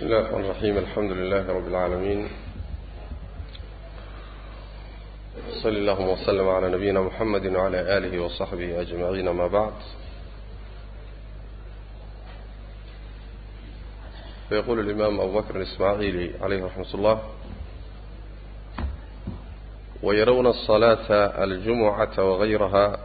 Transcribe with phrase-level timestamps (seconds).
[0.00, 2.28] بسم الله الرحمن الرحيم الحمد لله رب العالمين
[5.62, 9.72] صلى الله وسلم على نبينا محمد وعلى آله وصحبه أجمعين ما بعد
[14.48, 17.22] فيقول الإمام أبو بكر الإسماعيلي عليه رحمة الله
[20.02, 21.12] ويرون الصلاة
[21.44, 22.98] الجمعة وغيرها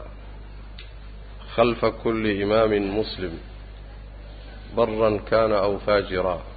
[1.56, 3.40] خلف كل إمام مسلم
[4.78, 6.55] برا كان أو فاجرا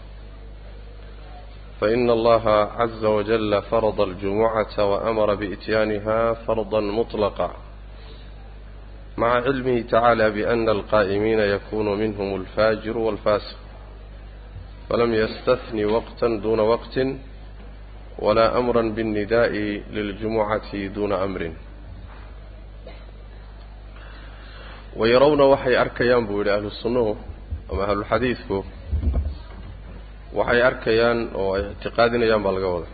[1.81, 7.51] فإن الله عز وجل فرض الجمعة وأمر بإتيانها فرضا مطلقا
[9.17, 13.57] مع علمه تعالى بأن القائمين يكون منهم الفاجر والفاسق
[14.89, 16.99] فلم يستثن وقتا دون وقت
[18.19, 19.51] ولا أمرا بالنداء
[19.91, 21.51] للجمعة دون أمر
[24.95, 27.15] ويرون وحي أركيان بول أهل السنة
[27.71, 28.65] ama ahlulxadiidku
[30.36, 32.88] waxay arkayaan oo ay ictiqaadinayaan baa laga wada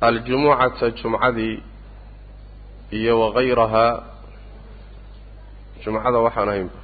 [0.00, 1.62] aljumucata jumcadii
[2.98, 3.92] iyo wakayrahaa
[5.82, 6.78] jumcada waxaan ahaynba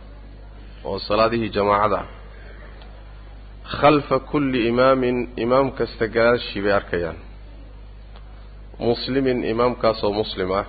[0.85, 2.07] oo salaadihii jamaacada ah.
[3.79, 7.17] Khalfa kulli imaamin imaam kasta gadaashii bay arkayaan.
[8.79, 10.67] Muslimin imaamkaasoo muslim ah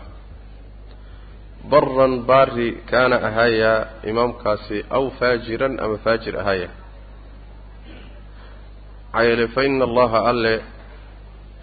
[1.72, 3.74] baran baari kaana ahaaya
[4.12, 6.70] imaamkaasi aw faajiran ama faajir ahaaya.
[9.14, 10.56] Maxaa yeele fa ina allaha alle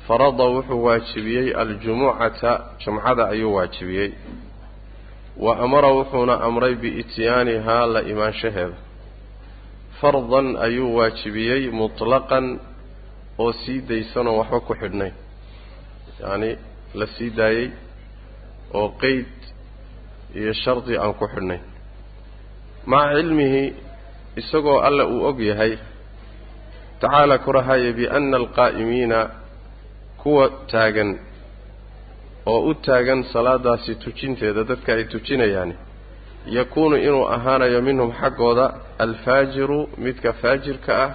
[0.06, 2.52] farada wuxuu waajibiyey aljumucata
[2.84, 4.10] jumcada ayuu waajibiyey.
[5.44, 8.76] Wa amara wuxuuna amray biityaanihaa la imaanshaheeda.
[10.00, 12.46] Fardan ayuu waajibiyey mutlaqan
[13.38, 15.12] oo sii daysanoo waxba ku xidhnayn
[16.22, 16.50] yacni
[16.98, 17.66] la sii daayey
[18.78, 19.26] oo qeyd
[20.38, 21.60] iyo shardi aan ku xidhnayn
[22.86, 23.64] maca cilmihi
[24.40, 25.72] isagoo alle uu og yahay
[27.00, 29.18] tacaala korahaya biana alqaa'imiina
[30.22, 31.10] kuwa taagan
[32.46, 35.74] oo u taagan salaadaasi tujinteeda dadka ay tujinayaani
[36.56, 38.66] yakuunu inuu ahaanayo minhum xaggooda
[39.04, 41.10] alfaajiru midka faajirka ah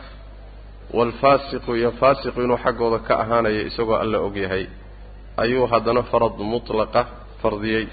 [0.98, 4.66] waalfaasiqu iyo faasiqu inuu xaggooda ka ahaanayo isagoo alle og yahay.
[5.38, 7.02] Ayuu haddana farad mutlaqa
[7.42, 7.88] fardiyey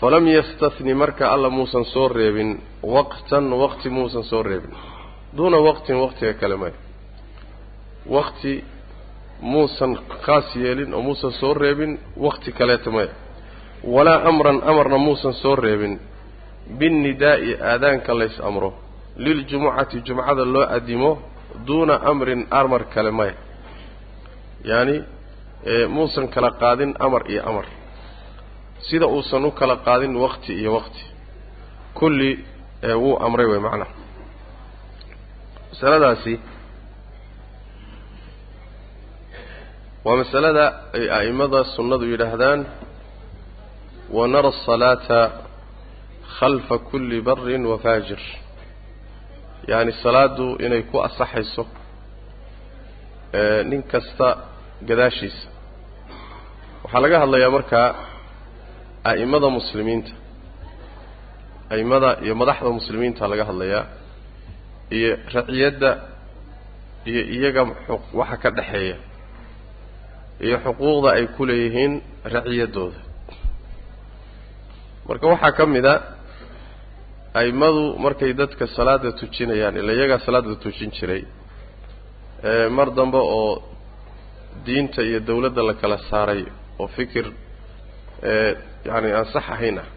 [0.00, 2.50] falam yastahni marka alla muusan soo reebin
[2.82, 4.70] waqtan waqti muusan soo reebin.
[5.36, 6.76] Duuna waqtin waqtiga kale maya
[8.16, 8.52] waqti
[9.52, 9.92] muusan
[10.24, 11.92] khaas yeelin oo muusan soo reebin
[12.24, 13.12] waqti kaleeta maya
[13.94, 15.94] walaa amran amarna muusan soo reebin.
[16.78, 18.70] Binnidaa'i aadaanka lays amro.
[19.24, 21.10] Liljumucati jumcada loo adimo
[21.66, 23.34] duuna amrin amar kale maya
[24.64, 24.96] yacani
[25.94, 27.66] muusan kala qaadin amar iyo amar
[28.88, 31.02] sida uusan u kala qaadin waqti iyo waqti.
[31.98, 32.30] Kulli
[33.02, 33.92] wuu amray way macnaha
[35.70, 36.34] masaladaasi
[40.04, 40.64] waa masalada
[40.96, 42.60] ay a'imada sunnadu yidhaahdaan
[44.16, 45.20] wanara asalaata
[46.38, 48.22] khalfa kulli barin wa faajir.
[49.70, 51.64] Yacni salaaddu inay ku asaxayso
[53.70, 54.28] nin kasta
[54.88, 55.46] gadaashiisa.
[56.82, 57.88] Waxaa laga hadlayaa markaa
[59.10, 60.12] a'imada muslimiinta
[61.74, 63.84] a'imada iyo madaxda muslimiinta laga hadlayaa
[64.96, 65.90] iyo raciyadda
[67.10, 67.62] iyo iyaga
[68.20, 68.96] waxa ka dhexeeya
[70.46, 71.92] iyo xuquuqda ay ku leeyihiin
[72.34, 73.00] raciyaddooda
[75.08, 75.94] marka waxaa ka mid a
[77.40, 81.22] a'immadu markay dadka salaada tujinayaan ila iyagaa salaada tujin jiray
[82.76, 83.52] mar dambe oo
[84.66, 86.42] diinta iyo dawladda la kala saaray
[86.80, 87.26] oo fikir
[88.88, 89.88] yacni aan sax ahayn ah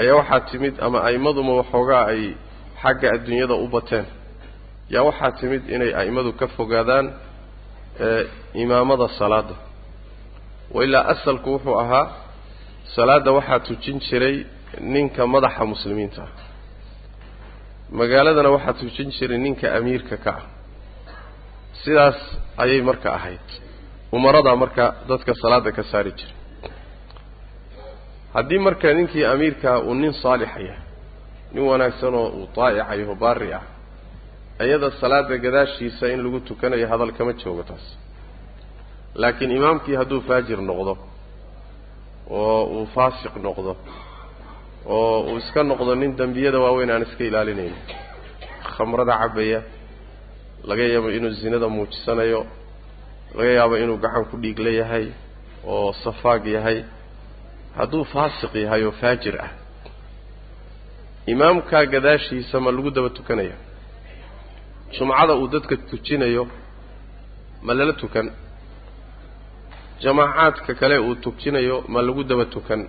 [0.00, 2.22] ayaa waxaa timid ama a'immaduma waxoogaa ay
[2.82, 4.06] xagga adduunyada u bateen.
[4.94, 7.06] Yaa waxaa timid inay a'immadu ka fogaadaan
[8.62, 9.54] imaamada salaadda.
[10.74, 12.06] Wa ilaa asalku wuxuu ahaa
[12.96, 14.36] salaadda waxaa tujin jiray
[14.94, 16.22] ninka madaxa muslimiinta.
[16.28, 16.32] Ah
[17.98, 20.44] magaaladana waxaa tujin jiray ninka amiirka ka ah.
[21.82, 22.18] Sidaas
[22.62, 23.46] ayay marka ahayd.
[24.16, 26.35] Umaradaa marka dadka salaadda ka saari jiray
[28.36, 30.82] haddii marka ninkii amiirkaa uu nin saalixa yahay
[31.52, 33.64] nin wanaagsanoo uu daa'icayaho baari ah
[34.66, 37.84] iyada salaada gadaashiisa in lagu tukanayo hadal kama joogo taas.
[39.20, 40.92] Laakiin imaamkii hadduu faajir noqdo
[42.40, 43.72] oo uu faasiq noqdo
[44.96, 47.74] oo uu iska noqdo nin dembiyada waaweyn aan iska ilaalinayn
[48.76, 49.60] khamrada cabaya
[50.68, 52.40] laga yaabo inuu zinada muujisanayo
[53.36, 55.06] laga yaabo inuu gacan ku dhiigla yahay
[55.72, 56.78] oo safaag yahay
[57.78, 59.50] hadduu faasiq yahay oo faajir ah
[61.32, 63.56] imaamkaa gadaashiisa ma lagu daba tukanaya
[64.94, 66.44] jumcada uu dadka tujinayo
[67.66, 68.26] ma lala tukan.
[70.02, 72.80] Jamaacaadka kale uu tujinayo ma lagu daba tukan.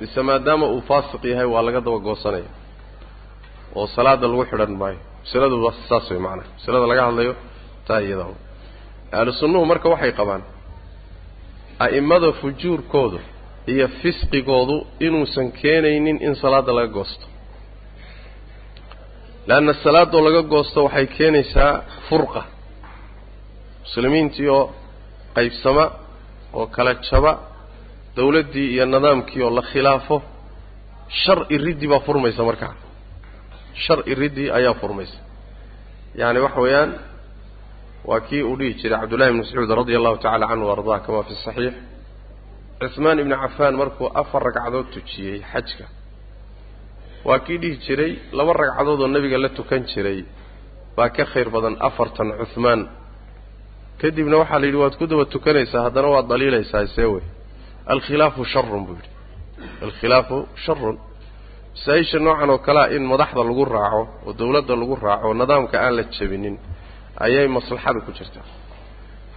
[0.00, 2.50] Mise maadaama uu faasiq yahay waa laga daba goosanaya
[3.76, 4.98] oo salaada lagu xidhan maayo.
[5.24, 5.56] Masaladu
[5.88, 7.32] saas way macanaha masalada laga hadlayo
[7.86, 8.24] taa iyada
[9.18, 10.42] ahlu sunnuhu marka waxay qabaan
[11.84, 13.18] a'immada fujuurkoodu
[13.72, 14.76] iyo fisqigoodu
[15.06, 17.26] inuusan keenaynin in salaadda laga goosto.
[19.48, 21.72] Leanna salaadoo laga goosto waxay keenaysaa
[22.08, 22.42] furqa
[23.84, 24.64] muslimiintii oo
[25.36, 25.84] qaybsama
[26.58, 27.32] oo kala jaba
[28.16, 30.16] dawladdii iyo nidaamkii oo la khilaafo.
[31.22, 32.74] Shar iriddi baa furmaysa markaa.
[33.84, 35.18] Shar iriddi ayaa furmaysa.
[36.20, 36.90] Yacni waxa weeyaan
[38.08, 41.34] waa kii uu dhihi jiray cabdullahi ibn mascuud radia allahu tacala canhu ardaa kama fi
[41.44, 41.74] saxiix
[42.80, 45.84] cuhmaan ibnu cafaan markuu afar ragcadood tujiyey xajka.
[47.26, 50.20] Waa kii dhihi jiray laba ragcadood oo nebiga la tukan jiray.
[50.96, 52.80] Baa ka khayr badan afartan cuhmaan
[54.00, 57.08] kadibna waxaa la yidhi waad ku daba tukanaysaa haddana waad daliilaysaa see
[57.92, 59.10] alkhilaafu sharun buu yidhi.
[59.86, 60.96] Alkhilaafu sharun
[61.76, 66.02] masaa-isha noocan oo kalea in madaxda lagu raaco oo dawladda lagu raaco nidaamka aan la
[66.16, 66.56] jebinin
[67.24, 68.44] ayay maslaxada ku jirtaa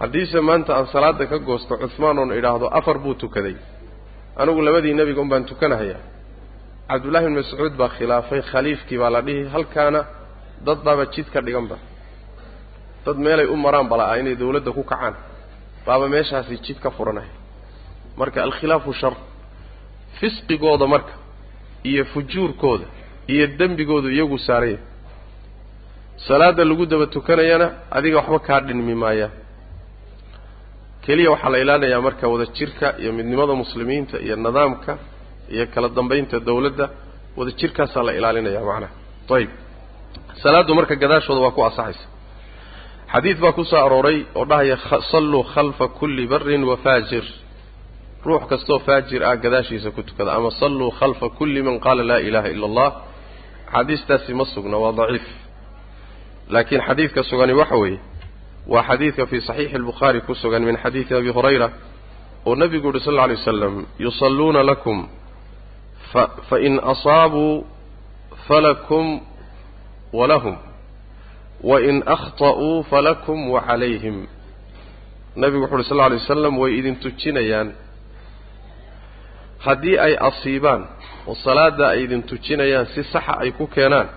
[0.00, 3.56] haddiise maanta aan salaada ka goosto cuhmaan oon idhaahdo afar buu tukaday.
[4.40, 6.02] Anigu labadii nebiga un baan tukanahayaa
[6.90, 10.00] cabdullahi bin mascuud baa khilaafay khaliifkii baa la dhihi halkaana
[10.66, 11.76] dad baaba jid ka dhiganba
[13.06, 15.14] dad meelay u maraan bala'aa inay dawladda ku kacaan.
[15.86, 17.32] Baaba meeshaasi jid ka furanaya
[18.20, 19.14] marka alkhilaafu shar
[20.18, 21.12] fisqigooda marka
[21.90, 22.86] iyo fujuurkooda
[23.32, 24.78] iyo dembigoodu iyagu saaraya.
[26.26, 27.66] Salaadda lagu daba tukanayana
[27.96, 29.32] adiga waxba kaa dhinmi maayaan
[31.10, 34.92] keliya waxaa la ilaalinayaa marka wada jirka iyo midnimada muslimiinta iyo nidaamka
[35.54, 36.86] iyo kala dambaynta dawladda
[37.38, 38.92] wada jirkaasaa la ilaalinaya macnaha.
[39.36, 39.50] Ayib
[40.42, 42.06] salaaddu marka gadaashooda waa ku asaxaysa
[43.12, 44.76] xadiid baa ku soo arooray oo dhahaya
[45.12, 47.24] salluu khalfa kulli barin wa faajir.
[48.26, 52.48] Ruux kastoo faajir ah gadaashiisa ku tukada ama salluu khalfa kulli man qaala laa ilaha
[52.54, 52.90] ila allah.
[53.66, 55.26] Axaadiistaasi ma sugna waa daciif.
[56.54, 57.98] Laakiin xadiidka sugani waxa weeye
[58.66, 61.70] waa xadiidka fii saxiixi albukhaari ku sugan min xadiidi abi hurayra
[62.46, 65.08] oo nebigu yuhi sal alla alay wasalam yusalluuna lakum
[66.48, 67.66] fain asaabuu
[68.48, 69.20] falakum
[70.12, 70.56] walahum
[71.62, 74.26] wain akhta'uu falakum wacalayhim
[75.36, 77.72] nebigu wuxu uhi sal lla alay wasalam way idin tujinayaan.
[79.58, 80.82] Haddii ay asiibaan
[81.26, 84.08] oo salaadda ay idin tujinayaan si saxa ay ku keenaan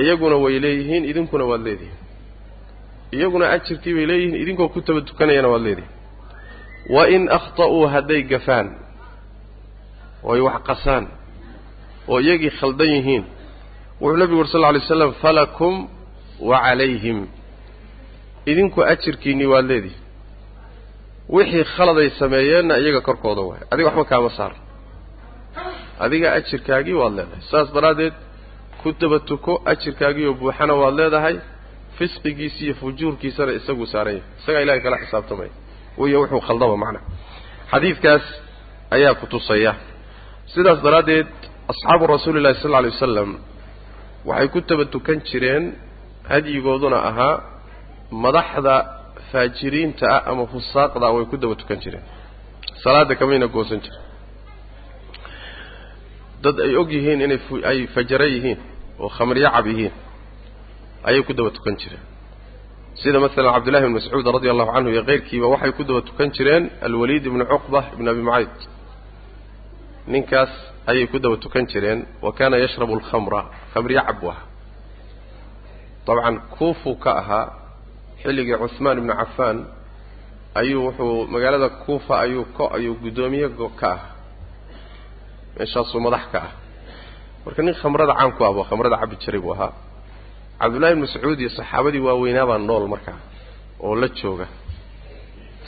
[0.00, 1.98] iyaguna way leeyihiin idinkuna waad leedihiin
[3.16, 5.92] iyaguna ajirkii bay leeyihiin idinkoo ku taba tukanayana waad leedihiin.
[6.94, 8.68] Wa in akhta'uu hadday gafaan
[10.26, 11.04] oo ay wax qasaan
[12.10, 13.24] oo iyagii khaldan yihiin
[14.00, 15.74] wuxuu nebigu uri sal lla alay slam falakum
[16.48, 17.18] wa calayhim.
[18.50, 20.02] Idinku ajirkiinnii waad leedihiin.
[21.34, 23.62] Wixii khaladay sameeyeenna iyaga korkooda waay.
[23.72, 24.60] Adiga waxba kaama saaran
[26.04, 27.42] adiga ajirkaagii waad leedahay.
[27.50, 28.14] Saas daraaddeed
[28.82, 31.36] ku daba tuko ajirkaagiioo buuxana waad leedahay
[31.98, 35.52] fisqigiisi iyo fujuurkiisana isaguu saaran yahay isagaa ilahay kala xisaabtamaya
[36.00, 37.04] wiyo wuxuu khaldaba macnaha
[37.72, 38.24] xadiidkaas
[38.96, 39.72] ayaa ku tusaya.
[40.54, 41.28] Sidaas daraaddeed
[41.72, 43.30] asxaabu rasuuli llahi sal alay wasalam
[44.28, 45.64] waxay ku taba tukan jireen
[46.30, 47.34] hadyigooduna ahaa
[48.24, 48.74] madaxda
[49.30, 52.04] faajiriinta ah ama fusaaqda way ku daba tukan jireen.
[52.82, 54.02] Salaadda kamayna goosan jiren
[56.44, 57.40] dad ay og yihiin inay
[57.70, 58.58] ay fajaro yihiin
[59.02, 59.92] oo khamriyacab yihiin
[61.08, 62.04] ayay ku daba tukan jireen.
[62.94, 66.70] Sida masalan cabdullahi bn mascuud radi allahu canhu iyo keyrkiiba waxay ku daba tukan jireen
[66.86, 68.54] alwaliid ibnu cuqba ibn abi mucayd
[70.06, 70.52] ninkaas
[70.86, 73.40] ayay ku daba tukan jireen wa kaana yashrabu alkhamra
[73.74, 74.46] khamriyacab buu ahaa
[76.06, 77.46] dabcan kuufuu ka ahaa
[78.22, 79.58] xilligii cuhmaan ibnu cafaan
[80.54, 83.48] ayuu wuxuu magaalada kuufa ayuu ko ayuu guddoomiye
[83.80, 84.02] ka ah
[85.58, 86.52] meeshaasuu madax ka ah.
[87.44, 89.72] Marka nin khamrada caan ku abo khamrada cabbi jiray buu ahaa
[90.60, 93.18] cabdullahi ibn mascuud iyo saxaabadii waaweynaabaa nool markaa
[93.86, 94.46] oo la jooga.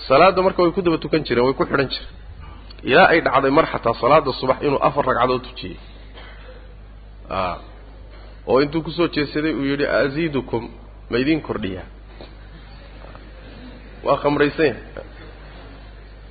[0.08, 2.10] Salaadda marka way ku daba tukan jireen way ku xidhan jireen.
[2.90, 5.76] Ilaa ay dhacday mar xataa salaada subax inuu afar ragcadood tujiyey.
[8.46, 10.64] Oo intuu ku soo jeesaday uu yidhi aziidukum
[11.10, 11.86] ma idiin kordhiyaa
[14.06, 14.76] waa khamraysan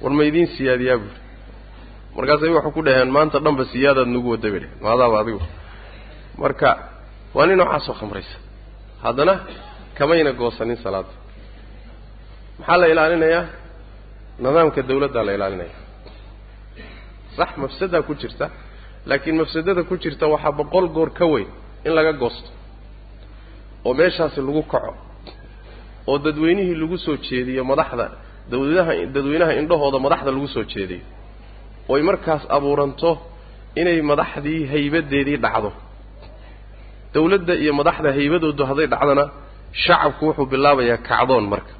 [0.01, 1.19] war ma idiin siyaadiyaa buuri
[2.15, 5.41] markaasay waxay ku dhaheen maanta dhanba siyaadaad nagu wada bay maadaaba adigu.
[6.41, 6.69] Marka
[7.35, 8.39] waa nin noocaasoo khamraysan
[9.05, 9.33] haddana
[9.97, 11.13] kamayna goosanin salaada
[12.59, 13.45] maxaa la ilaalinayaa?
[14.43, 15.75] Nidaamka dawladdaa la ilaalinaya
[17.37, 18.45] sax mafsadaa ku jirta
[19.09, 21.47] laakiin mafsadada ku jirta waxaa boqol goor ka weyn
[21.85, 22.49] in laga goosto
[23.85, 24.93] oo meeshaasi lagu kaco
[26.09, 28.05] oo dadweynihii lagu soo jeediyo madaxda
[28.51, 31.03] dawladaha dadweynaha indhahooda madaxda lagu soo jeediyo.
[31.93, 33.09] Oy markaas abuuranto
[33.81, 35.69] inay madaxdii haybadeedii dhacdo
[37.15, 39.23] dawladda iyo madaxda haybadoodu hadday dhacdona
[39.83, 41.73] shacabku wuxuu bilaabayaa kacdoon marka.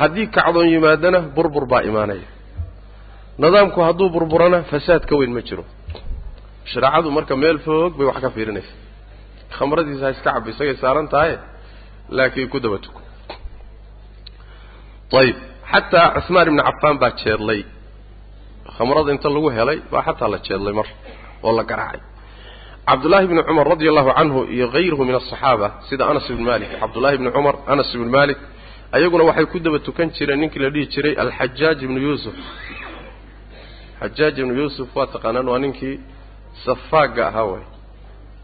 [0.00, 2.28] Haddii kacdoon yimaadana burbur baa imaanaya.
[3.42, 5.64] Nidaamku hadduu burburana fasaad ka weyn ma jiro.
[6.70, 8.72] Shareecadu marka meel foog bay wax ka fiirinaysa.
[9.56, 11.32] Khamradiisa ha iska cabbi isagay saaran tahay
[12.16, 13.00] laakiin ku daba tuko.
[15.20, 15.36] Ayib
[15.72, 17.60] xataa cusmaan ibnu cafaan baa jeedlay.
[18.76, 20.88] Khamrada inta lagu helay baa xataa la jeedlay mar
[21.46, 22.00] oo la garaacay
[22.88, 26.70] cabdullaahi bni cumar radia allahu canhu iyo hayruhu min asaxaaba sida anas ibn malik.
[26.82, 28.38] Cabdullaahi bni cumar anas ibn malik.
[28.96, 32.34] Ayaguna waxay ku daba tukan jireen ninkii la dhihi jiray alxajaaj ibnu yuusuf.
[34.00, 35.96] Xajaaj ibnu yuusuf waa taqaanaan waa ninkii
[36.64, 37.64] safaagga ahaa way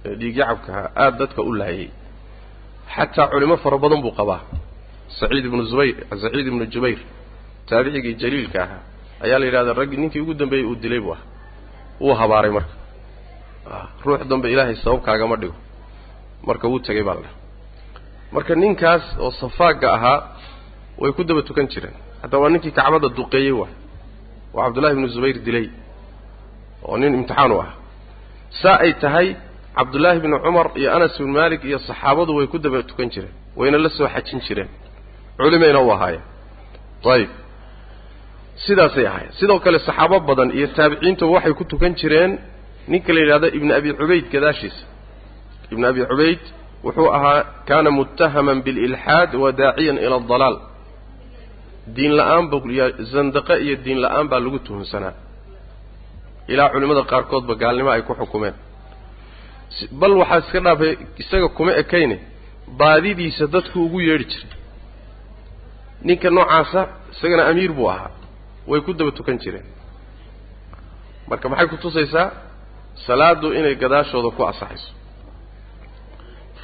[0.08, 1.88] ee dhiigyacabka ahaa aada dadka u laayay.
[2.94, 4.40] Xataa culimo fara badan buu qabaa.
[5.18, 6.98] Saciid ibnu zubayr saciid ibnu jubayr
[7.68, 8.80] taabicigii jaliilka ahaa.
[9.24, 11.20] Ayaa la yidhahdaa raggi ninkii ugu dambeeyey uu dilay buu ah
[12.02, 12.74] wuu habaaray marka
[14.04, 15.54] ruux dambe ilaahay sababkaagama dhigo.
[16.46, 17.36] Marka wuu tegay baa la dhaha
[18.34, 20.18] marka ninkaas oo safaagga ahaa
[21.00, 21.94] way ku daba tukan jireen.
[22.22, 23.74] Hataa waa ninkii kacbada duqeeyey waay.
[24.54, 25.66] Oo cabdullahi ibnu zubayr dilay
[26.86, 27.70] oo nin imtixaan u ah.
[28.62, 29.28] Saa ay tahay
[29.76, 33.34] cabdullaahi bni cumar iyo anas ibnu maalik iyo saxaabadu way ku daba tukan jireen.
[33.58, 34.68] Wayna la soo xajin jireen.
[35.38, 36.24] Culimayna u ahaayeen.
[37.14, 37.30] Ayib.
[38.64, 39.32] Sidaasay ahaayeen.
[39.38, 42.32] Sidoo kale saxaabo badan iyo taabiciintuba waxay ku tukan jireen
[42.88, 44.84] ninka la yidhahdo ibnu abi cubayd gadaashiisa
[45.72, 46.42] ibnu abi cubayd
[46.84, 50.56] wuxuu ahaa kaana muttahaman bililxaad wa daaciyan ila adalaal
[51.86, 52.56] diin la'aan ba
[53.12, 55.14] zandaqe iyo diin la'aan baa lagu tuhunsanaa.
[56.48, 58.54] Ilaa culimmada qaarkoodba gaalnimo ay ku xukumeen.
[60.00, 62.16] Bal waxaa iska dhaafay isaga kuma ekayne
[62.78, 64.50] baadidiisa dadku ugu yeedhi jiray.
[66.06, 66.80] Ninka noocaasa
[67.12, 68.10] isagana amiir buu ahaa.
[68.66, 69.66] Way ku daba tukan jireen.
[71.28, 72.28] Marka maxay ku tusaysaa
[73.06, 74.90] salaaddu inay gadaashooda ku asaxayso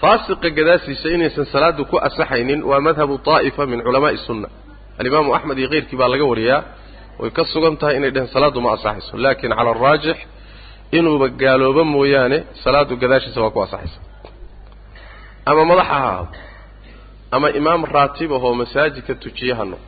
[0.00, 4.48] faasiqa gadaasiisa inaysan salaaddu ku asaxaynin waa madhabu taa'ifa min culamaa'i sunna.
[5.00, 6.60] Alimaamu axmed iyo keyrkii baa laga wariyaa
[7.20, 10.18] way ka sugan tahay inay dheheen salaaddu ma asaxayso laakin cala araajix
[10.98, 13.98] inuuba gaaloobo mooyaane salaaddu gadaashiisa waa ku asaxaysa
[15.50, 16.28] ama madax ha ahaado
[17.36, 19.86] ama imaam raatib ahoo masaajidka tujiye ha noqdo.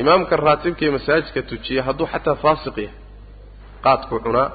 [0.00, 2.94] Imaamka raatibka ee masaajidka tujiye hadduu xataa faasiq yahay
[3.84, 4.48] qaadkuu cunaa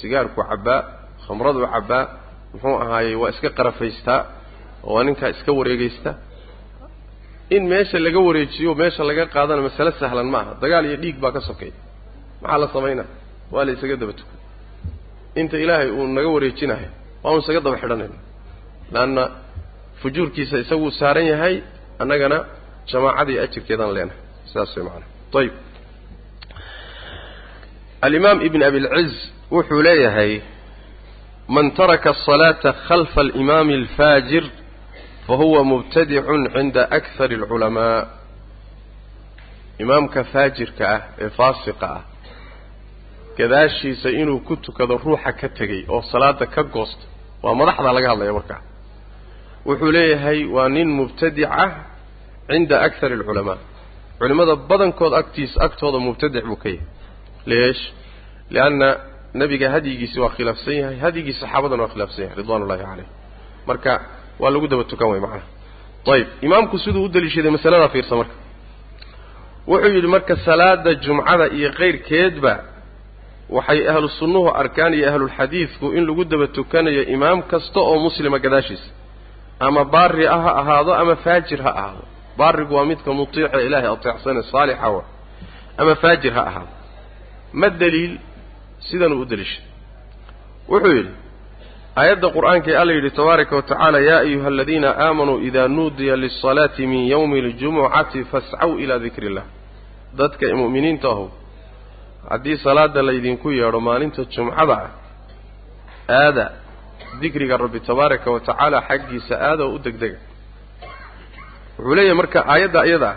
[0.00, 0.80] sigaarkuu cabbaa
[1.26, 2.02] khamraduu cabbaa
[2.52, 4.20] muxuu ahaayey waa iska qarafaystaa
[4.88, 6.10] oo waa ninkaa iska wareegaysta.
[7.56, 11.32] In meesha laga wareejiyo meesha laga qaadana masale sahlan ma aha dagaal iyo dhiig baa
[11.36, 11.76] ka sokeeya
[12.42, 13.08] maxaa la samaynaa
[13.54, 14.38] waa la isaga daba tukan
[15.40, 16.88] inta ilaahay uu naga wareejinayo
[17.22, 18.18] waa unu isaga daba xidhanayna
[18.94, 19.22] leanna
[20.00, 21.54] fujuurkiisa isaguu saaran yahay
[22.02, 22.38] annagana
[22.90, 24.20] jamaacadii ajirkeedaan leenahay.
[24.52, 25.06] Saas way macana
[25.40, 25.54] ayib
[28.06, 29.12] alimaam ibn abilciz
[29.50, 30.32] wuxuu leeyahay
[31.48, 34.44] man taraka asalaata khalfa alimaami alfaajir
[35.26, 38.00] fahuwa mubtadicun cinda akhari alculamaa
[39.82, 42.02] imaamka faajirka ah ee faasiqa ah
[43.38, 47.04] gadaashiisa inuu ku tukado ruuxa ka tegey oo salaada ka goosta
[47.42, 48.60] waa madaxda laga hadlaya markaa
[49.66, 51.70] wuxuu leeyahay waa nin mubtadic ah
[52.50, 53.58] cinda akhari alculamaa
[54.18, 56.86] culimmada badankood agtiisa agtooda mubtadic buu ka yahay.
[57.50, 57.82] Leesh
[58.54, 58.88] lianna
[59.34, 60.96] nebiga hadyigiisi waa khilaafsan yahay.
[61.04, 63.08] Hadyigii saxaabadana waa khilaafsan yahay ridwan ullahi calayh
[63.68, 63.92] marka
[64.40, 65.46] waa lagu daba tukan way macnaha.
[66.12, 68.34] Ayib imaamku siduu u daliishaday masaladaa fiirsa marka.
[69.70, 72.54] Wuxuu yidhi marka salaada jumcada iyo kayrkeedba
[73.56, 78.88] waxay ahlu sunnuhu arkaan iyo ahlulxadiidku in lagu daba tukanayo imaam kasta oo muslima gadaashiisa
[79.66, 82.04] ama baari ah ha ahaado ama faajir ha ahaado.
[82.38, 85.02] Baarigu waa midka mutiica ilaahay ateecsane saalixa wa
[85.80, 86.72] ama faajir ha ahaado.
[87.60, 88.14] Ma daliil
[88.86, 89.62] sidanuu u daliishay.
[90.70, 91.12] Wuxuu yidhi
[92.00, 96.82] aayadda qur'aanka ee alla yidhi tabaaraka wa tacaala yaa ayuha aladiina aamanuu idaa nuudiya lisalaati
[96.92, 99.44] min yowmi aljumucati fascaw ilaa dikri illah
[100.18, 101.26] dadka mu'miniinta ahu
[102.30, 104.90] haddii salaada laydinku yeedho maalinta jumcada ah
[106.22, 106.44] aada
[107.20, 110.18] dikriga rabbi tabaaraka wa tacaala xaggiisa aada oo u degdega.
[111.78, 113.16] Wuxuu leeyahay marka aayadda iyada ah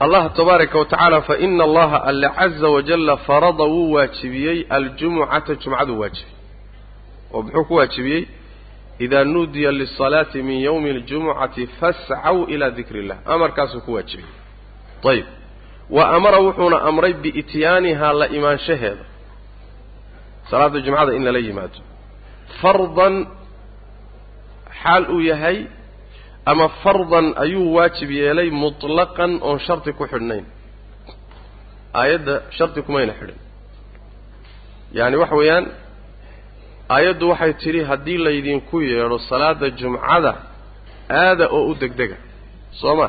[0.00, 5.98] allah tabaaraka wa tacaala fa ina allaha alle caza wajalla farada wuu waajibiyey aljumucata jumcaduu
[6.00, 6.34] waajibiyey
[7.34, 8.26] oo muxuu ku waajibiyey?
[8.98, 14.30] Idaa nuudiya lisalaati min yowmi aljumucati fascaw ilaa dikri illah amarkaasuu ku waajibiyey.
[15.10, 15.26] Ayib
[15.90, 19.04] wa amara wuxuuna amray biityaanihaa la imaanshaheeda.
[20.50, 21.78] Salaada jumcada in lala yimaado.
[22.62, 23.26] Fardan
[24.82, 25.66] xaal uu yahay
[26.50, 30.44] ama fardan ayuu waajib yeelay mutlaqan oon shardi ku xidhnayn.
[32.00, 33.38] Aayadda shardi kumayna xidhin.
[34.98, 35.64] Yaani waxa weeyaan
[36.96, 40.32] aayaddu waxay tidhi haddii laydinku yeedho salaada jumcada
[41.22, 42.16] aada oo u degdega.
[42.80, 43.08] Soo ma?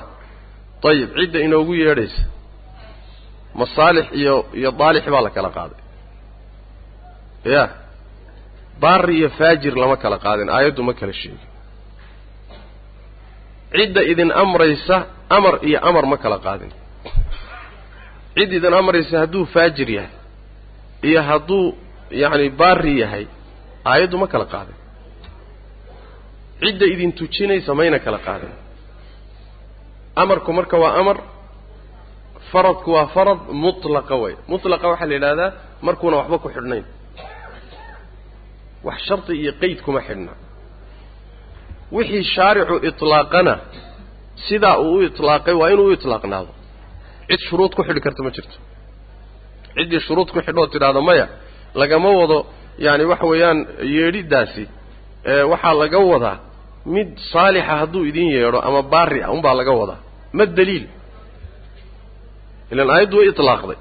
[0.84, 2.22] Dayib cidda inoogu yeedhaysa.
[3.60, 5.80] Masaalix iyo iyo daalix baa la kala qaaday.
[7.56, 7.64] Ya
[8.84, 11.42] baari iyo faajir lama kala qaadin aayaddu ma kala sheegin
[13.76, 14.98] cidda idin amraysa
[15.38, 16.72] amar iyo amar ma kala qaadin.
[18.36, 20.14] Cid idin amraysa hadduu faajir yahay
[21.10, 21.64] iyo hadduu
[22.22, 23.26] yacni baari yahay
[23.92, 24.78] aayaddu ma kala qaadin.
[26.62, 28.54] Cidda idin tujinaysa mayna kala qaadin.
[30.22, 31.18] Amarku marka waa amar
[32.52, 34.34] faradku waa farad mutlaqa way.
[34.52, 35.50] Mutlaqa waxaa la yidhahdaa
[35.86, 36.86] markuuna waxba ku xidhnayn.
[38.88, 40.34] Wax shardi iyo qeyd kuma xidhna
[41.98, 43.54] wixii shaaricu itlaaqana
[44.48, 46.52] sidaa uu u itlaaqay waa inuu u itlaaqnaado.
[47.30, 48.58] Cid shuruud ku xidhi karta ma jirto.
[49.78, 51.26] Ciddii shuruud ku xidhoo tidhaahdo maya
[51.82, 52.38] lagama wado
[52.86, 53.60] yaani waxa weeyaan
[53.96, 54.64] yeedhidaasi
[55.52, 56.38] waxaa laga wadaa
[56.96, 60.00] mid saalixa hadduu idin yeedho ama baari ah unbaa laga wadaa.
[60.38, 60.86] Ma daliil.
[62.72, 63.80] Ilaan aayaddu way itlaaqday.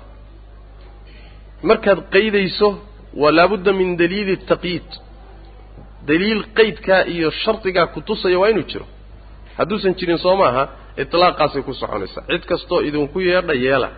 [1.68, 2.68] Markaad qaydayso
[3.23, 4.88] waa min daliili taqyiid
[6.08, 8.87] daliil qaydkaa iyo shardigaa ku tusaya waa inuu jiro.
[9.58, 10.62] Hadduusan jirin soo maaha
[11.02, 13.88] itlaaqaasay ku soconaysaa cid kastoo idinku yeedha yeela.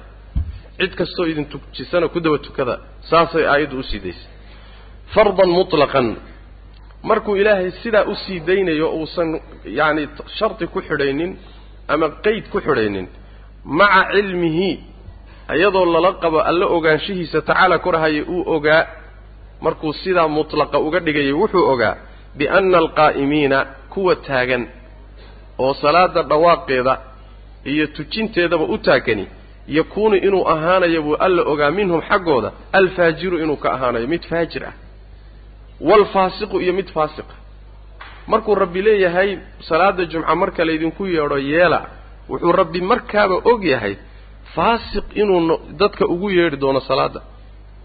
[0.78, 2.74] Cid kastoo idin tujisana ku daba tukada
[3.10, 4.30] saasay aayaddu u sii daysay
[5.14, 6.08] fardan mutlaqan.
[7.08, 9.28] Markuu ilaahay sidaa u sii daynayo uusan
[9.78, 10.04] yacni
[10.38, 11.32] shardi ku xidhaynin
[11.92, 13.06] ama qeyd ku xidhaynin
[13.78, 14.70] maca cilmihi
[15.56, 18.82] iyadoo lala qabo alla ogaanshihiisa tacaala korahaya uu ogaa
[19.64, 21.94] markuu sidaa mutlaqa uga dhigayay wuxuu ogaa
[22.38, 23.58] bianna alqaa'imiina
[23.92, 24.62] kuwa taagan
[25.64, 26.94] oo salaada dhawaaqeeda
[27.72, 29.26] iyo tujinteedaba u taagani
[29.76, 34.74] yakuunu inuu ahaanayo buu alla ogaa minhum xaggooda alfaajiru inuu ka ahaanayo mid faajir ah
[35.80, 37.34] waalfaasiqu iyo mid faasiqa
[38.26, 39.38] markuu rabbi leeyahay
[39.68, 41.80] salaada jumca marka laydinku yeedho yeela
[42.30, 43.94] wuxuu rabbi markaaba og yahay
[44.54, 47.20] faasiq inuu dadka ugu yeedhi doono salaadda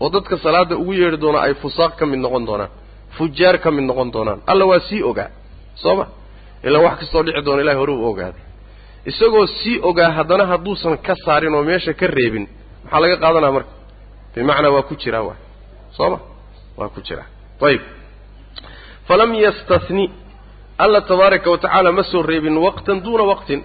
[0.02, 2.72] oo dadka salaadda ugu yeedhi doono ay fusaaq ka mid noqon doonaan
[3.18, 4.40] fujaar ka mid noqon doonaan.
[4.52, 5.30] Alla waa sii ogaa
[5.84, 6.06] soo ma?
[6.68, 8.44] Ilaa wax kastoo dhici doona ilahay hore u ogaaday.
[9.12, 12.46] Isagoo sii ogaa haddana hadduusan ka saarin oo meesha ka reebin
[12.84, 13.72] maxaa laga qaadanaya marka.
[14.36, 15.40] Bimacnaa waa ku jiraa waay.
[15.98, 16.18] Soo ma?
[16.80, 17.28] Waa ku jiraa.
[17.68, 17.82] Ayib
[19.08, 20.06] falam yastahni
[20.84, 23.62] alla tabaaraka wa tacaala ma soo reebin waqtan duuna waqtin.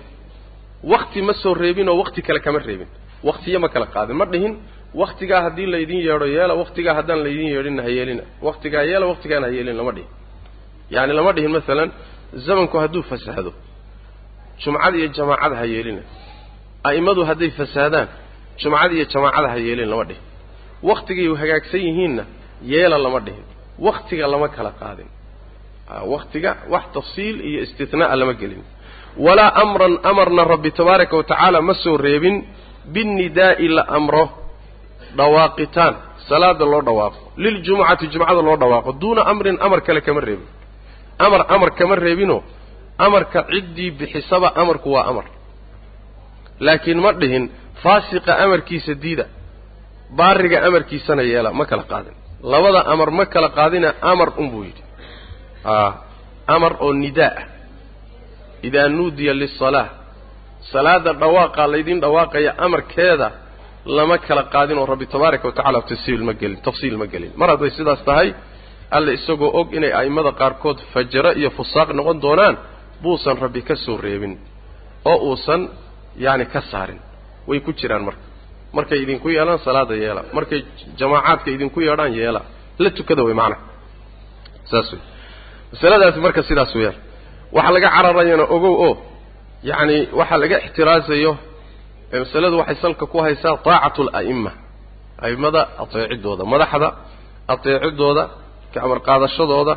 [0.93, 2.89] Wakti ma soo reebin oo wakti kale kama reebin.
[3.29, 4.17] Waktiyo ma kala qaadin.
[4.21, 4.53] Ma dhihin
[4.95, 9.53] waktigaa haddii laydin yeedho yeela waktigaa haddaan laydin yeedhinna ha yeelina waktigaa yeela waktigaana ha
[9.57, 10.09] yeelina lama dhihin.
[10.91, 11.89] Yacani lama dhihin masalan
[12.47, 13.53] zamanku hadduu fasahdo
[14.65, 16.03] jumcada iyo jamaacada ha yeelina
[16.89, 18.09] a'immadu hadday fasahdaan
[18.63, 20.23] jumcada iyo jamaacada ha yeelin lama dhihin.
[20.89, 22.25] Waktigay hagaagsan yihiinna
[22.73, 23.45] yeela lama dhihin.
[23.87, 25.09] Waktiga lama kala qaadin.
[26.13, 28.63] Waktiga wax tafsiil iyo istithnaa'a lama gelin.
[29.25, 32.37] Walaa amran amarna rabbi tabaaraka wa tacaala ma soo reebin.
[32.95, 34.25] Binnidaa'i la amro
[35.17, 35.95] dhawaaqitaan.
[36.29, 37.33] Salaada loo dhawaaqo.
[37.37, 38.93] Liljumucati jumcada loo dhawaaqo.
[39.01, 40.49] Duuna amrin amar kale kama reebin.
[41.19, 42.43] Amar amar kama reebinoo?
[42.99, 45.25] Amarka ciddii bixisaba amarku waa amar.
[46.61, 47.51] Laakiin ma dhihin
[47.83, 49.27] faasiqa amarkiisa diida.
[50.17, 52.15] Baariga amarkiisana yeela ma kala qaadin.
[52.43, 54.83] Labada amar ma kala qaadina amar unbuu yidhi.
[56.47, 57.33] Amar oo nidaa.
[57.37, 57.57] Ah
[58.63, 59.89] idaa nuudiya lisalaa
[60.73, 63.31] salaada dhawaaqaa laydin dhawaaqaya amarkeeda
[63.97, 67.33] lama kala qaadin oo rabbi tabaaraka wa tacala tafsiil ma gelin tafsiil ma gelin.
[67.41, 68.29] Mar hadday sidaas tahay
[68.97, 72.55] alle isagoo og inay a'immada qaarkood fajaro iyo fusaaq noqon doonaan
[73.03, 74.35] buusan rabbi ka soo reebin
[75.11, 75.61] oo uusan
[76.25, 77.01] yacni ka saarin.
[77.49, 78.23] Way ku jiraan marka.
[78.77, 80.23] Markay idinku yeelaan salaada yeela.
[80.37, 80.61] Markay
[81.01, 82.41] jamaacaadka idinku yeedhaan yeela.
[82.83, 83.61] La tukada way macnaha
[84.71, 85.01] saas wey
[85.73, 86.97] masaladaasi marka sidaas weeyaan.
[87.57, 88.93] Waxaa laga cararayana ogow oo
[89.71, 91.33] yacni waxaa laga ixtiraasayo
[92.13, 94.53] masaladu waxay salka ku haysaa taacatu ala'imma
[95.19, 96.89] a'immada ateecidooda madaxda
[97.49, 98.31] ateecidooda
[98.75, 99.75] ka qaadashadooda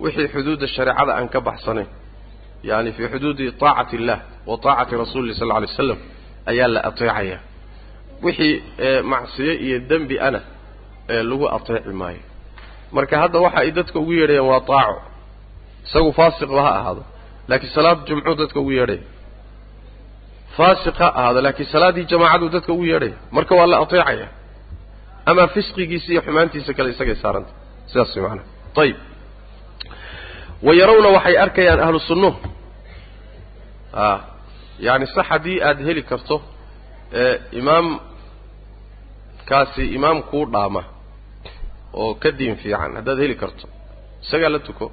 [0.00, 1.86] wixii xuduudda shareecada aan ka baxsanayn.
[2.62, 5.98] Yani fii xuduudi taacati illah wa taacati rasuulillah sal lla alay slam
[6.46, 7.38] ayaa la ateecaya.
[8.22, 8.62] Wixii
[9.02, 10.40] macsiyo iyo dembi ana
[11.08, 12.22] ee lagu ateeci maayo.
[12.92, 15.02] Marka hadda waxa ay dadka ugu yeedhayaan waa taaco
[15.84, 17.02] isagu faasiqba ha ahaado
[17.48, 19.02] laakiin salaad jumcuu dadka ugu yeedhaya
[20.56, 24.26] faasiq ha ahaado laakiin salaaddii jamaacaduu dadka ugu yeedhaya marka waa la ateecaya
[25.30, 27.52] amaa fisqigiisa iyo xumaantiisa kale isagay saaranta.
[27.90, 28.46] Sidaas way macanaa
[28.82, 28.96] ayib
[30.66, 32.38] wa yarawna waxay arkayaan ahlu sunnuhu
[33.92, 34.20] a
[34.86, 36.36] yacni sax haddii aada heli karto
[37.60, 37.86] imaam
[39.50, 40.82] kaasi imaam kuu dhaama
[42.00, 43.66] oo ka diin fiican haddaad heli karto
[44.24, 44.86] isagaa la tuko.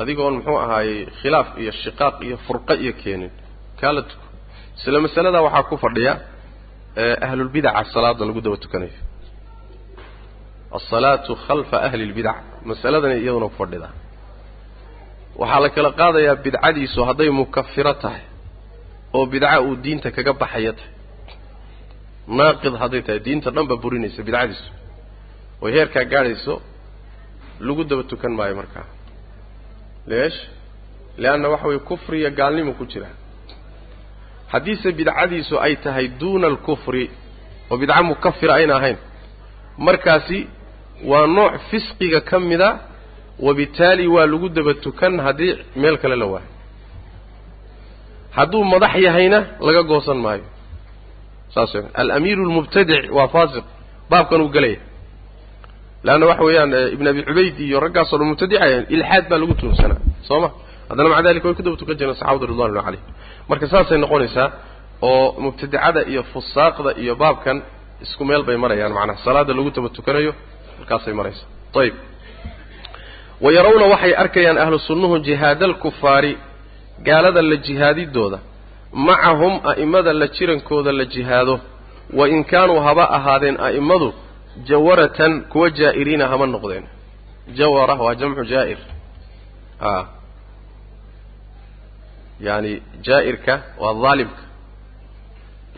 [0.00, 3.30] Adigoon muxuu ahaayey khilaaf iyo shiqaaq iyo furqo iyo keenin
[3.82, 4.24] kaa la tuko
[4.78, 6.12] isla masaladaa waxaa ku fadhiya
[7.26, 8.98] ahlulbidaca salaada lagu daba tukanayo.
[10.76, 12.38] Alsalaatu khalfa ahli lbidac
[12.68, 13.92] masaladani iyaduna ku fadhidaa
[15.40, 18.22] waxaa la kala qaadayaa bidcadiisu hadday mukafiro tahay
[19.16, 20.92] oo bidca uu diinta kaga baxaya tahay.
[22.38, 24.66] Naaqid hadday tahay diinta dhan ba burinaysa bidcadiisu.
[25.62, 26.54] Oy heerkaa gaadhayso
[27.66, 28.86] lagu daba tukan maayo markaa.
[30.10, 30.38] Leesh
[31.22, 33.08] leanna waxa weye kufriya gaalnimo ku jira
[34.52, 37.04] haddiise bidcadiisu ay tahay duuna alkufri
[37.70, 38.96] oo bidco mukafira ayna ahayn.
[39.86, 40.38] Markaasi
[41.10, 42.70] waa nooc fisqiga ka mida
[43.46, 46.48] wabitaali waa lagu daba tukan haddii meel kale la waayo.
[48.36, 50.44] Hadduu madax yahayna laga goosan maayo.
[51.54, 53.64] Saas alamiiru almubtadic waa faasiq.
[54.10, 54.78] Baabkan uu gelaya
[56.06, 60.40] leanna waxa weeyaan ibn abi cubayd iyo raggaasoo dhan mubtadicayaan ilxaad baa lagu tuunsanaa soo
[60.44, 60.48] ma
[60.90, 63.06] haddana maca dalika way ku daba tukan jireen saxabada ridwanullah calayhim.
[63.48, 64.46] Marka saasay noqonaysaa
[65.08, 67.56] oo mubtadicada iyo fusaaqda iyo baabkan
[68.04, 70.32] isku meel bay marayaan macnaha salaada lagu daba tukanayo
[70.78, 71.48] halkaasay maraysaa.
[71.80, 71.94] Ayib
[73.44, 76.32] wa yarawna waxay arkayaan ahlu sunnuhu jihaada alkufaari
[77.06, 78.38] gaalada la jihaadidooda.
[78.92, 81.54] Macahum a'imada la jirankooda la jihaado.
[82.18, 84.08] Wa in kaanuu haba ahaadeen a'immadu
[84.68, 86.84] jawaratan kuwa jaa'iriina hama noqdeen.
[87.58, 88.78] Jawara waa jamcu jaa'ir
[92.40, 92.72] a yaani
[93.06, 94.42] jaa'irka waa daalimka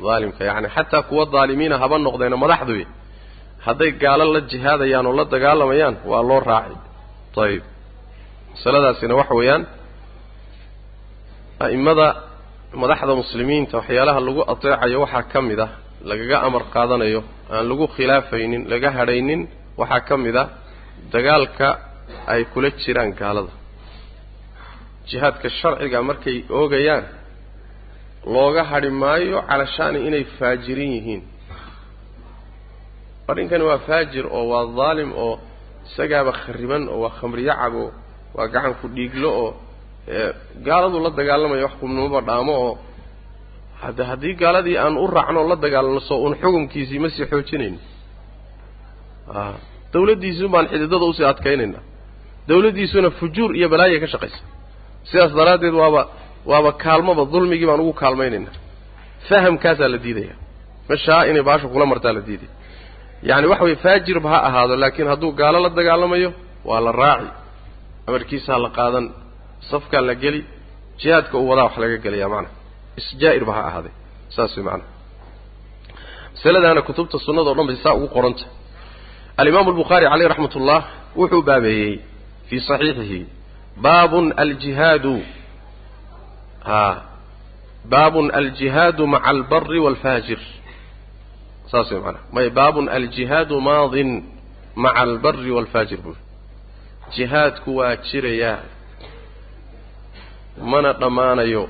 [0.06, 2.82] daalimka yacni xataa kuwa daalimiina haba noqdeena madaxduy
[3.66, 6.76] hadday gaalo la jihaadayaan oo la dagaalamayaan waa loo raaci
[7.44, 7.62] ayib
[8.54, 9.62] masaladaasina waxa weeyaan
[11.66, 12.06] a'immada
[12.82, 15.70] madaxda muslimiinta waxyaalaha lagu ateecayo waxaa ka mid ah
[16.10, 17.20] lagaga amar qaadanayo
[17.54, 19.40] aan lagu khilaafaynin laga hadhaynin
[19.80, 20.48] waxaa ka mid ah
[21.14, 21.68] dagaalka
[22.32, 23.52] ay kula jiraan gaalada
[25.08, 27.04] jihaadka sharciga markay oogayaan
[28.34, 31.22] looga hadhi maayo calashaani inay faajirin yihiin.
[33.30, 35.34] Arrinkani waa faajir oo waa daalim oo
[35.88, 37.84] isagaaba khariban oo waa khamriyo cabo
[38.36, 39.50] waa gacan ku dhiiglo oo
[40.66, 42.72] gaaladu la dagaalamayo wax kumnimaba dhaamo oo
[43.82, 47.78] hadda haddii gaaladii aan u raacno o la dagaalano soo uun xukunkiisii ma sii xoojinayno
[49.34, 49.40] a
[49.92, 51.78] dawladdiisun baan xididada u sii adkaynayna.
[52.48, 54.40] Dawladdiisuna fujuur iyo balaaya ka shaqaysa
[55.10, 56.02] sidaas daraaddeed waaba
[56.50, 58.54] waaba kaalmaba dulmigii baan ugu kaalmaynaynaa.
[59.28, 60.34] Fahamkaasaa la diidaya.
[60.88, 62.52] Meshaa inay baasha kula martaa la diidaya
[63.28, 66.30] yacni waxa weye faajirba ha ahaado laakiin hadduu gaalo la dagaalamayo
[66.68, 67.30] waa la raaci.
[68.08, 69.04] Amarkiisaa la qaadan
[69.70, 70.40] safkaa la geli
[71.00, 72.54] jihaadka uu wadaa wax laga gelaya macnaha
[73.00, 73.92] isjaa'irba ha ahaaday
[74.34, 74.90] saas way macnaha
[76.34, 78.44] masaladaana kutubta sunnada o dhan bay saa ugu qoranta.
[79.40, 80.80] Alimaamu albukhaari caleyh raxmat ullah
[81.20, 81.94] wuxuu baabeeyey
[82.48, 83.20] fii saxiixihi
[83.76, 85.22] baabun aljihaadu
[86.64, 86.96] a
[87.92, 90.38] baabun aljihaadu maca albari waalfaajir
[91.70, 94.10] saas way macnaha may baabun aljihaadu maadin
[94.82, 96.20] maca albari waalfaajir buuri
[97.16, 98.58] jihaadku waa jirayaa
[100.72, 101.68] mana dhammaanayo.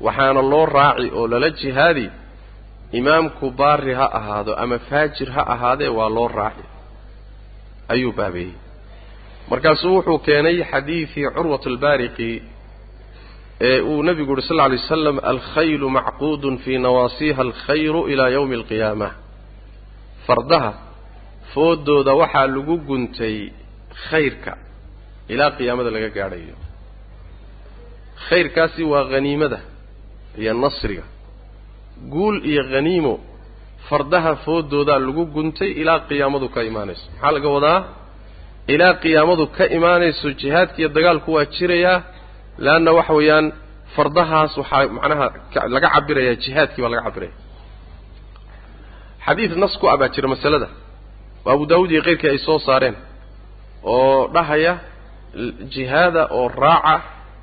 [0.00, 2.06] Waxaana loo raaci oo lala jihaadi
[2.98, 6.64] imaamku baari ha ahaado ama faajir ha ahaadee waa loo raaci.
[7.88, 8.52] Ayuu baabeeyey
[9.50, 12.30] markaasuu wuxuu keenay xadiidii curwat albaariqi
[13.68, 18.54] ee uu nebigu yuhi sal lla alay wasalam alkhaylu macquudun fii nawaasiha alkhayru ilaa yawmi
[18.60, 19.08] alqiyaama.
[20.26, 20.70] Fardaha
[21.54, 23.36] foodooda waxaa lagu guntay
[24.08, 24.52] khayrka
[25.32, 26.56] ilaa qiyaamada laga gaadhayo.
[28.28, 29.58] Khayrkaasi waa haniimada
[30.40, 31.04] iyo nasriga.
[32.12, 33.14] Guul iyo haniimo
[33.88, 37.06] fardaha foodoodaa lagu guntay ilaa qiyaamadu ka imaanayso.
[37.12, 37.78] Maxaa laga wadaa
[38.72, 41.96] ilaa qiyaamadu ka imaanayso jihaadka iyo dagaalku waa jirayaa
[42.64, 43.46] leanna waxa weeyaan
[43.94, 45.26] fardahaas waxaa macnaha
[45.74, 47.34] laga cabirayaa jihaadkii baa laga cabiraya
[49.26, 50.68] xadiid nas ku ah baa jira masalada.
[51.46, 52.96] Oo abu daawuud iyo keyrkii ay soo saareen
[53.94, 54.72] oo dhahaya
[55.74, 56.94] jihaada oo raaca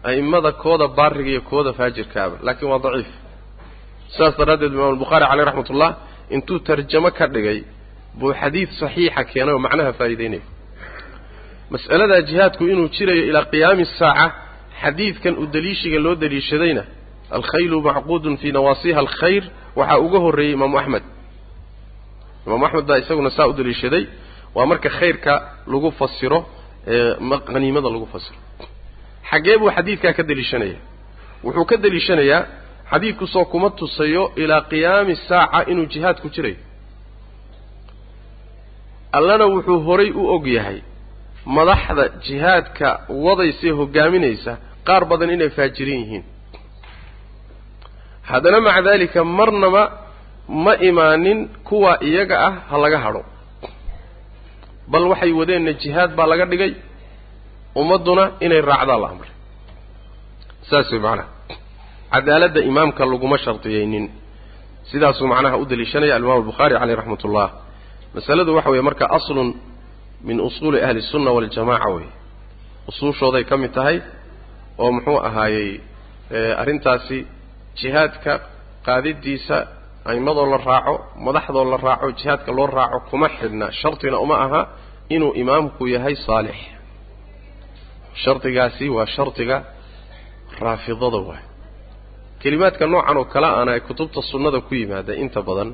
[0.09, 3.09] a'immada kooda baariga iyo kooda faajirkaaba laakiin waa daciif.
[4.13, 5.91] Sidaas daraaddeed imaam albukhaari caleyh raxmat ullah
[6.35, 7.59] intuu tarjamo ka dhigay
[8.19, 10.43] buu xadiid saxiixa keenay oo macnaha faa'iideynaya
[11.73, 14.25] mas'aladaa jihaadku inuu jirayo ilaa qiyaami saaca
[14.81, 16.83] xadiidkan uu daliishiga loo daliishadayna
[17.37, 19.43] alkhaylu macquudun fii nawaasiha alkhayr
[19.79, 21.03] waxaa uga horreeyey imaamu axmed.
[22.45, 24.03] Imaamu axmed baa isaguna saa u daliishaday
[24.55, 25.33] waa marka khayrka
[25.71, 26.39] lagu fasiro
[26.87, 27.15] ee
[27.53, 28.37] haniimada lagu fasiro.
[29.29, 30.77] Xaggee buu xadiidkaa ka deliishanaya.
[31.45, 32.41] Wuxuu ka deliishanayaa
[32.91, 36.59] xadiidkusoo kuma tusayo ilaa qiyaami saaca inuu jihaad ku jirayo.
[39.17, 40.79] Allana wuxuu horay u og yahay
[41.45, 44.51] madaxda jihaadka wadaysa ee hoggaaminaysa
[44.87, 46.23] qaar badan inay faajirin yihiin.
[48.29, 49.83] Haddana maca daalika marnaba
[50.47, 53.23] ma imaanin kuwa iyaga ah ha laga hadho.
[54.91, 56.73] Bal waxay wadeenna jihaad baa laga dhigay
[57.81, 59.31] ummadduna inay raacdaa la amray.
[60.69, 61.29] Saas way macnaha.
[62.13, 64.05] Cadaaladda imaamka laguma shardiyeynin
[64.91, 67.47] sidaasuu macnaha u daliishanaya alimaam albukhaari caleyh raxmat ullah
[68.15, 69.49] masaladu waxa weeye marka aslun
[70.27, 72.07] min usuuli ahli sunna waljamaca wey
[72.89, 73.97] usuushooday ka mid tahay
[74.81, 75.69] oo muxuu ahaayey
[76.61, 77.17] arrintaasi
[77.79, 78.33] jihaadka
[78.87, 79.57] qaadidiisa
[80.09, 80.93] a'imadoo la raaco
[81.25, 83.65] madaxdoo la raaco jihaadka loo raaco kuma xidhna.
[83.79, 84.61] Shartina uma aha
[85.15, 86.57] inuu imaamku yahay saalix.
[88.23, 89.57] Shardigaasi waa shardiga
[90.63, 91.43] raafidada waay
[92.41, 95.69] kelimaadka noocan oo kale ana ee kutubta sunnada ku yimaada inta badan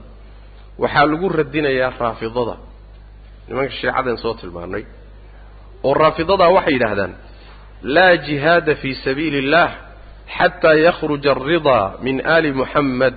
[0.82, 2.56] waxaa lagu radinayaa raafidada
[3.48, 4.84] nimanka shiicadan soo tilmaanay
[5.88, 7.14] oo raafidadaa waxay yidhaahdaan
[7.96, 9.70] laa jihaada fii sabiili اllah
[10.38, 13.16] xataa yakhruja alridaa min ali muxamed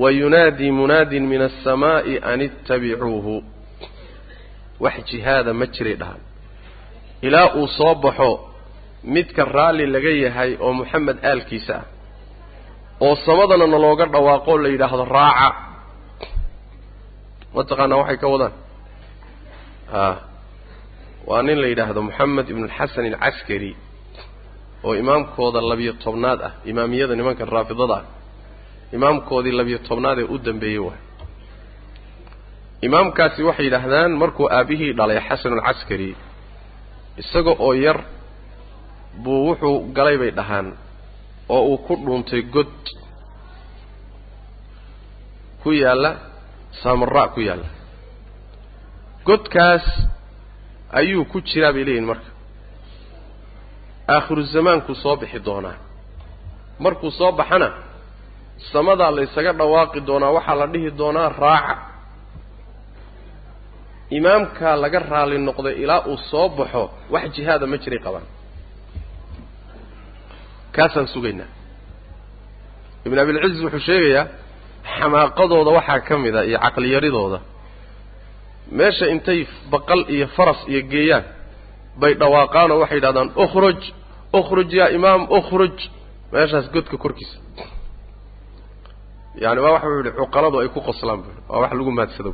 [0.00, 3.34] wa yunaadii munaadin min alsamaa'i an ittabicuuhu
[4.84, 6.20] wax jihaada ma jiray dhahan
[7.26, 8.30] ilaa uu soo baxo
[9.14, 11.84] midka raalli laga yahay oo moxamed aalkiisa ah
[13.06, 15.48] oo samadana nalooga dhawaaqoo la yidhaahdo raaca.
[17.54, 18.52] Mataqaanaa waxay ka wadaan
[21.28, 23.72] waa nin la yidhaahdo moxamed ibnu alxasan alcaskari
[24.86, 28.04] oo imaamkooda labiyo tobnaad ah imaamiyada nimanka raafidada ah
[28.96, 31.00] imaamkoodii labiyo tobnaad ee u dambeeyey waay.
[32.86, 36.10] Imaamkaasi waxay yidhaahdaan markuu aabbihii dhalay xasan alcaskari
[37.22, 37.98] isaga oo yar
[39.22, 40.68] buu wuxuu galay bay dhahaan
[41.54, 42.74] oo uu ku dhuuntay god.
[45.62, 46.10] Ku yaalla
[46.82, 47.68] saamara ku yaalla
[49.26, 49.84] godkaas
[51.00, 52.30] ayuu ku jiraa bay leeyihiin marka.
[54.14, 55.76] Aakhiru zamaankuu soo bixi doonaa.
[56.84, 57.68] Markuu soo baxana
[58.72, 61.74] samadaa la ysaga dhawaaqi doonaa waxaa la dhihi doonaa raaca.
[64.18, 68.26] Imaamkaa laga raali noqday ilaa uu soo baxo wax jihaada ma jiray qabaan.
[70.74, 71.50] Kaasaan sugaynaa.
[73.06, 74.24] Ibn abilciz wuxuu sheegayaa
[74.98, 77.38] xamaaqadooda waxaa ka mid a iyo caqliyaridooda
[78.78, 79.40] meesha intay
[79.72, 81.24] baqal iyo faras iyo geeyaan
[82.00, 83.80] bay dhawaaqaan oo waxay yidhahdaan ukhruj
[84.40, 85.76] ukhruj yaa imaam ukhruj.
[86.32, 87.36] Meeshaas godka korkiisa.
[89.42, 92.32] Yani waa waxa yihi cuqaladu ay ku qoslaan bu waa wax lagu maadsado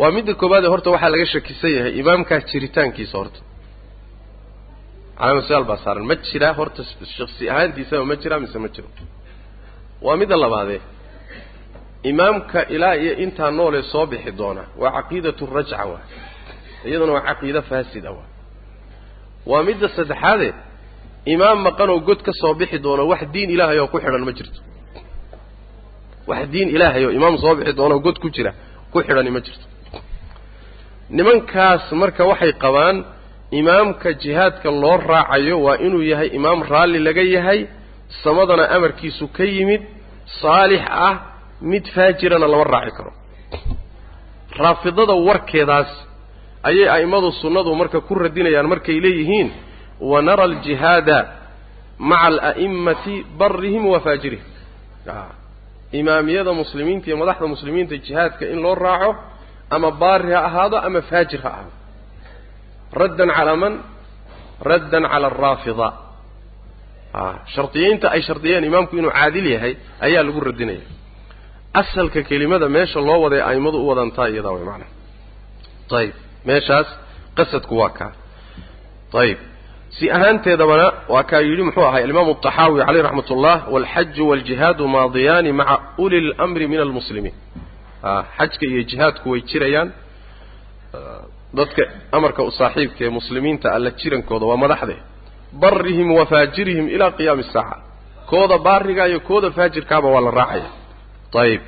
[0.00, 3.40] waa midda koobaade horta waxaa laga shakisan yahay imaamkaas jiritaankiisa horta.
[5.18, 6.80] Calaama su'aal baa saaran ma jiraa horta
[7.18, 8.88] shaksi ahaantiisaba ma jiraa mise ma jiro.
[10.04, 10.80] Waa midda labaadee
[12.10, 16.02] imaamka ilaa iyo intaa noolee soo bixi doona waa caqiidatu rajca waa.
[16.88, 18.26] Iyaduna waa caqiida faasida waa.
[19.50, 20.48] Waa midda saddexaade
[21.34, 24.32] imaam maqan oo god ka soo bixi doono wax diin ilaahay oo ku xidhan ma
[24.38, 24.60] jirto.
[26.28, 28.52] Wax diin ilaahay oo imaam soo bixi doono god ku jira
[28.92, 29.66] ku xidhani ma jirto.
[31.16, 32.96] Nimankaas marka waxay qabaan
[33.60, 37.60] imaamka jihaadka loo raacayo waa inuu yahay imaam raalli laga yahay
[38.22, 39.82] samadana amarkiisu ka yimid
[40.40, 41.14] saalix ah
[41.70, 43.12] mid faajirana lama raaci karo.
[44.62, 45.90] Raafidada warkeedaas
[46.68, 49.48] ayay a'immadu sunnadu marka ku radinayaan markay leeyihiin
[50.10, 51.18] wanara aljihaada
[51.98, 54.46] maca ala'immati barihim wa faajirihim.
[56.00, 59.10] Imaamiyada muslimiinta iyo madaxda muslimiinta jihaadka in loo raaco
[59.74, 61.72] ama baari ha ahaado ama faajir ha ahaado.
[63.00, 63.74] Raddan calaa man?
[64.70, 65.88] Raddan cala alraafida
[67.54, 69.74] shardiyeynta ay shardiyeen imaamku inuu caadil yahay
[70.06, 70.80] ayaa lagu radinaya
[71.80, 74.90] asalka kelimada meesha loo waday a'immadu u wadantaa iyadaa way macnaha
[75.98, 76.14] ayib
[76.48, 76.86] meeshaas
[77.38, 78.12] qasadku waa kaa.
[79.22, 79.38] Ayib
[79.96, 85.50] si ahaanteedabana waa kaa yidhi muxuu ahay alimaamu alطaxaawi caleyh raxmat ullah walxaju waljihaadu maadiyaani
[85.60, 87.34] maca uli lamri min almuslimiin.
[88.38, 89.88] Xajka iyo jihaadku way jirayaan.
[91.58, 91.82] Dadka
[92.16, 94.96] amarka u saaxiibka ee muslimiinta alla jirankooda waa madaxde.
[95.62, 97.76] Barihim wa faajirihim ilaa qiyaami asaaca
[98.30, 100.70] kooda baariga iyo kooda faajirkaaba waa la raacaya
[101.44, 101.60] ayib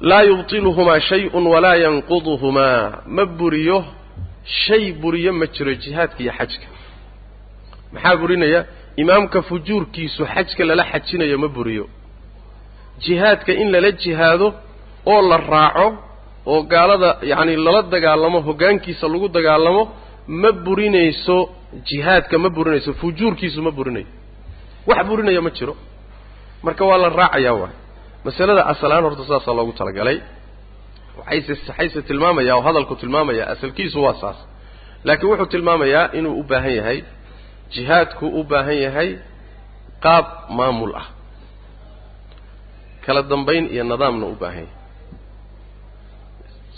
[0.00, 3.78] laa yubtiluhumaa shayun walaa yanquduhumaa ma buriyo
[4.64, 6.66] shay buriyo ma jiro jihaadka iyo xajka.
[7.92, 8.60] Maxaa burinaya?
[9.02, 11.84] Imaamka fujuurkiisu xajka lala xajinayo ma buriyo.
[13.04, 14.48] Jihaadka in lala jihaado
[15.12, 15.86] oo la raaco
[16.52, 19.82] oo gaalada yacni lala dagaalamo hoggaankiisa lagu dagaalamo
[20.42, 21.36] ma burinayso
[21.88, 22.90] jihaadka ma burinayso.
[23.00, 24.06] Fujuurkiisu ma burinayo.
[24.88, 25.74] Wax burinaya ma jiro.
[26.64, 27.74] Marka waa la raacayaa waay
[28.28, 30.18] masalada asalaan horta saasaa loogu talagalay.
[31.18, 34.38] Waxayse waxayse tilmaamayaa oo hadalku tilmaamayaa asalkiisu waa saas.
[35.06, 36.98] Laakiin wuxuu tilmaamayaa inuu u baahan yahay
[37.74, 39.10] jihaadku u baahan yahay
[40.04, 40.26] qaab
[40.58, 41.06] maamul ah.
[43.04, 44.76] Kala dambayn iyo nidaamna u baahan yahay.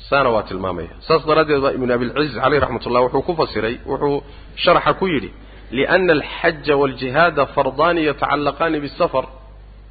[0.08, 0.88] Saana waa tilmaamaya.
[1.06, 4.16] Saas daraaddeed baa ibnu abilciz caleyh raxmat ullah wuxuu ku fasiray wuxuu
[4.62, 5.30] sharaxa ku yidhi
[5.76, 9.24] liana alxaja waaljihaada fardaani yatacallaqaani bisafar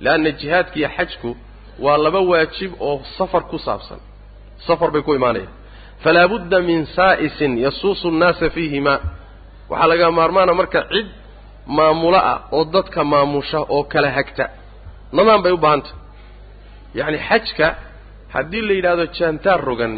[0.04, 1.30] lianna jihaadka iyo xajku
[1.85, 3.99] waa laba waajib oo safar ku saabsan.
[4.67, 5.53] Safar bay ku imaanayaan.
[6.03, 8.93] Falaa budda min saa'isin yasuusu nnaasa fiihima
[9.71, 11.07] waxaa laga maarmaana marka cid
[11.77, 14.45] maamulo ah oo dadka maamusha oo kala hagta.
[15.15, 15.93] Nidaam bay u baahantah
[16.99, 17.67] yacni xajka
[18.33, 19.93] haddii la yidhaahdo jaantaar rogan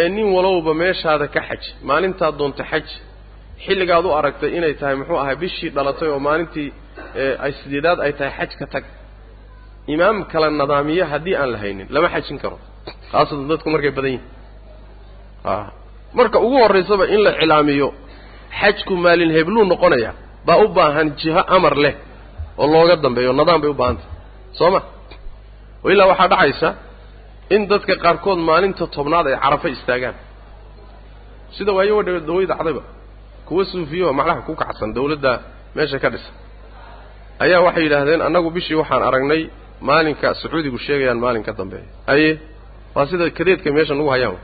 [0.00, 2.86] ee nin walowba meeshaada ka xaj maalintaad doonta xaj
[3.64, 6.68] xilligaad u aragtay inay tahay muxuu ahay bishii dhalatay oo maalintii
[7.44, 8.84] ay sideedaad ay tahay xaj ka tag
[9.94, 12.56] imaam kala nidaamiye haddii aan la haynin lama xajin karo.
[13.12, 14.24] Khaasatan dadku markay badan yihiin
[15.44, 15.72] a
[16.18, 17.88] marka ugu horraysaba in la cilaamiyo
[18.60, 20.10] xajku maalin hebluu noqonaya
[20.46, 21.94] baa u baahan jiho amar leh
[22.60, 24.06] oo looga dambeeyo nidaam bay u baahantah
[24.58, 24.80] soo ma?
[25.92, 26.68] Ilaa waxaa dhacaysa
[27.54, 30.16] in dadka qaarkood maalinta tobnaad ay carafo istaagaan.
[31.56, 32.82] Sida waayo wa dawlada cadayba
[33.46, 35.32] kuwa suufiyo macnaha ku kacsan dawladda
[35.76, 36.34] meesha ka dhisan
[37.44, 39.42] ayaa waxay yidhaahdeen annagu bishii waxaan aragnay
[39.88, 42.30] maalinka sacuudigu sheegayaan maalin ka dambeeya aye
[42.94, 44.38] waa sida kadeedka meesha nagu hayaan.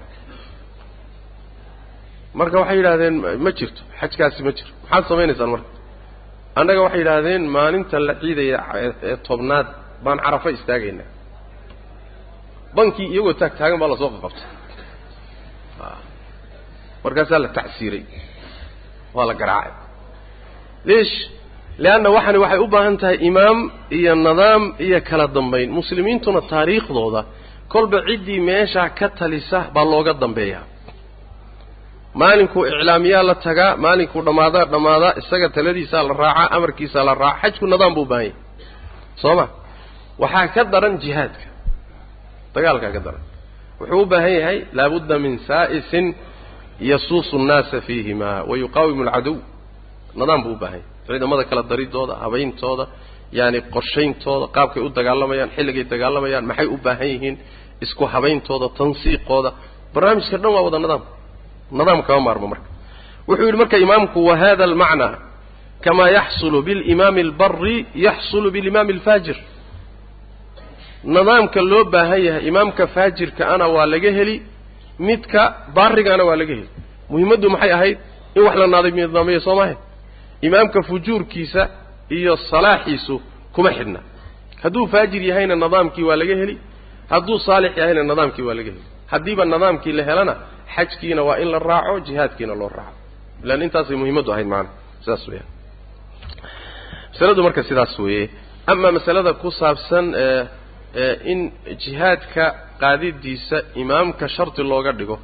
[2.38, 5.68] Marka waxay yidhaahdeen ma jirto xajkaasi ma jiro maxaad samaynaysaan marka?
[6.60, 8.58] Annaga waxay yidhaahdeen maalinta la ciidaya
[9.08, 9.66] ee tobnaad
[10.04, 11.08] baan carafo istaagaynaa.
[12.76, 14.48] Bankii iyagoo taag taagan baa la soo qaqabtay
[17.04, 18.04] markaasaa la tacsiiray.
[19.16, 19.72] Waa la garaacay.
[20.88, 21.14] Liish
[21.78, 23.58] leanna waxani waxay u baahan tahay imaam
[23.98, 27.20] iyo nidaam iyo kala dambayn muslimiintuna taariikhdooda
[27.72, 30.64] kolba ciddii meeshaa ka talisa baa looga dambeeyaa
[32.20, 37.64] maalinkuu iclaamiyaa la tagaa maalinkuu dhammaadaa dhammaadaa isaga taladiisaa la raacaa amarkiisaa la raacaa xajku
[37.72, 38.34] nidaam buu u baahan yahay
[39.22, 39.46] soo ma
[40.22, 41.46] waxaa ka daran jihaadka
[42.54, 43.22] dagaalkaa ka daran
[43.80, 46.06] wuxuu u baahan yahay laabudda min saa'isin
[46.90, 49.36] yasuusu nnaasa fiihima wa yuqaawimu alcadow
[50.18, 52.84] nidaam buu u baahan yahay ciidamada kala daridooda habayntooda
[53.38, 57.36] yaani qorshayntooda qaabkay u dagaalamayaan xilligay dagaalamayaan maxay u baahan yihiin
[57.84, 59.50] isku habayntooda tansiiqooda.
[59.94, 61.02] Barnaamijka dhan waa wada nidaam.
[61.78, 62.68] Nidaam kama maarmo marka.
[63.28, 65.14] Wuxuu yidhi marka imaamku wa hada almacnaa
[65.84, 69.36] kamaa yaxsulu bilimaami albari yaxsulu bilimaami alfaajir.
[71.14, 74.36] Nidaamka loo baahan yahay imaamka faajirka ana waa laga heli
[75.06, 75.42] midka
[75.76, 76.68] baarigaana waa laga heli.
[77.12, 77.98] Muhimmaddu maxay ahayd?
[78.36, 79.74] In wax la naaday nidaamiyo soo maahe
[80.46, 81.62] imaamka fujuurkiisa
[82.18, 83.14] iyo salaaxiisu
[83.54, 84.00] kuma xidhna.
[84.62, 86.54] Hadduu faajir yahayna nidaamkii waa laga heli
[87.12, 88.84] hadduu saalix yahayna nidaamkii waa laga heli.
[89.12, 90.34] Haddiiba nidaamkii la helana
[90.74, 92.98] xajkiina waa in la raaco jihaadkiina loo raaco.
[93.44, 94.68] Ilaan intaasay muhimmaddu ahayd maana
[95.04, 95.48] sidaas weeyaan.
[97.12, 98.24] Masaladu marka sidaas weeye
[98.72, 100.06] amaa masalada ku saabsan
[101.32, 101.40] in
[101.82, 102.44] jihaadka
[102.82, 105.16] qaadidiisa imaamka shardi looga dhigo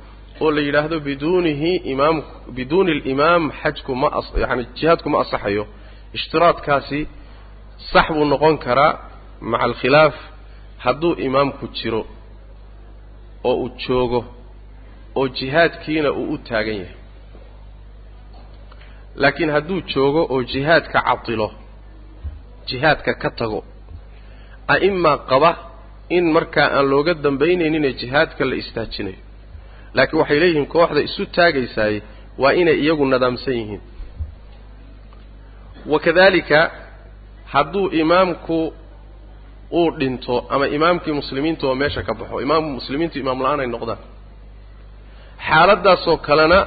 [0.43, 2.17] oo la yidhaahdo biduunihi imaam
[2.57, 5.65] biduuni alimaam xajku ma as yaani jihaadku ma asaxayo
[6.17, 7.01] ishtiraadkaasi
[7.93, 8.93] sax buu noqon karaa
[9.51, 10.15] maca alkhilaaf
[10.85, 12.03] hadduu imaamku jiro
[13.49, 14.21] oo uu joogo
[15.19, 16.97] oo jihaadkiina uu u taagan yahay.
[19.23, 21.49] Laakiin hadduu joogo oo jihaadka cadilo
[22.69, 23.61] jihaadka ka tago
[24.75, 25.51] a'ima qaba
[26.17, 29.19] in markaa aan looga dambaynayninee jihaadka la istaajinayo
[29.97, 31.95] laakiin waxay leeyihiin kooxda isu taagaysaay
[32.43, 33.81] waa inay iyagu nadaamsan yihiin.
[35.87, 36.71] Wakadalika
[37.53, 38.59] hadduu imaamku
[39.73, 43.99] uu dhinto ama imaamkii muslimiinta oo meesha ka baxo imaamku muslimiintu imaam la'aan ay noqdaan.
[45.49, 46.61] Xaaladdaasoo kalena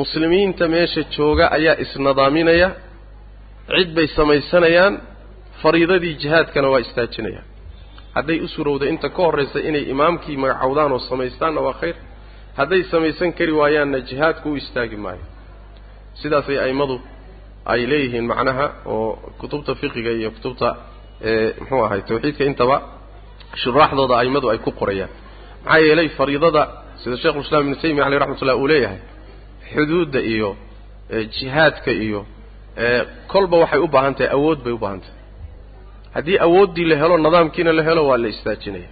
[0.00, 2.68] muslimiinta meesha jooga ayaa isnadaaminaya
[3.76, 4.94] cid bay samaysanayaan
[5.62, 7.44] fariidadii jihaadkana waa istaajinayaan.
[8.16, 11.96] Hadday u surowda inta ka horraysa inay imaamkii magacowdaan oo samaystaanna waa khayr
[12.58, 15.24] hadday samaysan kari waayaanna jihaadku u istaagi maayo.
[16.20, 16.96] Sidaasay a'immadu
[17.72, 19.08] ay leeyihiin macnaha oo
[19.40, 20.68] kutubta fiqiga iyo kutubta
[21.60, 22.76] muxuu ahay tawxiidka intaba
[23.62, 25.10] shuraaxdooda a'immadu ay ku qorayaan.
[25.64, 26.62] Maxaa yeelay fariidada
[27.02, 29.00] sida sheikhulislaam ibnu taymiya aleyh raxmatullah uu leeyahay
[29.74, 30.50] xuduudda iyo
[31.36, 32.20] jihaadka iyo
[33.32, 35.18] kolba waxay u baahan tahay awood bay u baahan tahay.
[36.16, 38.90] Haddii awooddii la helo nidaamkiina la helo waa la istaajinaya.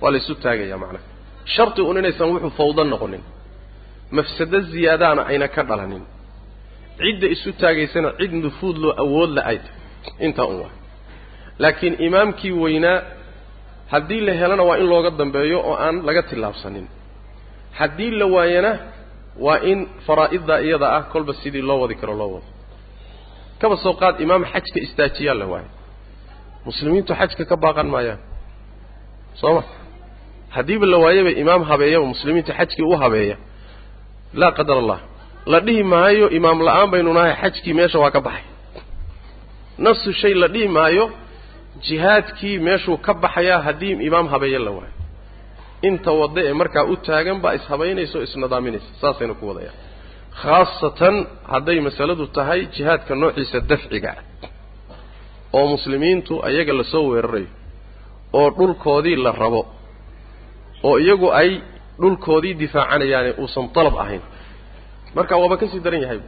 [0.00, 1.04] Waa la isu taagaya macnaha
[1.54, 3.22] shardi un inaysan wuxuu fawdo noqonin.
[4.16, 6.04] Mafsado ziyaadaana ayna ka dhalanin.
[7.00, 10.72] Cidda isu taagaysana cid nufuud loo awood la ay tahay intaa un waa.
[11.62, 12.98] Laakiin imaamkii weynaa
[13.92, 16.86] haddii la helana waa in looga dambeeyo oo aan laga tillaabsanin
[17.78, 18.72] haddii la waayana
[19.46, 22.46] waa in faraa'iddaa iyada ah kolba sidii loo wadi karo loo wado
[23.60, 25.70] kaba soo qaad imaam xajka istaajiyaa la waayo
[26.66, 28.18] muslimiintu xajka ka baaqan maayaan.
[29.40, 29.62] Soo ma
[30.56, 33.36] haddiiba la waayaba imaam habeeyaba muslimiinta xajkii u habeeya
[34.40, 35.00] laa qadar allah.
[35.52, 38.44] La dhihi maayo imaam la'aan baynu nahay xajkii meesha waa ka baxay.
[39.84, 41.04] Nafsu shay la dhihi maayo
[41.86, 44.94] jihaadkii meeshuu ka baxayaa haddii imaam habeeye la waayo.
[45.88, 49.76] Inta wadda ee markaa u taagan baa ishabaynaysa o isnadaaminaysa saasayna ku wadayaan
[50.42, 51.16] khaasatan
[51.52, 54.22] hadday masaladu tahay jihaadka noociisa dafciga ah.
[55.56, 57.50] Oo muslimiintu ayaga la soo weerarayo.
[58.38, 59.62] Oo dhulkoodii la rabo
[60.86, 61.50] oo iyagu ay
[62.00, 64.22] dhulkoodii difaacanayaane uusan dalab ahayn.
[65.16, 66.20] Marka waaba ka sii daran yahay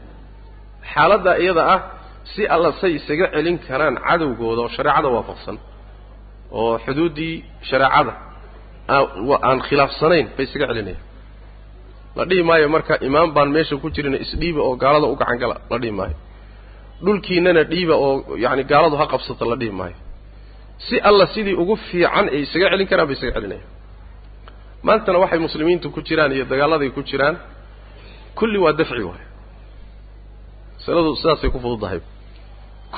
[0.93, 1.81] xaaladda iyada ah
[2.33, 5.57] si alla say isaga celin karaan cadowgooda oo shareecada waafaqsan
[6.59, 7.35] oo xuduuddii
[7.71, 8.13] shareecada
[9.49, 11.03] aan khilaafsanayn bay isaga celinayaan.
[12.17, 15.57] La dhihi maayo marka imaam baan meesha ku jirina isdhiiba oo gaalada u gacan gala
[15.71, 16.17] la dhihi maayo.
[17.05, 18.13] Dhulkiinana dhiiba oo
[18.45, 19.97] yacani gaaladu ha qabsata la dhihi maayo.
[20.87, 23.69] Si alla sidii ugu fiican ay isaga celin karaan bay isaga celinayaan
[24.87, 27.37] maantana waxay muslimiintu ku jiraan iyo dagaaladay ku jiraan
[28.39, 29.25] kulli waa dafci waay
[30.79, 32.01] masaladu sidaasay ku fududahay.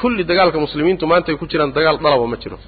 [0.00, 2.58] Kulli dagaalka muslimiintu maanta ay ku jiraan dagaal dalaba ma jiro.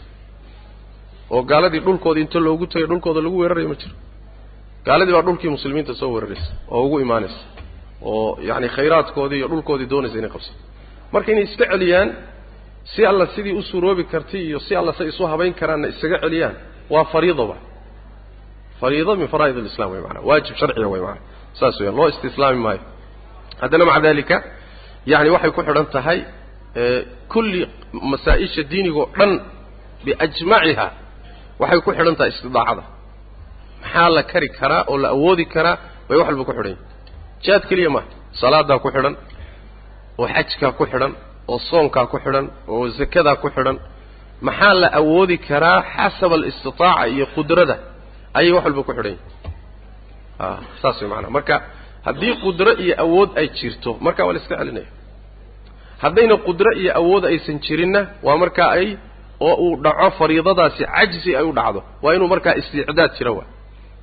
[1.31, 3.95] Oo gaaladii dhulkoodii inta loogu tagay dhulkooda lagu weerarayo ma jiro.
[4.87, 7.41] Gaaladii baa dhulkii muslimiinta soo weeraraysa oo ugu imaanaysa.
[8.03, 10.59] Oo yacani khayraadkoodii iyo dhulkoodii doonaysa inay qabsato.
[11.13, 12.09] Marka inay iska celiyaan
[12.93, 16.55] si alla sidii u suroobi kartay iyo si alla say isu habayn karaanna isaga celiyaan
[16.93, 17.57] waa fariidaba
[18.85, 21.25] fariido min faraa'id alislam way maanaa waajib sharciga way maanaa
[21.59, 22.83] saas weeyaan loo istislaami maayo.
[23.63, 24.37] Haddana maca dalika
[25.13, 26.19] yacni waxay ku xidhan tahay
[27.33, 27.61] kulli
[28.13, 29.31] masaa-isha diinigoo dhan
[30.05, 30.87] biajmaciha
[31.63, 32.83] waxay ku xidhan tahay istidaacada.
[33.83, 35.77] Maxaa la kari karaa oo la awoodi karaa
[36.09, 36.67] bay wax walba ku xidhan.
[36.71, 36.79] Yihin
[37.45, 38.09] jihaad keliya maaha
[38.41, 39.15] salaadaa ku xidhan
[40.21, 41.13] oo xajkaa ku xidhan
[41.53, 43.77] oo soonkaa ku xidhan oo zakadaa ku xidhan.
[44.47, 47.77] Maxaa la awoodi karaa xasaba alistitaaca iyo qudrada
[48.39, 49.17] ayay wax walba ku xidhan.
[50.45, 50.47] A
[50.83, 51.55] saas way maanaa marka
[52.07, 54.89] haddii qudro iyo awood ay jirto marka waa la iska celinaya.
[56.03, 58.89] Haddayna qudro iyo awood aysan jirinna waa markaa ay
[59.47, 61.81] oo uu dhaco fariidadaasi cajzi ay u dhacdo.
[62.03, 63.47] Waa inuu markaa isticdaad jira waa.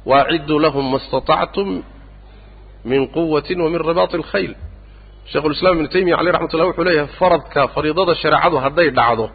[0.09, 1.69] Waacidduu lahum ma istatactum
[2.89, 4.53] min quwatin wa min ribaati alkhayl.
[5.31, 9.25] Sheikhulislaam ibnu taymiya caleyh raxmat ullah wuxuu leeyahay faradka fariidada shareecadu hadday dhacdo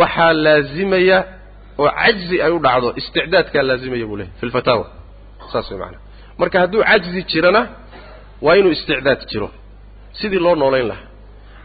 [0.00, 1.18] waxaa laazimaya
[1.80, 4.86] oo cajzi ay u dhacdo isticdaadkaa laazimaya buu leeyahy fi lfataawa
[5.52, 6.00] saas way macanaa
[6.40, 7.60] marka hadduu cajzi jirana
[8.44, 9.48] waa inuu isticdaad jiro.
[10.18, 11.08] Sidii loo noolayn lahaa.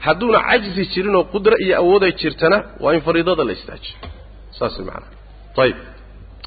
[0.05, 3.97] Hadduuna cajzi jirin oo qudro iyo awood ay jirtana waa in fariidada la istaajiyo
[4.57, 5.11] saas way macanaa
[5.63, 5.77] ayib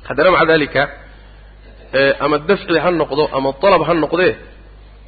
[0.09, 0.83] haddana maca dalika
[2.25, 4.33] ama dafci ha noqdo ama dalab ha noqdee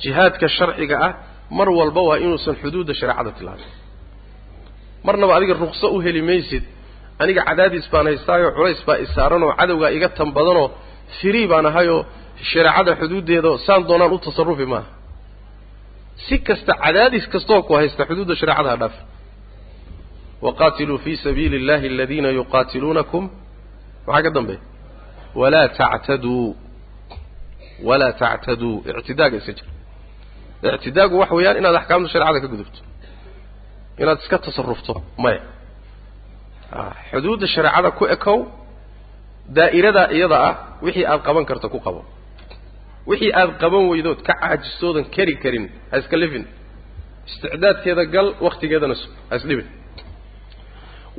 [0.03, 1.12] jihaadka sharciga ah
[1.59, 3.70] mar walba waa inuusan xuduudda shareecada tilaabin
[5.07, 6.64] marnaba adiga rukso u heli maysid
[7.22, 10.68] aniga cadaadis baan haystaayoo culays baa isaaranoo cadowgaa iga tan badanoo
[11.18, 12.00] firii baan ahayoo
[12.50, 14.88] shareecada xuduuddeeda saan doonaan u tasarufi maaha.
[16.26, 18.94] Si kasta cadaadis kastooo ku haysta xuduudda shareecada ha dhaaf.
[20.46, 23.24] Waqaatiluu fii sabiili اllahi aladiina yuqaatiluunakum.
[24.06, 24.60] Maxaa ka dambeeya
[25.40, 26.46] walaa tactaduu.
[27.88, 28.74] Walaa tactaduu.
[29.00, 32.80] Ictidaaga iska jira ictidaagu waxa weeyaan inaad axkaamta shareecada ka gudubto.
[34.02, 34.92] Inaad iska tasarufto
[35.24, 35.40] maya
[37.10, 38.38] xuduudda shareecada ku ekow
[39.58, 40.54] daa'iradaa iyada ah
[40.84, 42.00] wixii aad qaban karto ku qabo.
[43.10, 46.44] Wixii aad qaban weydood ka caajistoodan kari karin ha iska lifin.
[47.28, 48.94] Isticdaadkeeda gal wakhtigeedana
[49.30, 49.68] ha isdhibin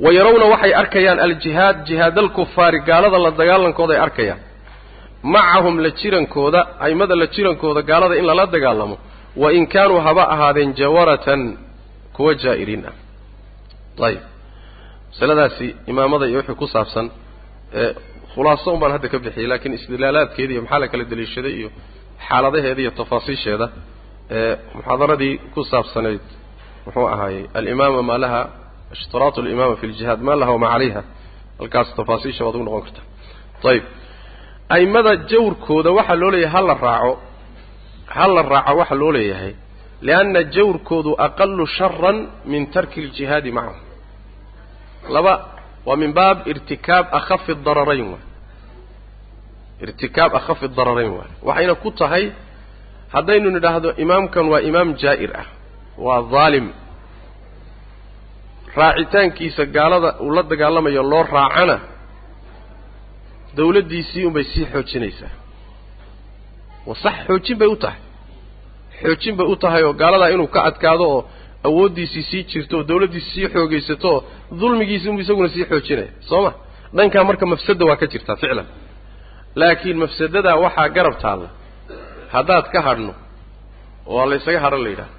[0.04, 4.40] wa yarawna waxay arkayaan aljihaad jihaadalkufaari gaalada la dagaalankooda ay arkayaan.
[5.34, 8.96] Macahum la jirankooda aimada la jirankooda gaalada in lala dagaalamo.
[9.42, 11.40] Wa in kaanuu haba ahaadeen jawaratan
[12.16, 12.94] kuwa jaa'iriin ah.
[14.06, 14.33] Ayib
[15.14, 17.06] masaladaasi imaamada iyo wixii ku saabsan
[18.34, 21.68] khulaaso un hadda ka bixiyey laakiin istidlaalaadkeeda iyo maxaa la kala daliishaday iyo
[22.28, 23.66] xaaladaheeda iyo tafaasiisheeda
[24.76, 26.20] muxaadaradii ku saabsanayd
[26.86, 28.40] muxuu ahaayey alimaama maa laha
[28.96, 31.02] ishtiraatu alimaama fi ljihaad maa laha wamaa calayha.
[31.60, 33.04] Halkaas tafaasiisha waad ugu noqon kartaa
[33.72, 33.84] ayib
[34.76, 37.12] aimada jawrkooda waxaa loo leeyahay ha la raaco
[38.16, 39.52] ha la raaco waxaa loo leeyahay
[40.06, 42.18] lianna jawrkoodu aqalu sharan
[42.52, 43.80] min tarki aljihaadi macahum
[45.16, 45.34] laba
[45.86, 48.18] waa min baab irtikaab akhafi dararayn wa
[49.84, 51.30] irtikaab akhafi dararayn waay.
[51.46, 52.24] Waxayna ku tahay
[53.14, 55.46] haddaynu nidhaahdo imaamkan waa imaam jaa'ir ah
[56.04, 56.66] waa daalim
[58.76, 61.76] raacitaankiisa gaalada uu la dagaalamayo loo raacana
[63.56, 65.32] dawladdiisii unbay sii xoojinaysaa.
[66.86, 68.00] Wa sax xoojin bay u tahay.
[69.02, 71.20] Xoojin bay u tahay oo gaaladaa inuu ka adkaado oo
[71.68, 74.18] awooddiisii sii jirto dawladdiisi sii xoogaysato oo
[74.60, 76.50] dulmigiisi unbu isaguna sii xoojinaya soo ma?
[76.96, 78.66] Dhankaa marka mafsadda waa ka jirtaa ficlan.
[79.60, 81.48] Laakiin mafsadadaa waxaa garab taalla.
[82.34, 83.12] Haddaad ka hadhno
[84.12, 85.12] oo laysaga hadhan la yidhaha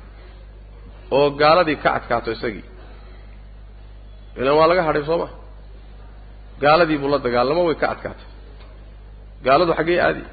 [1.17, 2.65] oo gaaladii ka adkaato isagii.
[4.39, 5.27] Ilan waa laga hadhay soo ma?
[6.63, 8.27] Gaaladii buu la dagaalamo way ka adkaatay.
[9.45, 10.23] Gaaladu xaggey aadi.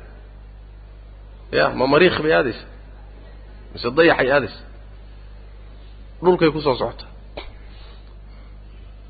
[1.58, 2.64] Ya ma mariikh bay aadaysa.
[3.72, 4.60] Mise dayaxay aadaysa
[6.24, 7.10] dhulkay ku soo socotaa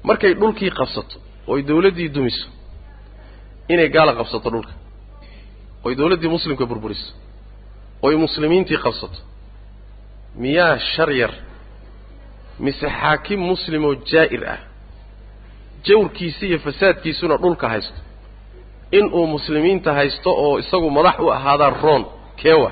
[0.08, 1.16] markay dhulkii qabsato
[1.52, 2.46] oy dawladdii dumiso
[3.72, 4.72] inay gaala qabsato dhulka
[5.86, 7.08] oy dawladdii muslimka burburiso
[8.06, 9.18] oy muslimiintii qabsato
[10.42, 11.32] miyaa shar yar
[12.64, 14.60] mise xaakim muslim oo jaa'ir ah
[15.86, 18.00] jawrkiisi iyo fasaadkiisuna dhulka haysto
[18.98, 22.02] inuu muslimiinta haysto oo isagu madax u ahaadaa roon
[22.40, 22.70] keewa.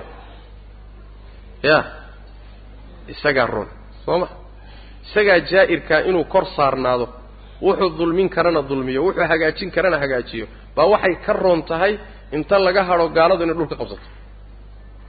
[1.68, 1.78] Ya
[3.12, 3.68] isagaa roon
[4.11, 4.28] soo ma
[5.06, 7.06] isagaa jaa'irkaa inuu kor saarnaado
[7.66, 10.46] wuxuu dulmin karana dulmiyo wuxuu hagaajin karana hagaajiyo.
[10.76, 11.92] Baa waxay ka roon tahay
[12.36, 14.06] inta laga hadho gaaladu inay dhulka qabsato.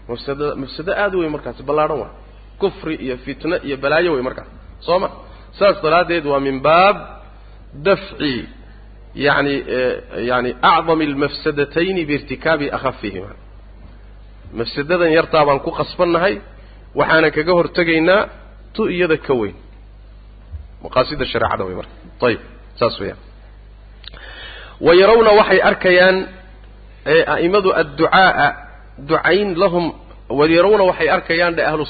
[0.10, 2.12] Mafsadada mafsado aada wey markaasi ballaadhan waa.
[2.62, 4.50] Kufri iyo fitno iyo balaayo wey markaas.
[4.86, 5.10] Soo ma
[5.60, 6.98] saas daraaddeed waa min baab
[7.88, 8.34] dafci
[9.26, 9.56] yani
[10.30, 13.32] yani acdami almafsadatayni biirtikaabi akhafihima
[14.60, 16.36] mafsadadan yartaa baan ku qasbannahay
[17.00, 18.22] waxaana kaga hortegaynaa
[18.74, 19.56] tu iyada ka weyn.
[20.84, 21.94] Maqaasida shareecada wey marka.
[22.28, 22.42] Ayib
[22.80, 23.20] saas weeyaan.
[24.86, 26.18] Wa yarawna waxay arkayaan
[27.06, 28.50] a'imadu adducaaa
[29.10, 29.86] ducayn lahum
[30.30, 31.86] wayarawna waxay arkayaan dhe ahlu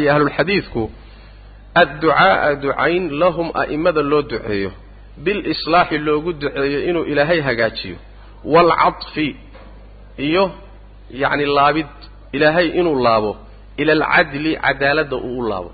[0.00, 0.82] iyo ahlulxadiidku
[1.82, 4.70] adducaaa ducayn lahum a'imada loo duceeyo.
[5.24, 7.96] Bilislaaxi loogu duceeyo inuu ilaahay hagaajiyo.
[8.44, 9.36] Waalcadfi
[10.18, 10.44] iyo
[11.10, 11.86] yacni laabid
[12.32, 13.36] ilaahay inuu laabo.
[13.76, 15.72] Ila alcadli cadaaladda uu u laabo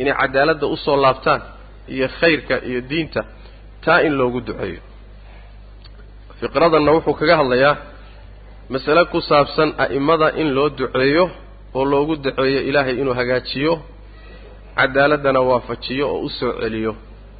[0.00, 1.40] inay cadaaladda u soo laabtaan
[1.94, 3.20] iyo khayrka iyo diinta
[3.84, 4.80] taa in loogu duceeyo.
[6.40, 7.74] Fiqradanna wuxuu kaga hadlayaa
[8.72, 11.24] masale ku saabsan a'imada in loo duceeyo
[11.78, 13.72] oo loogu duceeyo ilaahay inuu hagaajiyo
[14.78, 16.92] cadaaladdana waafajiyo oo u soo celiyo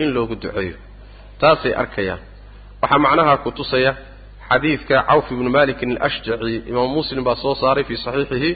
[0.03, 0.77] in loogu duceeyo.
[1.41, 2.21] Taasay arkayaan.
[2.83, 3.93] Waxaa macnaha ku tusaya
[4.49, 8.51] xadiidka cawf ibnu malikin alashjaci imaamu muslim baa soo saaray fii saxiixihi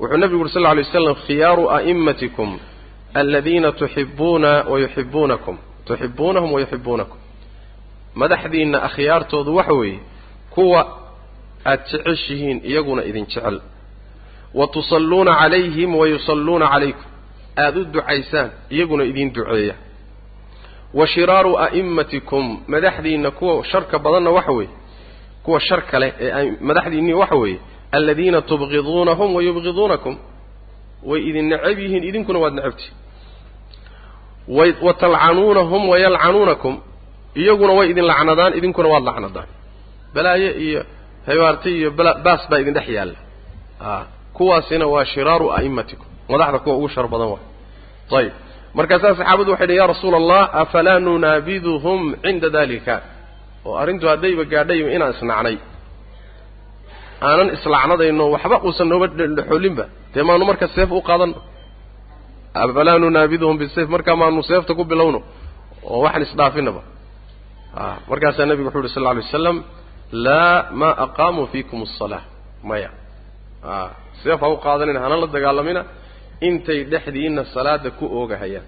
[0.00, 2.50] wuxuu nebigu uri sal lla alay waslam khiyaaru a'immatikum
[3.14, 5.56] aladiina tuxibuuna wayuxibuunakum
[5.86, 7.18] tuxibuunahum wayuxibuunakum
[8.14, 9.98] madaxdiinna akhyaartoodu waxa weeye
[10.54, 10.80] kuwa
[11.66, 13.60] aada jeceshihiin iyaguna idin jecel
[14.54, 17.04] wa tusalluuna calayhim wayusalluuna calaykum
[17.56, 19.74] aada u ducaysaan iyaguna idin duceeya
[20.94, 24.70] wa shiraaru a'immatikum madaxdiinna kuwa sharka badanna waxa weeye
[25.42, 27.58] kuwa shar kale ee madaxdiinni waxa weeye
[27.92, 30.14] aladiina tubqiduunahum wayubqiduunakum
[31.10, 32.94] way idin necab yihiin idinkuna waad necabtihin
[34.48, 36.74] wa talcanuunahum wayalcanuunakum
[37.40, 39.46] iyaguna way idin lacnadaan idinkuna waad lacnadaan.
[40.14, 40.80] Balaaye iyo
[41.26, 41.88] haybaarti iyo
[42.24, 43.18] baas baa idin dhex yaalla.
[43.80, 44.04] A
[44.36, 46.06] kuwaasina waa shiraaru a'immatikum.
[46.30, 47.44] Madaxda kuwa ugu shar badan waay
[48.18, 48.32] ayib
[48.78, 52.94] markaasaa saxaabadu waxay dhi ya rasuula allah afalaa nunaabiduhum cinda dalika
[53.66, 55.56] oo arrintu haddayba gaadhayba inaan isnacnay.
[57.26, 59.84] Aanan islacnadayno waxba uusan nooba dhexoolinba
[60.14, 61.38] dee maanu marka seef u qaadanno
[62.54, 65.20] afalaa nunaabiduhum bisayf markaa maanu seefta ku bilowno
[65.90, 66.82] oo waxaan isdhaafinaba.
[67.76, 69.56] A markaasaa nebigu wuxu uhi sal lla alay waslam
[70.26, 72.22] laa maa aqaamuu fiikum asalaa
[72.68, 72.90] maya.
[73.64, 73.74] A
[74.22, 75.82] seef ha u qaadanina hana la dagaalamina
[76.48, 78.66] intay dhexdiina salaada ku oogahayaan.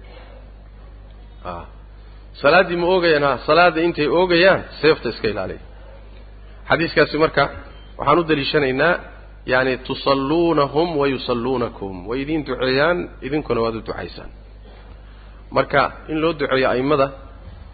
[1.45, 1.53] A
[2.41, 5.61] salaaddii ma oogayaan ha salaadda intay oogayaan seefta iska ilaaliya.
[6.69, 7.43] Xadiiskaasi marka
[7.97, 8.93] waxaan u daliishanaynaa
[9.45, 14.29] yani tusalluunahum wayusalluunakum way idiin duceeyaan idinkuna waad u ducaysaan
[15.51, 17.07] marka in loo duceeyo a'immada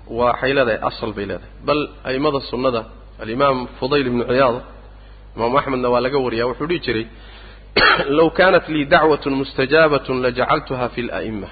[0.09, 1.51] waxay leedahay asal bay leedahay.
[1.65, 2.81] Bal a'immada sunnada
[3.21, 4.55] alimaam fudayl ibnu ciyaad
[5.35, 7.05] imaamu axmedna waa laga wariyaa wuxuu dhihi jiray
[8.17, 11.49] low kaanat lii dacwatun mustajaabatun lajacaltuha fi la'imma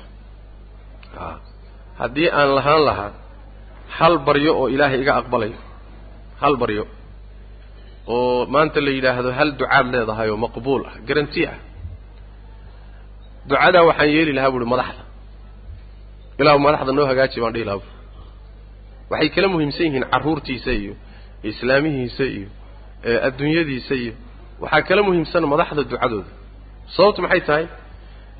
[1.99, 3.11] haddii aan lahaan lahaa
[3.97, 5.59] hal baryo oo ilaahay iga aqbalayo
[6.41, 6.87] hal baryo
[8.15, 11.57] oo maanta la yidhaahdo hal ducaad leedahay oo maqbuul ah garanti ah.
[13.49, 15.03] Ducadaa waxaan yeeli lahaa buuhi madaxda.
[16.39, 17.93] Ilaahu madaxda noo hagaaji baan dhihi lahaa buui
[19.11, 20.93] waxay kala muhiimsan yihiin carruurtiisa iyo
[21.49, 22.47] islaamihiisa iyo
[23.27, 24.13] adduunyadiisa iyo.
[24.63, 26.31] Waxaa kala muhiimsan madaxda ducadooda.
[26.95, 27.65] Sababtu maxay tahay?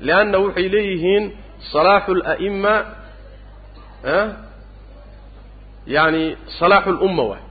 [0.06, 1.24] Lianna waxay leeyihiin
[1.72, 2.74] salaaxu ala'ima
[5.96, 6.22] yani
[6.58, 7.42] salaaxu lumma waay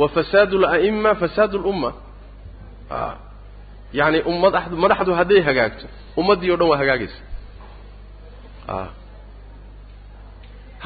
[0.00, 1.90] wa fasaadu ala'ima fasaadu lumma
[3.92, 5.86] yani ummad madaxdu hadday hagaagto
[6.20, 7.20] ummaddii o dhan waa hagaagaysa.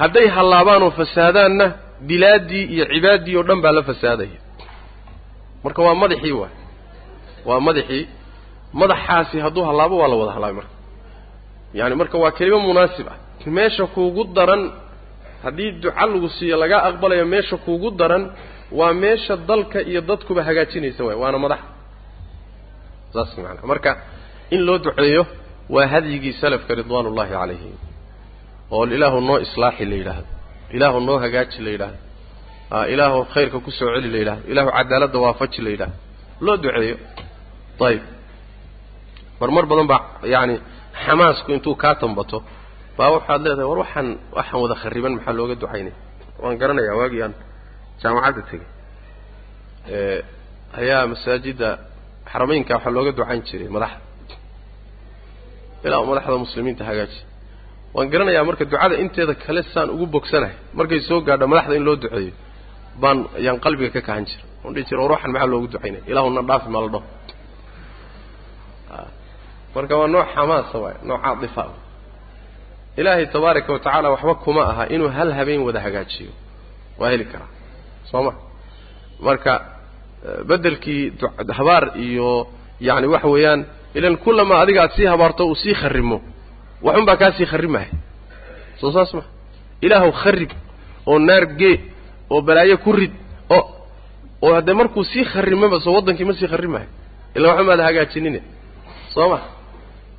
[0.00, 1.66] Hadday hallaabaan oo fasaadaanna
[2.08, 4.40] bilaaddii iyo cibaaddii oo dhan baa la fasaadaya.
[5.64, 6.54] Marka waa madaxii waay.
[7.48, 8.04] Waa madaxii
[8.80, 10.74] madaxaasi hadduu hallaabo waa la wada hallaabay marka.
[11.78, 13.16] Yaani marka waa kelimo munaasib ah.
[13.56, 14.62] Meesha kuugu daran
[15.44, 18.24] haddii duca lagu siiyo laga aqbalayo meesha kuugu daran
[18.78, 21.66] waa meesha dalka iyo dadkuba hagaajinaysa waay waana madaxa
[23.14, 23.90] saas macanaa marka
[24.54, 25.22] in loo duceeyo
[25.74, 27.74] waa hadyigii salafka ridwaan ullahi calayhim
[28.76, 30.28] oo ilaahu noo islaaxi la yidhaahdo
[30.76, 31.98] ilaahu noo hagaaji la yidhaahdo
[32.94, 35.96] ilaahu khayrka ku soo celi la yidhahdo ilaahu cadaaladda waafaji la yidhahdo
[36.46, 36.96] loo duceeyo.
[37.86, 38.02] Ayib
[39.40, 40.00] marmar badan baa
[40.34, 40.54] yaani
[41.04, 42.38] xamaasku intuu kaa tambato
[42.98, 44.08] baa waxaad leedahay war waxaan
[44.38, 45.94] waxaan wada khariban maxaa looga ducaynaya
[46.42, 47.34] waan garanayaa waagii aan
[48.02, 48.68] jaamacadda tegey
[50.80, 51.68] ayaa masaajidda
[52.32, 54.00] xarameynka waxaa looga ducayn jiray madaxda.
[55.86, 57.18] Ilaa madaxda muslimiinta hagaaji.
[57.94, 61.96] Waan garanayaa marka ducada inteeda kale saan ugu bogsanahay markay soo gaadho madaxda in loo
[62.02, 62.32] duceeyo
[63.02, 66.28] baan ayaan qalbiga ka kahan jira on dhihi jira war waxan maxaa loogu ducaynaya ilaahu
[66.36, 67.04] na dhaafi ma la dhaho
[69.74, 71.62] marka waa nooc xamaasa waay nooc caadifa
[73.00, 76.32] ilaahay tabaaraka wa tacaala waxba kuma aha inuu hal habeen wada hagaajiyo.
[77.00, 77.50] Waa heli karaa
[78.10, 78.32] soo ma
[79.26, 79.52] marka
[80.48, 81.02] beddelkii
[81.58, 82.28] habaar iyo
[82.86, 83.60] yacni waxa weeyaan
[83.98, 86.16] ilan kullama adiga aad sii habaarto uu sii kharrimo.
[86.82, 87.32] Waxun baa kaa
[88.80, 89.22] soo saas ma.
[89.82, 90.50] Ilaahuw kharrib
[91.06, 91.76] oo naar gee
[92.30, 93.12] oo balaayo ku rid
[93.56, 93.62] oo
[94.42, 96.86] oo haddee markuu sii kharrimaba soo waddankii ma sii kharrimayo
[97.36, 98.40] illa waxun baad hagaajinine.
[99.14, 99.38] Soo ma.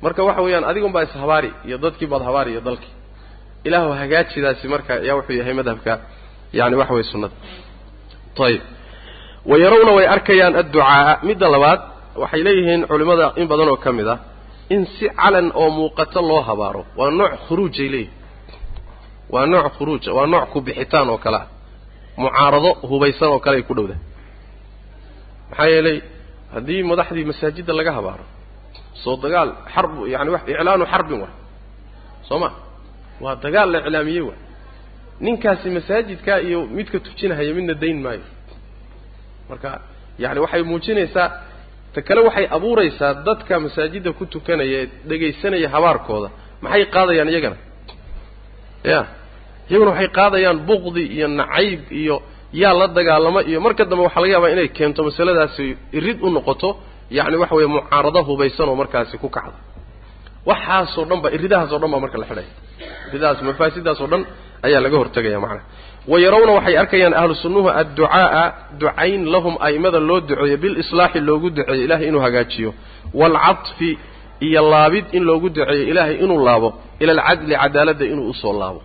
[0.02, 2.92] Marka waxa weeyaan adigun baa ishabaari iyo dadkii baad habaari iyo dalkii.
[3.64, 5.92] Ilaahu hagaajidaasi marka yaa wuxuu yahay madhabka
[6.52, 7.34] yani waxa weye sunnada
[8.46, 8.62] ayib
[9.50, 11.80] wa yarawna way arkayaan adducaaa midda labaad
[12.22, 14.18] waxay leeyihiin culimmada in badan oo ka mid ah
[14.74, 16.82] in si calan oo muuqato loo habaaro.
[16.98, 18.16] Waa nooc khuruujay leeyihiin
[19.32, 21.46] waa nooc khuruuja waa nooc ku bixitaan oo kale ah.
[22.20, 24.00] Mucaarado hubaysan oo kale ay ku dhowdahay
[25.50, 25.98] maxaa yeelay
[26.54, 28.24] haddii madaxdii masaajidda laga habaaro
[29.02, 31.34] soo dagaal xarb yani iclaanu xarbin waay
[32.28, 32.48] soo ma?
[33.24, 34.40] Waa dagaal la iclaamiyey waay
[35.26, 38.24] ninkaasi masaajidkaa iyo midka tujinahaya midna dayn maayo.
[39.50, 39.70] Marka
[40.22, 41.28] yani waxay muujinaysaa
[41.94, 46.28] ta kale waxay abuuraysaa dadka masaajidda ku tukanaya ee dhegaysanaya habaarkooda.
[46.64, 47.56] Maxay qaadayaan iyagana?
[48.92, 49.00] Ya.
[49.70, 52.16] Iyaguna waxay qaadayaan buqdi iyo nacayb iyo
[52.62, 55.66] yaa la dagaalamo iyo marka dambe waxaa laga yaabaa inay keento masaladaasi
[55.98, 56.68] irid u noqoto
[57.16, 59.58] yacni waxa weeye mucaarado hubaysan oo markaasi ku kacda.
[60.48, 62.50] Waxaasoo dhan ba iridahaasoo dhan baa marka la xidhaya
[63.10, 64.22] iridahaas mafaasidaas oo dhan
[64.66, 65.64] ayaa laga hortegaya macnaha
[66.10, 68.44] wa yarawna waxay arkayaan ahlu sunnuhu adducaaa
[68.80, 72.70] ducayn lahum a'immada loo duceeyo bilislaaxi loogu duceeyo ilaahay inuu hagaajiyo.
[73.20, 73.90] Waalcadfi
[74.46, 76.68] iyo laabid in loogu duceeyo ilaahay inuu laabo
[77.02, 78.80] ila alcadli cadaaladda inuu u soo laabo.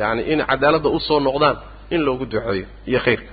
[0.00, 1.56] Yacni in cadaaladda u soo noqdaan
[1.94, 3.32] in loogu duceeyo iyo khayrka.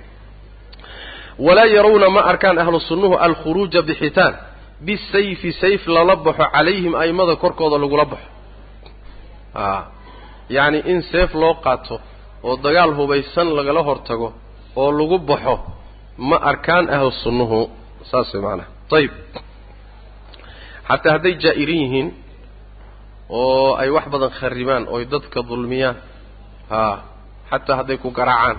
[1.46, 4.34] Walaa yarawna ma arkaan ahlu sunnuhu alkhuruuja bixitaan
[4.86, 8.28] bisayfi sayf lala baxo calayhim a'immada korkooda lagula baxo
[10.56, 11.96] yacni in seef loo qaato
[12.46, 14.28] oo dagaal hubaysan lagala hortago
[14.80, 15.54] oo lagu baxo
[16.28, 17.60] ma arkaan ahlu sunnuhu.
[18.10, 18.68] Saas way macanaha
[18.98, 19.12] ayib
[20.88, 22.08] xataa hadday jaa'irin yihiin
[23.40, 25.96] oo ay wax badan kharribaan ooy dadka dulmiyaan
[26.72, 26.94] haa
[27.50, 28.56] xataa hadday ku garaacaan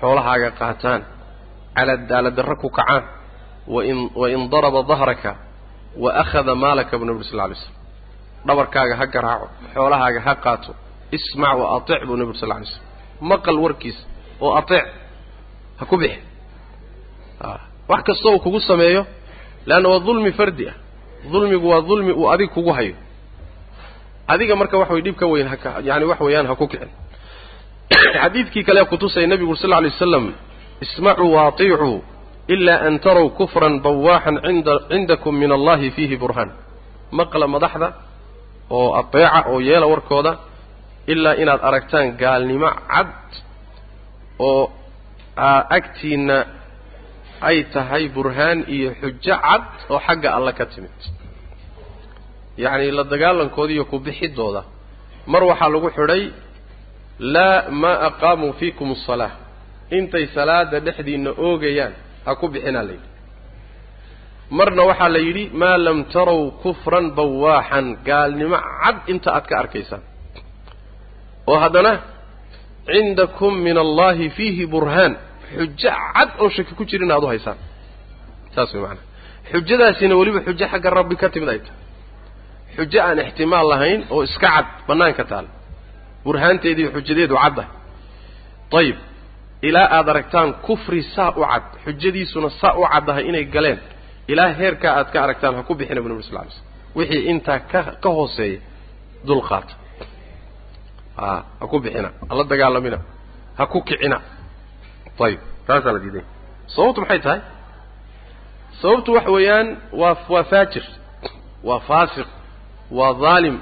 [0.00, 1.00] xoolahaaga qaataan
[1.76, 3.02] caladaaladarro ku kacaan
[3.74, 5.32] wain wain daraba dahraka
[6.02, 7.74] wa akhada maalaka buu nabi ur sal lay slam
[8.46, 10.72] dhabarkaaga ha garaaco xoolahaaga ha qaato
[11.12, 12.82] ismac wa atic buu nabi ur sal lay slam
[13.20, 14.02] maqal warkiisa
[14.40, 14.86] oo ateec
[15.78, 16.20] ha ku bixi.
[17.40, 19.06] A wax kasta uu kugu sameeyo
[19.66, 20.74] leanna waa dulmi fardi ah.
[21.32, 22.94] Dulmigu waa dulmi uu adig kugu hayo.
[24.28, 26.88] Adiga marka wax way dhib ka weyn haka yani wax weeyaan ha ku kicin.
[28.22, 30.34] Xadiidkii kale kutusaya nebigu ur sal lla alay waslam
[30.80, 32.04] ismacuu waaطicuu
[32.48, 36.52] ilaa an tarow kufran bawaaxan inda cindakum min allahi fiihi burhaan
[37.10, 37.92] maqla madaxda
[38.70, 40.38] oo ateeca oo yeela warkooda
[41.12, 43.12] ilaa inaad aragtaan gaalnimo cad
[44.48, 44.64] oo
[45.76, 46.38] agtiinna
[47.48, 50.98] ay tahay burhaan iyo xujo cad oo xagga alle ka timid.
[52.62, 54.62] Yacni la dagaalankoodi iyo ku bixidooda.
[55.32, 56.22] Mar waxaa lagu xidhay
[57.34, 59.32] laa maa aqaamuu fiikum asalaa
[59.98, 61.92] intay salaada dhexdiinna oogayaan
[62.26, 63.08] ha ku bixinaa la yidhi.
[64.58, 67.86] Marna waxaa la yidhi maa lam tarow kufran bawaaxan.
[68.08, 70.02] Gaalnimo cad inta aad ka arkaysaan
[71.50, 71.92] oo haddana
[72.92, 75.12] cindakum min allahi fiihi burhaan.
[75.56, 77.58] Xujo cad oon shaki ku jirin aad u haysaan.
[78.54, 79.04] Saas way macanaa
[79.52, 81.80] xujadaasina weliba xujo xagga rabbi ka timid ay tahay.
[82.76, 85.46] Xujo aan ixtimaal lahayn oo iska cad bannaanka taal.
[86.24, 87.70] Burhaanteediiyo xujadeedu caddahay
[88.80, 88.98] ayib
[89.68, 91.64] ilaa aad aragtaan kufri saa u cad.
[91.84, 93.78] Xujadiisuna saa u caddahay inay galeen.
[94.32, 96.64] Ilaa heerkaa aad ka aragtaan ha ku bixina bu nabi sal lay slm
[96.98, 98.60] wixii intaa ka ka hooseeya
[99.28, 99.74] dulqaata
[101.16, 101.26] a
[101.60, 102.08] ha ku bixina.
[102.30, 102.98] Hala dagaalamina.
[103.58, 104.18] Ha ku kicina.
[105.24, 106.24] Ayib taasaa la diiday.
[106.74, 107.40] Sababtu maxay tahay?
[108.82, 109.68] Sababtu waxa weeyaan
[110.00, 110.84] waa waa faajir
[111.68, 112.28] waa faasiq
[112.98, 113.56] waa dhaalim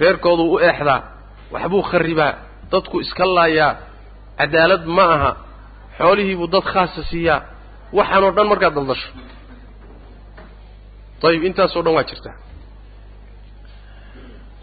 [0.00, 1.00] reerkooduu u eexdaa
[1.54, 2.32] waxbuu kharibaa
[2.72, 3.72] dadku iska laayaa
[4.38, 5.30] cadaalad ma aha
[5.98, 7.40] xoolihiibuu dad khaasa siiyaa
[7.98, 9.08] waxaanoo dhan markaad daldasho.
[11.28, 12.34] Ayib intaasoo dhan waa jirtaa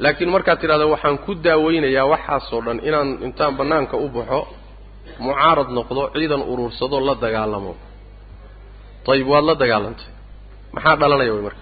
[0.03, 4.39] laakiin markaad tidhahdo waxaan ku daaweynayaa waxaasoo dhan inaan intaan bannaanka u baxo
[5.25, 7.73] mucaarad noqdo ciidan uruursado la dagaalamo.
[9.13, 10.07] Ayib waad la dagaalantay.
[10.75, 11.61] Maxaa dhalanaya way marka?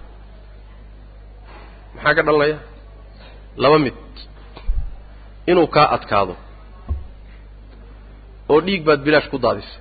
[1.94, 2.56] Maxaa ka dhalanaya?
[3.62, 3.96] Laba mid.
[5.50, 6.34] Inuu kaa adkaado.
[8.52, 9.78] Oo dhiig baad bilaash ku daadisay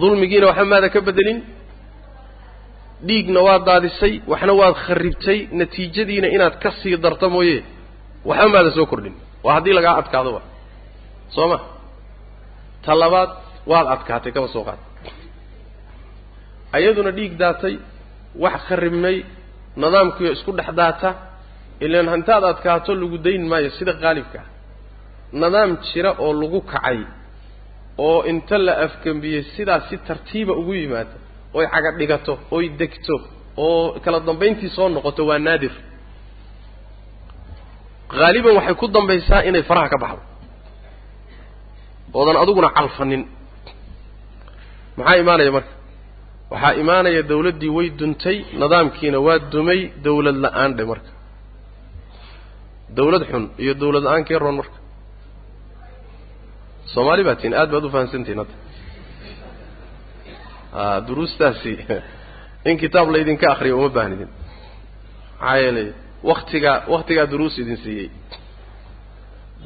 [0.00, 1.38] dulmigiina waxba maada ka bedelin
[3.08, 7.58] dhiigna waad daadisay waxna waad kharibtay natiijadiina inaad ka sii darto mooye.
[8.28, 9.14] Waxba maada soo kordhin.
[9.44, 10.40] Waa haddii lagaa adkaadoba
[11.34, 11.58] soo ma?
[12.84, 13.30] Ta labaad
[13.70, 14.80] waad adkaatay kaba soo qaad.
[16.76, 17.74] Ayaduna dhiig daatay
[18.42, 19.16] wax kharibmay
[19.82, 21.10] nidaamkiiyo isku dhex daata.
[21.84, 24.48] Ilaan hantaad adkaato lagu dayn maayo sida qaalibka ah.
[25.32, 26.98] Nidaam jira oo lagu kacay
[28.06, 31.16] oo inta la afgembiyey sidaas si tartiiba ugu yimaada
[31.58, 33.14] oy caga dhigato oy degto
[33.64, 35.72] oo kala dambayntii soo noqoto waa naadir.
[38.18, 40.22] Haaliban waxay ku dambaysaa inay faraha ka baxdo.
[42.18, 43.22] Oodan adiguna calfanin.
[44.98, 45.72] Maxaa imaanaya marka?
[46.52, 51.10] Waxaa imaanaya dawladdii way duntay nidaamkiina waa dumay dawlad la'aan dhe marka.
[52.96, 54.76] Dawlad xun iyo dawlad la'aan kee roon marka?
[56.92, 58.54] Soomaali baa tihin aad baad u fahamsantihin hadda
[61.06, 61.72] duruustaasi
[62.68, 64.30] in kitaab laydinka akriyo uma baahnidin
[65.40, 65.88] maxaa yeelay
[66.30, 68.10] waktigaa waktigaa duruus idin siiyey.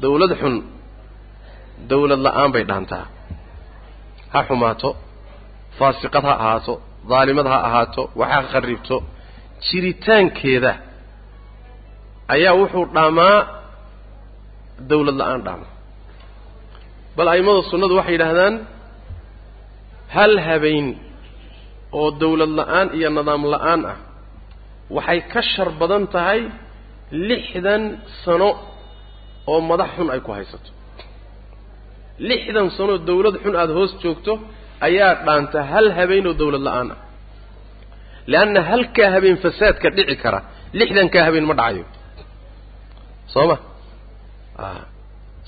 [0.01, 0.55] Dawlad xun
[1.89, 3.05] dawlad la'aan bay dhaantaa.
[4.33, 4.89] Ha xumaato
[5.77, 6.73] faasiqad ha ahaato
[7.09, 8.97] daalimad ha ahaato waxa kharibto
[9.65, 10.71] jiritaankeeda
[12.35, 13.37] ayaa wuxuu dhaamaa
[14.91, 15.67] dawlad la'aan dhaama
[17.17, 18.55] bal a'immada sunnadu waxay yidhaahdaan
[20.15, 20.87] hal habeen
[21.99, 23.97] oo dawlad la'aan iyo nidaam la'aan ah
[24.95, 26.41] waxay ka shar badan tahay
[27.29, 27.83] lixdan
[28.23, 28.49] sano
[29.51, 30.69] oo madax xun ay ku haysato.
[32.29, 34.33] Lixdan sanoo dawlad xun aada hoos joogto
[34.87, 36.99] ayaa dhaanta hal habeen oo dawlad la'aan ah.
[38.31, 40.39] Leanna halkaa habeen fasaadka dhici kara
[40.79, 41.85] lixdankaa habeen ma dhacayo
[43.33, 43.57] soo ma?
[44.63, 44.65] A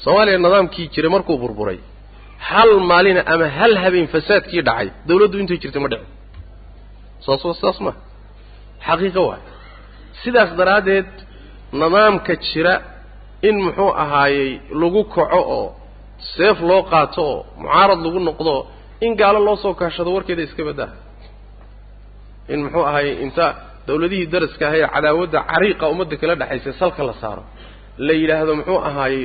[0.04, 1.80] soomaaliya nidaamkii jiray markuu burburay
[2.50, 6.10] hal maalina ama hal habeen fasaadkii dhacay dawladdu intay jirtay ma dhicin
[7.26, 7.92] saas saas ma.
[8.88, 9.42] Xaqiiqo waay.
[10.22, 11.10] Sidaas daraaddeed
[11.82, 12.74] nidaamka jira
[13.48, 14.50] in muxuu ahaayey
[14.82, 15.66] lagu kaco oo
[16.36, 18.54] seef loo qaato oo mucaarad lagu noqdo
[19.06, 20.90] in gaalo loo soo kaashado warkeeda iska baddaa
[22.54, 23.46] in muxuu ahaayey inta
[23.88, 27.44] dawladihii daraska ahay ee cadaawadda cariiqa ummadda kala dhexaysa salka la saaro
[28.08, 29.24] la yidhaahdo muxuu ahaayey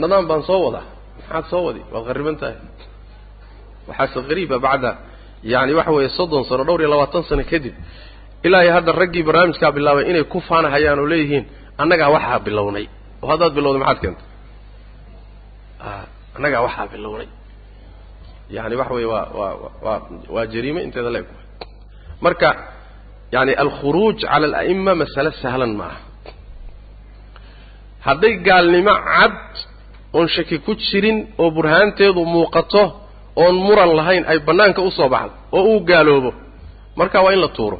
[0.00, 0.84] nidaam baan soo wadaa
[1.18, 1.80] maxaad soo wadi?
[1.92, 2.56] Waad qarriban tahay.
[3.88, 4.90] Waxaase qariiba bacda.
[5.52, 7.74] Yani waxa weeye soddon sano dhowr iyo labaatan sano kadib
[8.46, 11.44] ilaa iyo hadda raggii barnaamijkaa bilaabay inay ku faanahayaan oo leeyihiin
[11.82, 12.86] annagaa waxaa bilownay.
[13.22, 14.26] Oo haddaad bilowday maxaad keentay?
[16.36, 17.28] Annagaa waxaa bilownay.
[18.56, 19.52] Yani waxa weeye waa waa
[19.86, 20.00] waa
[20.34, 21.28] waa jariime inteeda la eg
[22.24, 22.48] marka
[23.34, 25.98] yani alkhuruuj cala ala'ima masale sahlan ma aha
[28.06, 29.34] hadday gaalnimo cad
[30.16, 32.82] oon shaki ku jirin oo burhaanteedu muuqato
[33.42, 36.30] oon muran lahayn ay bannaanka u soo baxdo oo uu gaaloobo.
[36.98, 37.78] Marka waa in la tuuro.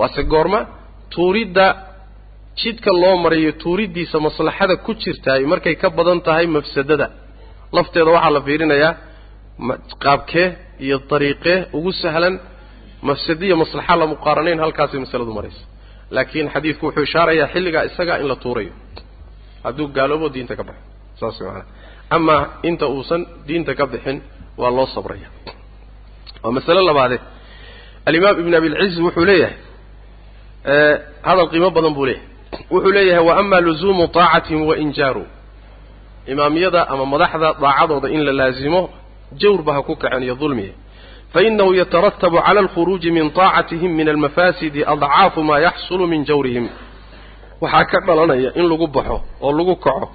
[0.00, 0.60] Waase goorma
[1.14, 1.66] tuuridda
[2.60, 7.06] jidka loo marayo tuuriddiisa maslaxada ku jirtaay markay ka badan tahay mafsadada.
[7.76, 8.92] Lafteeda waxaa la fiirinayaa
[10.04, 10.46] qaabkee
[10.84, 12.34] iyo dariiqee ugu sahlan
[13.08, 15.62] mafsadiya maslaxa la muqaaranayn halkaasay masaladu maraysa
[16.16, 18.72] laakiin xadiidku wuxuu ishaarayaa xilligaa isagaa in la tuurayo.
[19.64, 20.82] Hadduu gaaloobo diinta ka baxo
[21.20, 21.64] saas maanaa
[22.16, 24.18] amaa inta uusan diinta ka bixin
[24.60, 25.28] waa loo sabraya.
[26.42, 27.16] Waa masale labaade.
[28.08, 29.56] Alimaam ibn abilciz wuxuu leeyahay
[31.28, 32.26] hadal qiimo badan buu leeyahay.
[32.72, 35.24] Wuxuu leeyahay wa ama luzuumu taacatihim wa injaaru
[36.32, 38.80] imaamiyada ama madaxda daacadooda in la laazimo
[39.40, 40.72] jawrba ha ku kaceen iyo dulmiya
[41.32, 46.66] fainahu yataratabu cala alkhuruuji min taacatihim min almafaasidi adcaafu maa yaxsulu min jawrihim.
[47.60, 50.08] Waxaa ka dhalanaya in lagu baxo oo lagu kaco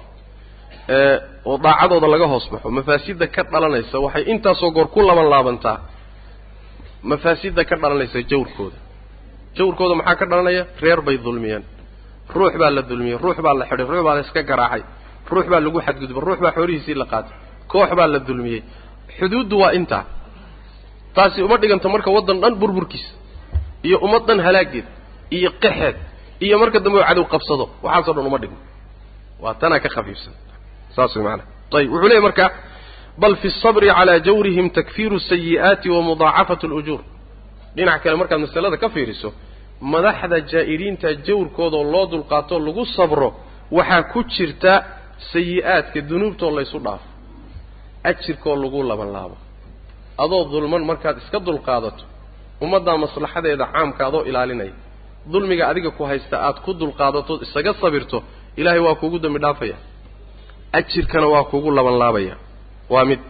[1.48, 2.68] oo daacadooda laga hoos baxo.
[2.78, 5.78] Mafaasidda ka dhalanaysa waxay intaasoo goor ku laban laabantaa.
[7.10, 8.78] Mafaasidda ka dhalanaysa jawrkooda.
[9.56, 10.62] Jawrkooda maxaa ka dhalanaya?
[10.82, 11.64] Reer bay dulmiyeen.
[12.34, 13.16] Ruux baa la dulmiyey.
[13.24, 13.86] Ruux baa la xidhay.
[13.90, 14.82] Ruux baa la iska garaacay.
[15.30, 17.34] Ruux baa lagu xadgudbay ruux baa xoolihiisii la qaatay.
[17.72, 18.60] Koox baa la dulmiyey.
[19.18, 20.04] Xuduuddu waa intaa.
[21.14, 23.10] Taasi uma dhiganto marka waddan dhan burburkiisa
[23.86, 24.84] iyo ummad dhan halaageed
[25.36, 25.96] iyo qaxeed
[26.44, 27.64] iyo marka dambe cadow qabsado.
[27.84, 28.58] Waxaasoo dhan uma dhigno
[29.42, 30.34] waa tanaa ka khafiifsan
[30.96, 31.46] saas way maanaa
[31.78, 32.44] ayib wuxuu leeyahy marka
[33.22, 37.00] bal fi sabri calaa jawrihim takfiiru sayi'aati wa mudaacafatu alujuur
[37.76, 39.28] dhinac kale markaad masalada ka fiiriso
[39.92, 43.28] madaxda jaa'iriinta jawrkoodao loo dulqaatoo lagu sabro
[43.78, 44.72] waxaa ku jirta
[45.32, 47.06] sayi-aadka dunuubtoo laysu dhaafo.
[48.10, 49.36] Ajirkoo lagu laban laabo
[50.22, 52.04] adoo dulman markaad iska dulqaadato
[52.64, 54.74] ummaddaa maslaxadeeda caamka adoo ilaalinaya.
[55.32, 58.18] Dulmiga adiga ku haysta aad ku dulqaadatood isaga sabirto
[58.60, 59.76] ilaahay waa kuugu dambi dhaafaya
[60.72, 62.36] ajirkana waa kuugu laban laabaya
[62.90, 63.20] waa mid.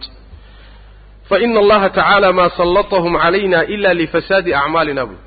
[1.29, 5.17] Fa ina allaha tacaala maa sallatahum calayna ila lifasaadi acmaalina buy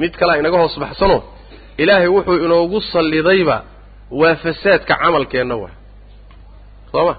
[0.00, 1.22] mid kalea inaga hoos baxsano
[1.82, 3.56] ilaahay wuxuu inoogu sallidayba
[4.20, 5.74] waa fasaadka camalkeenna waa.
[6.92, 7.14] Soo ma?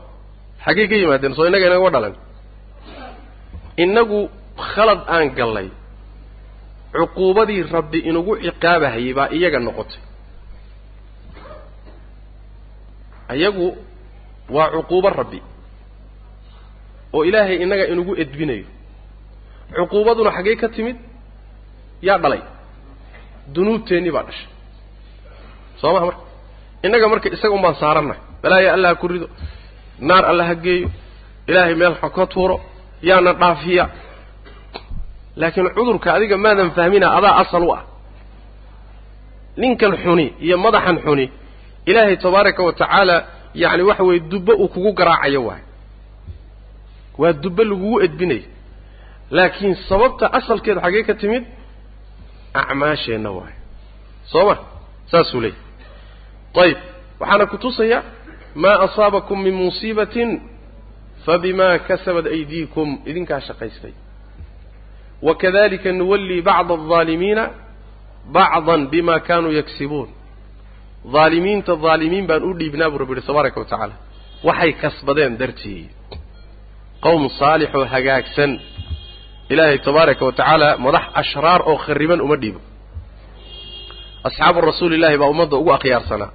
[0.65, 2.15] Xaggey ka yimaadeen soo innaga inagama dhalan
[3.83, 4.19] innagu
[4.69, 5.67] khalad aan gallay
[6.95, 9.99] cuquubadii rabbi inagu ciqaabahayay baa iyaga noqotay.
[13.35, 13.67] Iyagu
[14.55, 15.39] waa cuquubo rabbi.
[17.13, 18.65] Oo ilaahay innaga inagu edbinayo.
[19.75, 20.97] Cuquubaduna xaggey ka timid
[22.07, 22.41] yaa dhalay.
[23.53, 24.49] Dunuubteennii baa dhashay.
[25.81, 26.21] Soo maha marka?
[26.85, 29.27] Innaga marka isaga un baan saarannahay balaaya allah ku rido
[29.99, 30.89] naar alla ha geeyo
[31.49, 32.55] ilaahay meel ha ka tuuro
[33.01, 33.85] yaana dhaafiya.
[35.39, 37.83] Laakiin cudurka adiga maadan fahmina adaa asal u ah.
[39.57, 41.25] Ninkan xuni iyo madaxan xuni
[41.89, 43.15] ilaahay tabaaraka wa tacaala
[43.53, 45.61] yacni waxa weeye dubbo uu kugu garaacayo waay.
[47.17, 48.43] Waa dubbo lagugu edbinayo
[49.31, 51.43] laakiin sababta asalkeedu xaggee ka timid
[52.53, 53.53] acmaasheenna waay.
[54.31, 54.55] Soo ma
[55.11, 55.61] saasuu leeyahy
[56.63, 56.77] ayib
[57.19, 58.03] waxaana ku tusaya
[58.55, 60.41] maa asaabakum min musiibatin
[61.25, 62.89] fabima kasabat aydiikum.
[63.05, 63.93] Idinkaa shaqaystay.
[65.21, 67.43] Wakadalika nuwallii bacda aldaalimiina
[68.35, 70.09] bacdan bima kanuu yagsibuun
[71.15, 73.95] daalimiinta daalimiin baan u dhiibnaa buu rabbi yihi tabaaraka wa tacaala.
[74.47, 75.83] Waxay kasbadeen dartii.
[77.05, 78.51] Qowm saalix oo hagaagsan
[79.53, 82.59] ilaahay tabaaraka wa tacaala madax ashraar oo khariban uma dhiibo.
[84.27, 86.31] Asxaabu rasuulillahi baa ummadda ugu akhyaarsanaa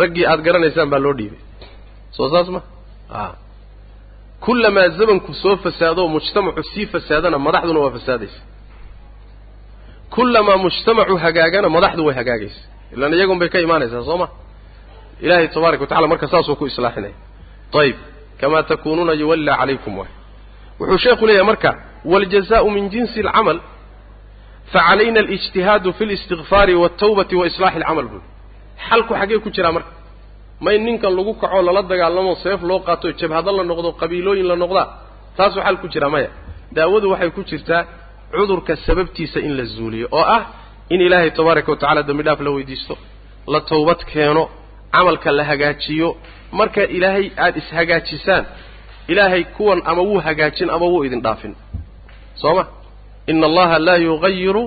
[0.00, 1.40] raggii aada garanaysaan baa loo dhiibay.
[2.16, 2.60] Soo saas ma?
[3.20, 3.22] A
[4.44, 8.40] kullamaa zamanku soo fasaado mujtamacu sii fasaadana madaxduna waa fasaadaysa
[10.14, 12.60] kullamaa mujtamacu hagaagana madaxdu way hagaagaysa
[12.94, 14.26] ilan iyagun bay ka imaanaysaa soo ma?
[15.24, 17.14] Ilaahay tabaaraka watacala marka saasuu ku islaaxinaya
[17.80, 17.96] ayib
[18.40, 20.12] kamaa takuunuuna yuwallaa calaykum waay.
[20.80, 21.70] Wuxuu sheekhu leeyahay marka
[22.12, 23.58] waljazau min jinsi alcamal
[24.72, 28.06] facalayna alijtihaadu fi listigfaari waltawbati waislaaxi alcamal.
[28.12, 28.26] Buuli
[28.88, 29.90] xalku xaggee ku jiraa marka.
[30.64, 34.86] May ninkan lagu kaco lala dagaalamo seef loo qaato jabhado la noqdo qabiilooyin la noqdaa
[35.36, 36.30] taasuu xal ku jira maya.
[36.76, 37.82] Daawadu waxay ku jirtaa
[38.34, 40.42] cudurka sababtiisa in la zuuliyo oo ah
[40.88, 42.94] in ilaahay tabaaraka wa tacala dembi dhaaf la weydiisto
[43.52, 44.42] la tawbad keeno
[44.92, 46.08] camalka la hagaajiyo.
[46.58, 48.44] Marka ilaahay aada ishagaajisaan
[49.12, 51.54] ilaahay kuwan ama wuu hagaajin ama wuu idin dhaafin.
[52.40, 52.64] Soo ma?
[53.26, 54.64] Ina allaha laa yugayiru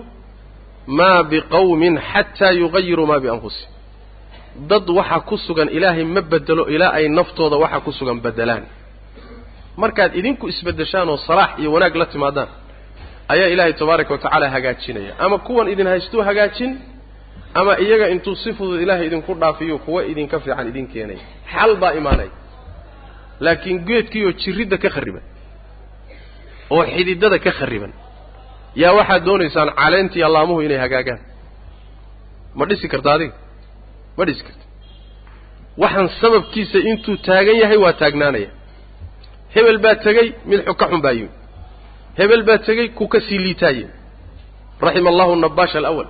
[0.98, 3.72] maa biqawmin xataa yugayiruu maa bianfusihim
[4.70, 8.64] dad waxa ku sugan ilaahay ma bedelo ilaa ay naftooda waxa ku sugan bedelaan
[9.82, 12.48] markaad idinku isbeddeshaan oo salaax iyo wanaag la timaadaan
[13.34, 15.14] ayaa ilaahay tabaaraka wa tacaala hagaajinaya.
[15.26, 16.72] Ama kuwan idin haystuu hagaajin
[17.60, 21.24] ama iyaga intuu si fudud ilaahay idinku dhaafiyo kuwa idinka fiican idin keenaya
[21.54, 22.32] xal baa imaanaya
[23.46, 25.24] laakiin geedkiioo jirridda ka kharriban
[26.74, 27.92] oo xididada ka kharriban
[28.82, 31.20] yaa waxaad doonaysaan caleentii allaamuhu inay hagaagaan.
[32.58, 33.36] Ma dhisi karta adiga?
[34.18, 34.64] Ma dhisi karta.
[35.82, 38.50] Waxaan sababkiisa intuu taagan yahay waa taagnaanaya.
[39.56, 41.32] Hebel baa tegey mid ka xun baa yimi
[42.20, 43.94] hebel baa tegey ku ka sii liitaa yimi
[44.86, 46.08] raxima allahu annabaasha alawal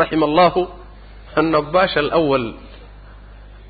[0.00, 0.60] raxima allahu
[1.40, 2.46] annabaasha alawal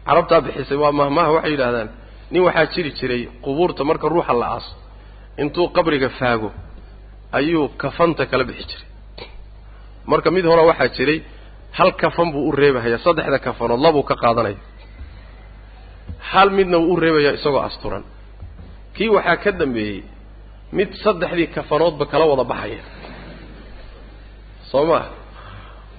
[0.07, 1.89] carabtaa bixisay waa mahmaha waxay yidhaahdaan
[2.33, 4.72] nin waxaa jiri jiray qubuurta marka ruuxa la aaso
[5.43, 6.49] intuu qabriga faago
[7.39, 8.87] ayuu kafanta kala bixi jiray.
[10.11, 11.18] Marka mid hore waxaa jiray
[11.78, 14.59] hal kafan buu u reebahaya saddexda kafanood labuu ka qaadanaya.
[16.31, 18.05] Hal midna wuu u reebaya isagoo asturan.
[18.95, 19.99] Kii waxaa ka dambeeyey
[20.73, 22.83] mid saddexdii kafanoodba kala wada baxaya.
[24.71, 25.07] Soo maa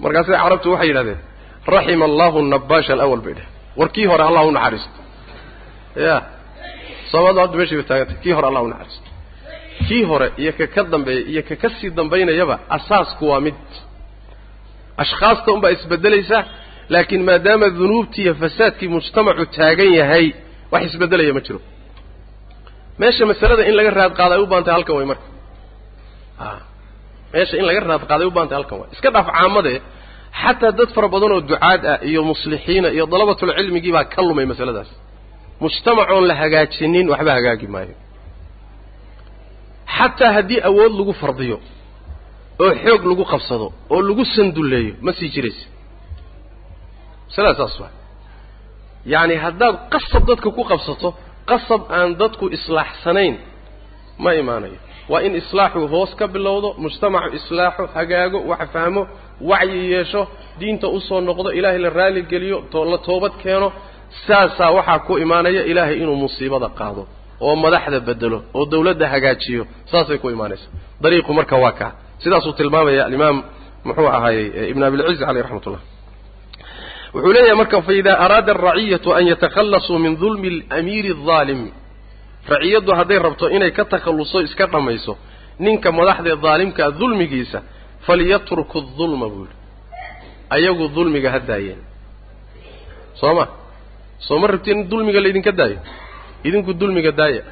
[0.02, 1.20] markaasay carabtu waxay yidhahdeen
[1.74, 3.48] raxima allahu nabaasha alawal bay dheh
[3.78, 4.52] war kii hore allah u
[6.06, 6.16] ya
[7.10, 8.70] soomaalida hadda meeshii bay taagantay kii hore allah u
[9.88, 13.54] kii hore iyo ka ka dambeeya iyo ka ka sii dambaynayaba asaasku waa mid.
[15.02, 16.38] Ashkhaasta unbaa isbeddelaysa
[16.88, 20.26] laakiin maadaama dunuubtii iyo fasaadkii mujtamacu taagan yahay
[20.72, 21.60] wax isbeddelaya ma jiro
[23.00, 25.26] meesha masalada in laga raad qaada ay u baantay halkan way marka.
[26.44, 26.46] A
[27.34, 28.88] meesha in laga raad qaaday u baantay halkan way.
[28.94, 29.78] Iska dhaaf caamadee
[30.42, 34.90] xataa dad fara badan oo ducaad ah iyo muslixiina iyo dalabatulcilmigii baa ka lumay masaladaas.
[35.64, 37.94] Mujtamacoon la hagaajinin waxba hagaagi maayo.
[39.96, 41.56] Xataa haddii awood lagu fardiyo
[42.64, 45.66] oo xoog lagu qabsado oo lagu sandulleeyo ma sii jiraysa.
[47.28, 47.92] Masalada saas waa
[49.12, 51.08] yacni haddaad qasab dadka ku qabsato
[51.50, 53.34] qasab aan dadku islaaxsanayn.
[54.24, 54.78] Ma imaanayo.
[55.10, 59.02] Waa in islaaxu hoos ka bilowdo mujtamacu islaaxo hagaago wax fahmo
[59.50, 60.22] wacyi yeesho
[60.60, 62.58] diinta u soo noqdo ilaahay la raali geliyo
[62.92, 63.68] la toobad keeno
[64.26, 67.02] saasaa waxaa ku imaanaya ilaahay inuu musiibada qaado
[67.46, 69.62] oo madaxda bedelo oo dawladda hagaajiyo.
[69.90, 70.66] Saasay ku imaanaysa.
[71.02, 73.36] Dariiqu marka waa kaa sidaasuu tilmaamaya alimaam
[73.86, 75.82] muxuu ahaayey ibn abilciz caleyh raxmat ullah
[77.14, 81.60] wuxuu leeyahay marka faida araada araciyatu an yatakhallasuu min dulmi alamiiri aldaalim
[82.52, 85.12] raciyaddu hadday rabto inay ka takhalluso iska dhammayso
[85.64, 87.58] ninka madaxdaee daalimkaa dulmigiisa
[88.06, 89.56] falyatruku dulma buu yihi
[90.54, 91.80] ayagu dulmiga ha daayeen.
[93.20, 93.44] Soo ma?
[94.26, 95.78] Soo ma rabtiin in dulmiga laydinka daayo?
[96.46, 97.42] Idinku dulmiga daaya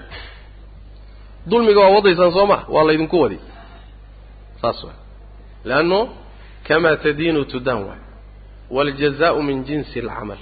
[1.50, 2.58] dulmiga waa wadaysaan soo ma?
[2.74, 3.38] Waa laydinku wadi.
[4.60, 4.96] Saas waay.
[5.68, 6.00] Leanno
[6.68, 8.00] kamaa tadiinu tudaan waay
[8.76, 10.38] waaljazaau min jinsi alcamal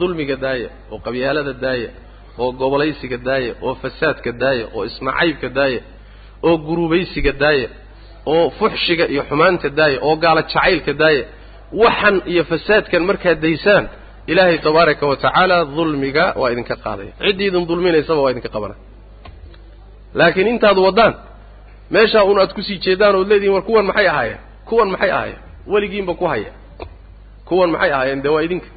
[0.00, 1.88] dulmiga daaya oo qabyaalada daaya
[2.42, 5.80] oo gobolaysiga daaya oo fasaadka daaya oo isnacaybka daaya
[6.46, 7.68] oo guruubaysiga daaya
[8.32, 11.22] oo fuxshiga iyo xumaanta daaya oo gaala jacaylka daaya
[11.82, 13.84] waxan iyo fasaadkan markaad daysaan
[14.30, 18.74] ilaahay tabaaraka wa tacaala dulmiga waa idinka qaadaya ciddii idin dulminaysaba waa idinka qabana
[20.18, 21.14] laakiin intaad waddaan
[21.94, 24.38] meeshaa un aad ku sii jeedaan ood leedihin war kuwan maxay ahaayeen
[24.68, 25.40] kuwan maxay ahaayeen
[25.72, 26.50] weligiinba ku haya
[27.50, 28.20] kuwan maxay ahaayeen?
[28.24, 28.68] Dee waa idinka.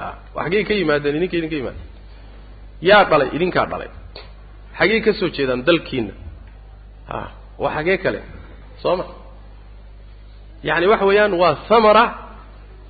[0.00, 1.86] A xaggey ka yimaadeen idinka idinka yimaadeen.
[2.88, 3.90] Yaa dhalay idinkaa dhalay.
[4.78, 6.12] Xaggey ka soo jeedaan dalkiina
[7.16, 7.18] a
[7.62, 8.20] waa xaggee kale.
[8.82, 9.04] Soo ma?
[10.68, 12.04] Yacni waxa weeyaan waa hamara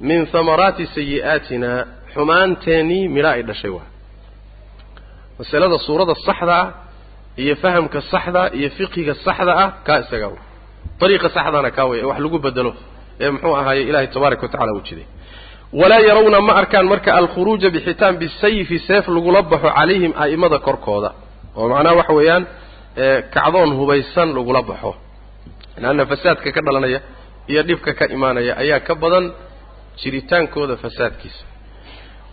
[0.09, 1.70] min hamaraati sayi'aatina
[2.14, 3.87] xumaanteennii midha ay dhashay waa.
[5.39, 6.68] Masalada suurada saxda ah
[7.43, 10.41] iyo fahamka saxda iyo fiqiga saxda ah kaa isagaa wey
[11.01, 12.72] dariiqa saxdana kaa ee wax lagu bedelo
[13.23, 15.07] ee muxuu ahaaye ilaahay tabaaraka wa tacala uu jiday
[15.81, 21.11] walaa yarawna ma arkaan marka alkhuruuja bixitaan bisayfi seef lagula baxo calayhim a'imada korkooda.
[21.59, 22.43] Oo macnaha waxa weeyaan
[23.35, 24.91] kacdoon hubaysan lagula baxo.
[25.83, 27.01] Leanna fasaadka ka dhalanaya
[27.51, 29.25] iyo dhibka ka imaanaya ayaa ka badan
[30.01, 31.43] jiritaankooda fasaadkiisa.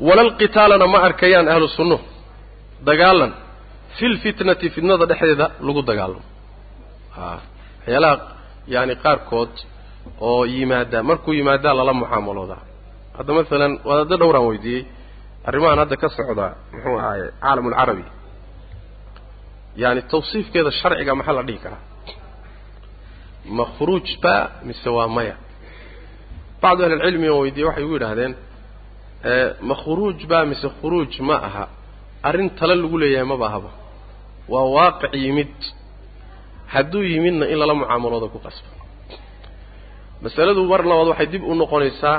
[0.07, 1.99] Walalqitaalana ma arkayaan ahlu sunnuh
[2.89, 3.31] dagaalan
[3.97, 6.23] filfitnati fitnada dhexdeeda lagu dagaalamo.
[7.17, 7.21] A
[7.79, 8.15] waxyaalaha
[8.73, 9.53] yaani qaarkood
[10.27, 12.61] oo yimaada markuu yimaadaa lala mucaamaloodaa
[13.17, 14.83] hadda masalan wadaaddo dhowraan weydiiyey.
[15.47, 18.03] Arrimahan hadda ka socda muxuu ahaaye caalam alcarabi
[19.81, 21.81] yaani tawsiifkeeda sharciga maxaa la dhihi karaa?
[23.57, 24.33] Ma khuruuj ba
[24.67, 25.35] mise waa maya?
[26.61, 28.33] Bacdu ahli lcilmi oo weydiiyey waxay ugu yidhaahdeen
[29.67, 31.65] ma khuruuj ba mise khuruuj ma aha.
[32.27, 33.69] Arrin tale lagu leeyahay maba ahaba.
[34.53, 35.55] Waa waaqic yimid.
[36.73, 38.69] Hadduu yimidna in lala mucaamalooda ku qasba
[40.25, 42.17] masaladu mar labaad waxay dib u noqonaysaa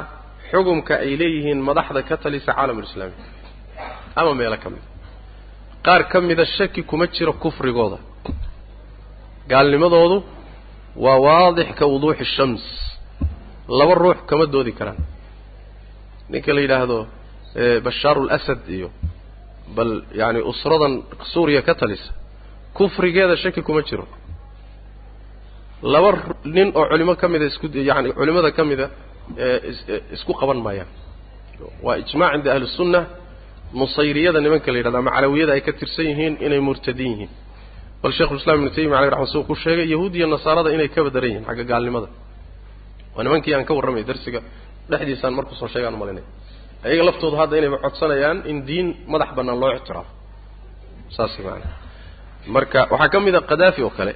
[0.50, 3.16] xugumka ay leeyihiin madaxda ka talisa caalamulislaami
[4.20, 4.86] ama meelo ka mida
[5.86, 7.98] qaar ka mida shaki kuma jiro kufrigooda.
[9.52, 10.16] Gaalnimadoodu
[11.04, 12.64] waa waadix ka wuduuxi shams.
[13.78, 14.98] Laba ruux kama doodi karaan.
[16.32, 16.98] Ninka la yidhaahdo
[17.86, 18.88] bashaaru lasad iyo
[19.76, 19.90] bal
[20.20, 20.94] yaani usradan
[21.32, 22.10] suuriya ka talisa
[22.76, 24.04] kufrigeeda shaki kuma jiro
[25.92, 26.10] laba
[26.56, 28.86] nin oo culimo ka mida isku yani culimada ka mida
[30.16, 30.88] isku qaban maayaan.
[31.84, 33.00] Waa ijmac cinda ahli sunna
[33.80, 37.30] nusayriyada nimanka la yidhahdo ama calawiyada ay ka tirsan yihiin inay murtadiin yihiin.
[38.02, 41.30] Bal sheikhulislaam ibnu taymiya aleyh raxmat suu ku sheegay yahuud iyo nasaarada inay kaba daran
[41.30, 42.08] yihiin xagga gaalnimada.
[43.14, 44.40] Waa nimankii aan ka warramay darsiga
[44.90, 46.24] dhexdiisaan marku soo sheegaan malinay.
[46.86, 50.10] Ayaga laftooda hadda inayba codsanayaan in diin madax bannaan loo ictiraafo
[51.16, 51.66] saas maana
[52.54, 54.14] marka waxaa ka mid a kadaafi oo kale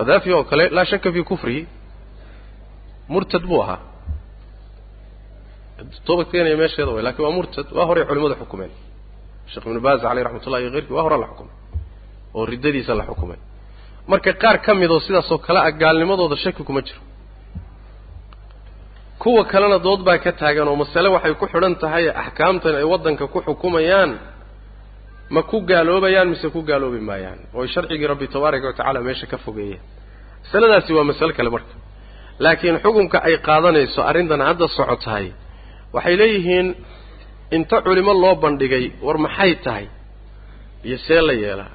[0.00, 1.62] kadaafi oo kale laa shaka fii kufrihi
[3.12, 3.80] murtad buu ahaa
[6.06, 8.72] toobad keenaya meesheeda way laakiin waa murtad waa horay culimadu xukumeen
[9.52, 11.54] sheekh ibnu baaz caleyh raxmat ullahi iyo keyrkii waa hore la xukumay
[12.36, 13.38] oo riddadiisa la xukumay
[14.10, 17.00] marka qaar ka mid oo sidaas oo kale ah gaalnimadooda shaki kuma jiro
[19.22, 23.24] kuwa kalena dood baa ka taagan oo masale waxay ku xidhan tahay axkaamtan ay waddanka
[23.32, 24.10] ku xukumayaan
[25.34, 27.38] ma ku gaaloobayaan mise ku gaaloobi maayaan?
[27.56, 29.80] Oo sharcigii rabbi tabaaraka wa tacaala meesha ka fogeeyeen.
[30.44, 31.74] Masaladaasi waa masale kale marka.
[32.44, 35.26] Laakiin xukunka ay qaadanayso arrintan hadda socotahay
[35.94, 36.68] waxay leeyihiin
[37.56, 39.86] inta culimo loo bandhigay war maxay tahay?
[40.86, 41.72] Iyo see la yeelaa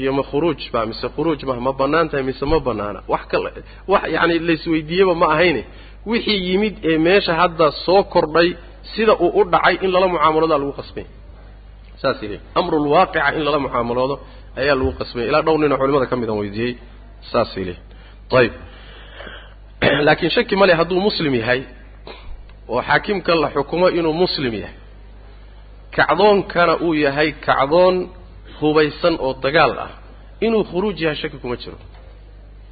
[0.00, 3.00] iyo ma khuruuj ba mise khuruuj ma ma bannaan tahay mise ma bannaana?
[3.12, 3.50] Wax kale
[3.92, 5.62] wax yacani laisweydiiyeba ma ahayne.
[6.10, 8.48] Wixii yimid ee meesha hadda soo kordhay
[8.94, 11.10] sida uu u dhacay in lala mucaamaloodaa lagu qasbanya
[12.02, 14.20] saasay leeyihiin amrulwaaqica in lala mucaamaloodo
[14.60, 16.74] ayaa lagu qasbanya ilaa dhowr nin oo culimada ka mid aan weydiiyey
[17.32, 18.54] saasay leeyihiin ayib
[20.06, 21.62] laakiin shaki male hadduu muslim yahay
[22.68, 24.76] oo xaakimka la xukumo inuu muslim yahay.
[25.96, 28.10] Kacdoonkana uu yahay kacdoon
[28.60, 29.90] hubaysan oo dagaal ah.
[30.40, 31.78] Inuu khuruuj yahay shaki kuma jiro.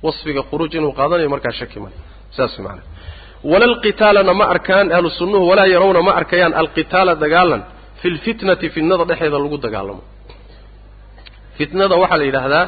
[0.02, 1.96] Wasfiga khuruuj inuu qaadanayo markaa shaki male
[2.30, 2.82] saas maana
[3.44, 7.62] wala ma arkaan ahlu sunnuhu walaa yarawna ma arkayaan alqitaala dagaalan
[8.00, 10.02] fi lfitnati fitnada dhexeeda lagu dagaalamo
[11.58, 12.64] fitnada waxaa la yidhaahdaa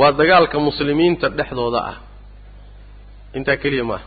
[0.00, 1.96] waa dagaalka muslimiinta dhexdooda ah
[3.38, 4.06] intaa keliya maaha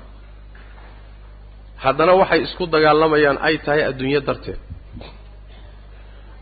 [1.83, 4.59] haddana waxay isku dagaalamayaan ay tahay adduunyo darteed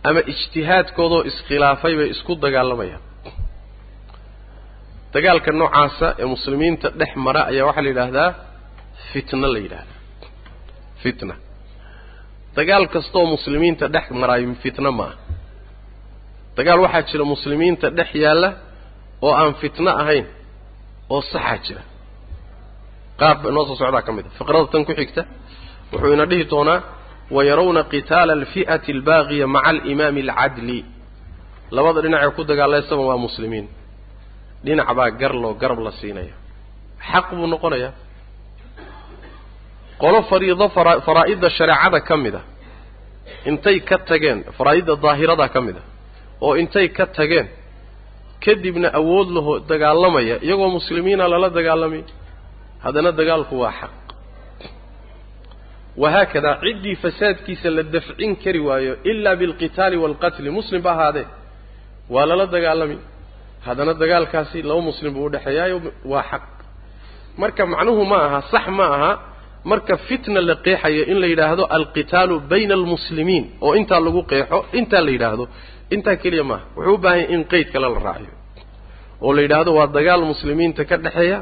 [0.07, 3.03] ama ijtihaadkoodoo iskhilaafay bay isku dagaalamayaan
[5.13, 8.29] dagaalka noocaasa ee muslimiinta dhex mara ayaa waxaa la yidhaahdaa
[9.11, 9.97] fitna la yidhahdaa
[11.03, 11.33] fitna
[12.60, 15.16] dagaal kastooo muslimiinta dhex maraayo fitna ma ah
[16.57, 18.49] dagaal waxaa jira muslimiinta dhex yaalla
[19.26, 20.26] oo aan fitno ahayn
[21.14, 21.82] oo saxaa jira.
[23.20, 25.22] Qaar ba noo soo socdaa ka mid a fiqrada tan ku xigta
[25.91, 26.80] wuxuu ina dhihi doonaa
[27.36, 30.80] wayarawna qitaala alfi'ati albaaqiya maca alimaami alcadli.
[31.76, 33.66] Labada dhinacee ku dagaalaysaba waa muslimiin.
[34.66, 36.34] Dhinac baa gar loo garab la siinaya
[37.12, 37.91] xaq buu noqonayaa
[40.01, 42.41] qolo fariido fara faraa'idda shareecada ka mid a
[43.49, 45.83] intay ka tageen faraa'idda daahirada ka mid a
[46.45, 47.47] oo intay ka tageen.
[48.45, 52.01] Kadibna awood laho dagaalamaya iyagoo muslimiina lala dagaalamay
[52.83, 53.93] haddana dagaalku waa xaq.
[56.01, 61.27] Wahaakadaa ciddii fasaadkiisa la dafcin kari waayo ilaa bilqitaali waalqatli muslim ba ahaadee
[62.13, 62.97] waa lala dagaalami.
[63.65, 65.77] Haddana dagaalkaasi laba muslim buu udhexeeyaayo
[66.11, 66.43] waa xaq.
[67.41, 69.11] Marka macnuhu ma aha sax ma aha
[69.64, 75.01] marka fitna la qeexayo in la yidhaahdo alqitaalu bayna almuslimiin oo intaa lagu qeexo intaa
[75.05, 75.45] la yidhaahdo
[75.95, 76.66] intaa keliya maaha.
[76.76, 78.32] Wuxuu u baahan in qeyd kale la raaciyo
[79.26, 81.39] oo la yidhaahdo waa dagaal muslimiinta ka dhexeeya.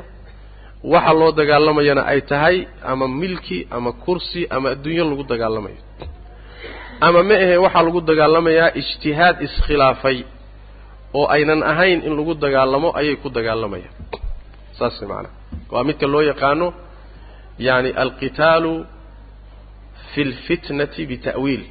[0.93, 2.57] Waxa loo dagaalamayana ay tahay
[2.91, 5.79] ama milki ama kursi ama adduunyo lagu dagaalamayo.
[7.05, 10.17] Ama ma ahe waxaa lagu dagaalamayaa ijtihaad iskhilaafay
[11.17, 13.93] oo aynan ahayn in lagu dagaalamo ayay ku dagaalamayaan
[14.77, 15.31] saas macanaa
[15.73, 16.67] waa midka loo yaqaano
[17.67, 18.73] yani alqitaalu
[20.11, 21.63] fi lfitnati bita'wiil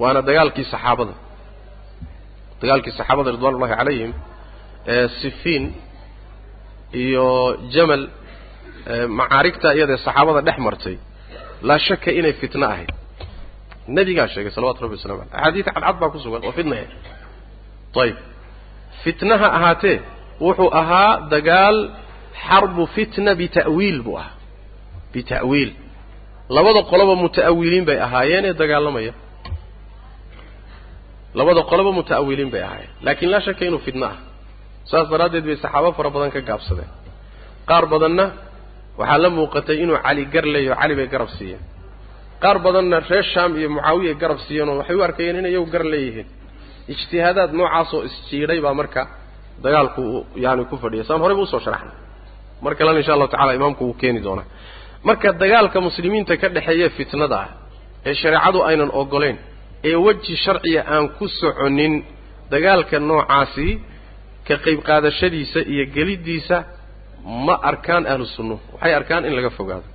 [0.00, 1.14] waana dagaalkii saxaabada
[2.62, 4.12] dagaalkii saxaabada ridwan ullahi calayhim
[4.94, 5.64] ee sifiin
[7.04, 7.26] iyo
[7.74, 8.02] jamal
[9.18, 10.96] macaarigta iyadee saxaabada dhex martay
[11.68, 12.90] laa shaka inay fitno ahayd
[13.96, 16.84] nebigaa sheegay salawatu rabbi waslamu aleyh axaadiid cadcad baa ku sugan oo fitnahe
[18.02, 18.16] ayib
[19.04, 19.96] fitnaha ahaatee
[20.46, 21.78] wuxuu ahaa dagaal
[22.46, 24.34] xarbu fitna bita'wiil buu ahaa
[25.14, 25.70] bita'wiil
[26.56, 29.12] labada qoloba muta'awiliin bay ahaayeen ee dagaalamaya
[31.38, 34.16] labada qoloba muta'awiliin bay ahaayeen laakiin laa shaka inuu fitno ah
[34.90, 36.90] saas daraaddeed bay saxaabo fara badan ka gaabsadeen
[37.70, 38.24] qaar badanna
[39.00, 41.62] waxaa la muuqatay inuu cali gar leeyaho cali bay garab siiyeen
[42.42, 46.26] qaar badanna reer shaam iyo mucaawiya garab siiyeenoo waxay u arkayeen inay iyagu gar leeyihiin
[46.92, 49.02] ijtihaadaad noocaasoo isjiidhay baa marka
[49.64, 50.02] dagaalku
[50.44, 51.96] yaani ku fadhiya saan horeyba u soo sharaxnay
[52.64, 54.44] mar kalena insha allahu tacala imaamku wuu keeni doonaa
[55.08, 57.48] marka dagaalka muslimiinta ka dhexeeya fitnada ah
[58.08, 59.36] ee shareecadu aynan ogolayn
[59.88, 61.94] ee weji sharciya aan ku soconin
[62.52, 63.68] dagaalka noocaasi
[64.46, 66.56] ka qayb qaadashadiisa iyo geliddiisa
[67.46, 69.86] ma arkaan ahlu sunnuhu waxay arkaan in laga fogaado.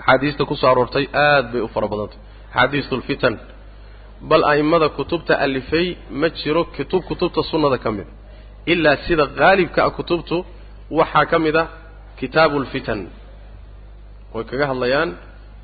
[0.00, 2.18] Axaadiista ku soo aroortay aad bay u fara badantay.
[2.52, 3.34] Axaadiistu lfitan
[4.30, 5.86] bal a'immada kutubta alifay
[6.20, 8.08] ma jiro kutub kutubta sunnada ka mid.
[8.72, 10.36] Ilaa sida qaalibka ah kutubtu
[10.98, 11.66] waxaa ka mid ah
[12.18, 13.00] kitaabu lfitan
[14.34, 15.10] way kaga hadlayaan.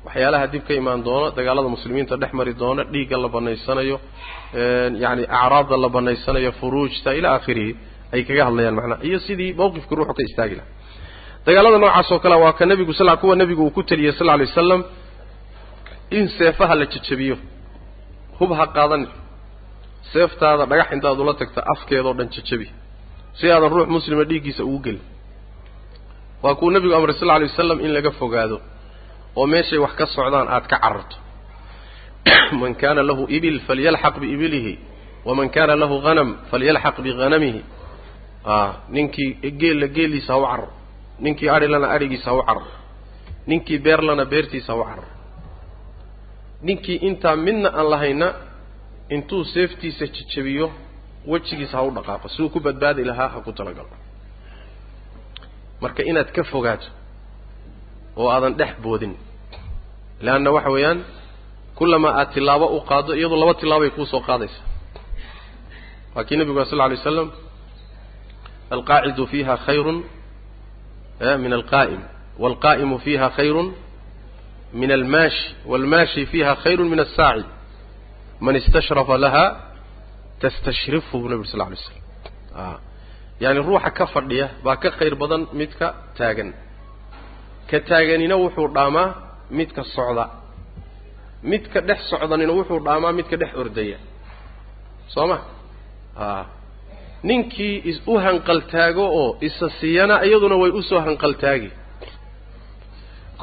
[0.07, 3.97] Waxyaalaha dib ka imaan doono dagaalada muslimiinta dhex mari doona dhiigga la banaysanayo
[5.03, 7.71] yacni acraabda la banaysanayo furuujta ilaa aakhirihi
[8.13, 10.67] ay kaga hadlayaan macnaha iyo sidii mawqifkii ruuxu ka istaagi laha
[11.45, 14.35] dagaalada noocaas oo kale waa ka nebigu sal kuwa nebigu uu ku teliyey sal lla
[14.39, 14.81] lay wasalam
[16.17, 17.35] in seefaha la jejabiyo
[18.39, 19.07] hub ha qaadani
[20.13, 22.67] seeftaada dhagax intaad ula tagta afkeedao dhan jejabi
[23.39, 25.03] si aadan ruux muslima dhiiggiisa ugu gelin
[26.43, 28.61] waa kuu nebigu amray sal lla lay wasalam in laga fogaado
[29.35, 31.17] oo meeshay wax ka socdaan aad ka cararto.
[32.59, 34.79] Man kana lahu ibil falyalxaq biibilihi
[35.25, 37.61] waman kana lahu hanam falyalxaq bihanamihi
[38.89, 40.69] ninkii geella geeliisa ha u cararo
[41.19, 42.71] ninkii adhilana adhigiisa ha u cararo
[43.47, 45.11] ninkii beerlana beertiisa ha u cararo
[46.61, 48.27] ninkii intaa midna aan lahayna
[49.09, 50.71] intuu seeftiisa jejabiyo
[51.27, 54.06] wejigiisa ha u dhaqaaqo siduu ku badbaadi lahaa ha ku talagalo
[55.83, 56.87] marka inaad ka fogaato
[58.19, 59.13] oo aadan dhex boodin
[60.25, 60.99] leanna waxa weeyaan
[61.77, 64.59] kullamaa aad tilaabo u qaaddo iyadoo laba tilaabay kuu soo qaadaysa.
[66.15, 67.29] Waa kii nebigu sal lla lay slam
[68.75, 69.97] alqaacidu fiiha khayrun
[71.43, 72.01] min alqaa'im
[72.41, 73.67] waalqaa'imu fiiha khayrun
[74.79, 77.45] min almaashi waalmaashi fiiha khayrun min assaaci
[78.45, 79.45] man istashrafa laha
[80.41, 82.01] tastashrifu buu nebi sal lay slam
[83.43, 85.87] yaani ruuxa ka fadhiya baa ka khayr badan midka
[86.17, 86.49] taagan.
[87.69, 89.07] Ka taaganina wuxuu dhaamaa
[89.57, 90.25] midka socda.
[91.51, 93.97] Midka dhex socdanina wuxuu dhaamaa midka dhex ordaya.
[95.13, 95.37] Soo ma
[96.25, 96.45] a
[97.29, 101.69] ninkii is u hanqaltaago oo isa siiyana iyaduna way u soo hanqaltaagi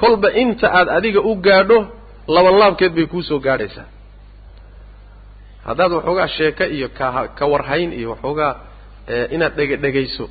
[0.00, 1.78] kolba inta aad adiga u gaadho
[2.34, 3.86] laban laabkeed bay kuusoo gaadhaysaa.
[5.66, 7.06] Haddaad waxoogaa sheeko iyo ka
[7.38, 8.52] ka warhayn iyo waxoogaa
[9.34, 10.24] inaad dhega-dhegayso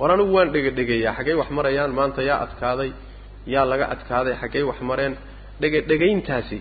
[0.00, 2.90] war anigu waan dhega-dhegayaa xaggay wax marayaan maanta yaa adkaaday
[3.54, 5.14] yaa laga adkaaday xaggay wax mareen.
[5.60, 6.58] Dhega-dhegayntaasi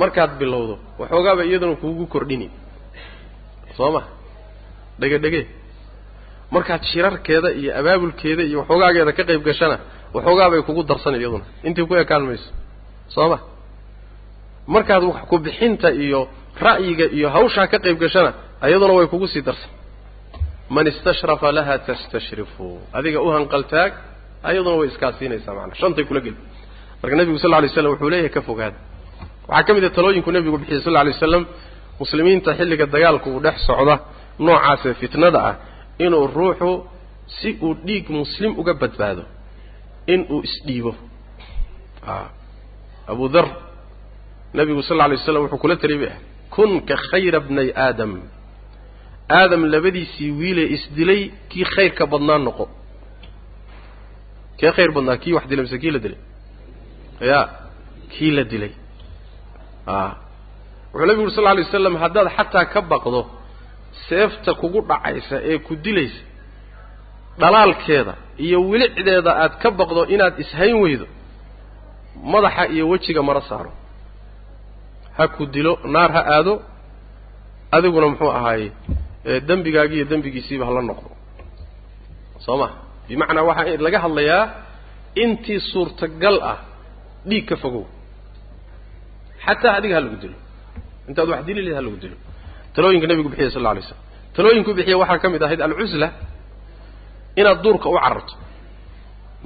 [0.00, 2.48] markaad bilowdo waxoogaaba iyaduna kuugu kordhini
[3.76, 4.02] soo ma?
[5.00, 5.42] Dhega-dhege
[6.54, 9.76] markaad shirarkeeda iyo abaabulkeeda iyo waxoogaageeda ka qayb gashana
[10.14, 11.44] waxoogaabay kugu darsan iyaduna.
[11.66, 12.50] Intii ku ekaan mayso.
[13.14, 13.38] Soo ma?
[14.74, 16.20] Markaad wax ku bixinta iyo
[16.66, 18.30] ra'yiga iyo hawshaa ka qayb gashana
[18.68, 19.70] iyaduna way kugu sii darsan
[20.74, 22.66] man istashrafa laha tastashrifu.
[22.98, 23.92] Adiga u hanqaltaag
[24.48, 26.36] ayaduna way iskaa siinaysaa maanaa shantay kula geli.
[27.02, 28.76] Marka nebigu sal lay slam wuxuu leeyahay ka fogaada
[29.50, 31.42] waxaa ka mid a talooyinku nebigu bixiyey sal lay waslam
[32.00, 33.94] muslimiinta xilliga dagaalku uu dhex socda
[34.46, 35.54] noocaasee fitnada ah
[36.04, 36.70] inuu ruuxu
[37.36, 39.22] si uu dhiig muslim uga badbaado
[40.14, 40.92] inuu isdhiibo.
[43.12, 43.46] Abu dhar
[44.58, 46.22] nebigu sal lay waslam wuxuu kula taliyay bay ahay
[46.54, 48.12] kun ka khayra bnay aadam
[49.36, 52.64] aadam labadiisii wiilee isdilay kii khayrka badnaa noqo.
[54.58, 56.18] Kee khayr badnaa kii wax dilay mise kii la dilay?
[57.30, 57.40] Ya
[58.12, 58.72] kii la dilay.
[59.86, 59.96] A
[60.92, 63.20] wuxuu nabigu uri sal lla alay waslam haddaad xataa ka baqdo
[64.08, 66.22] seefta kugu dhacaysa ee ku dilaysa
[67.40, 68.14] dhalaalkeeda
[68.44, 71.06] iyo wilicdeeda aad ka baqdo inaad ishayn weydo
[72.32, 73.72] madaxa iyo wejiga mara saaro.
[75.16, 76.54] Ha ku dilo naar ha aado
[77.76, 78.68] adiguna muxuu ahaaye
[79.48, 81.08] dembigaagi iyo dembigiisiiba hala noqdo.
[82.44, 82.68] Soo ma
[83.08, 84.42] bimacnaa waxaa laga hadlayaa
[85.24, 86.58] intii suurtagal ah
[87.28, 87.84] dhiig ka fogow.
[89.44, 90.36] Xataa adiga ha lagu dilo.
[91.08, 92.16] Intaad wax dili lahed ha lagu dilo.
[92.74, 94.00] Talooyinka nebigu bixiyay sal lla alay slam
[94.36, 96.08] talooyinku bixiya waxaa ka mid ahayd alcusla
[97.40, 98.34] inaad duurka u cararto.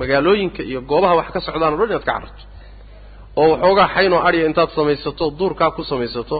[0.00, 2.42] Magaalooyinka iyo goobaha wax ka socdaan o dhan inaad ka cararto.
[3.40, 6.36] Oo waxoogaa xaynoo adhiya intaad samaysato duurkaa ku samaysato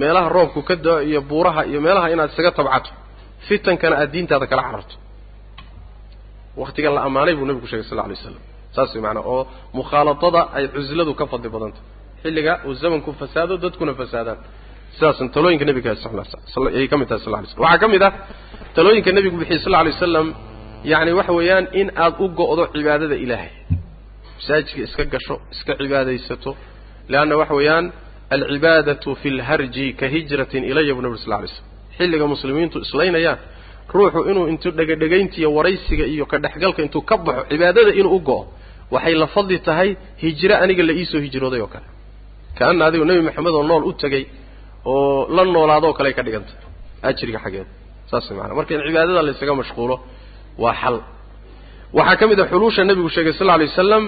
[0.00, 2.90] meelaha roobku ka da'o iyo buuraha iyo meelaha inaad isaga tabcato
[3.48, 4.94] fitankana aad diintaada kala cararto.
[6.62, 8.40] Waktiga la ammaanay buu nebigu shegay sal lla alay waslam
[8.76, 9.40] saas way maanaa oo
[9.78, 11.82] mukhaaladada ay cusladu ka fadli badantah
[12.22, 14.38] xilliga uu zamanku fasaado dadkuna fasaadaan.
[14.96, 18.12] Sidaasn talooyinka nebiga ayay ka mid tahay sal lla alay slam waxaa ka mid ah
[18.76, 20.26] talooyinka nebigu bixiyey sal lla alay wasalam
[20.92, 23.50] yacni waxa weeyaan in aad u go'do cibaadada ilaahay.
[24.38, 26.50] Masaajidka iska gasho iska cibaadaysato
[27.12, 27.84] leanna waxa weeyaan
[28.34, 31.66] alcibaadatu fi lharji ka hijratin ilaya bu nabir sal lla alay slam
[31.98, 33.38] xilliga muslimiintu islaynayaan
[33.94, 38.20] ruuxu inuu intuu dhegadhegaynta iyo waraysiga iyo ka dhexgalka intuu ka baxo cibaadada inuu u
[38.28, 38.42] go'o
[38.94, 39.90] waxay la fadli tahay
[40.22, 41.86] hijro aniga la iisoo hijrooday oo kale.
[42.58, 44.24] Kaana adigu nebi maxamed oo nool u tegay
[44.84, 46.56] oo la noolaadoo kale ay ka dhigantay
[47.08, 47.70] ajriga xaggeeda
[48.10, 49.94] saas maana marka in cibaadada la ysaga mashquulo
[50.62, 50.96] waa xal.
[51.98, 54.04] Waxaa ka mid a xuluusha nebigu sheegay sal lla alay wasalam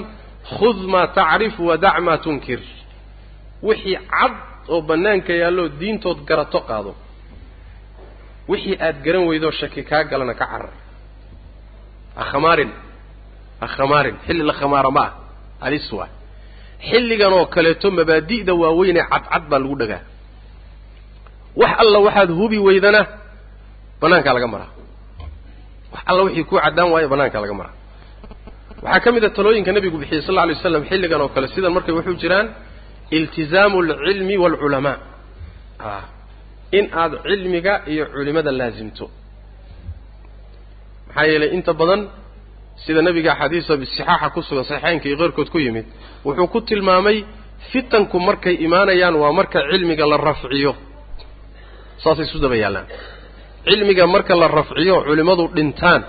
[0.56, 2.60] khud maa tacrif wadac maa tunkir
[3.66, 4.34] wixii cad
[4.72, 6.92] oo bannaanka yaalloo diintood garato qaado.
[8.50, 10.72] Wixii aad garan weydoo shaki kaa galana ka carar.
[12.16, 12.70] Ha khamaarin
[13.60, 15.12] ha khamaarin xilli la khamaara ma ah.
[15.64, 16.08] Halis waa.
[16.88, 20.00] Xilligan oo kaleeto mabaadi'da waaweynee cadcad baa lagu dhagaa.
[21.60, 23.00] Wax alla waxaad hubi weydana
[24.00, 24.70] banaankaa laga maraa.
[25.92, 27.74] Wax alla wixii ku caddaan waayo banaankaa laga maraa.
[28.84, 31.72] Waxaa ka mid a talooyinka nebigu bixiyey sal lla alay waslam xilligan oo kale sidan
[31.76, 32.46] markay wuxuu jiraan
[33.16, 34.96] iltizaamu alcilmi waalculamaa
[35.78, 35.92] a
[36.78, 39.06] in aad cilmiga iyo culimada laasimto
[41.08, 42.00] maxaa yeelay inta badan
[42.84, 45.86] sida nebiga axaadiisa bisixaaxa ku sugan saxiixeynka iyo keyrkood ku yimid
[46.26, 47.16] wuxuu ku tilmaamay
[47.72, 50.72] fitanku markay imaanayaan waa marka cilmiga la rafciyo.
[52.02, 52.86] Saasay isu daba yaallaan
[53.68, 56.02] cilmiga marka la rafciyo culimmadu dhintaan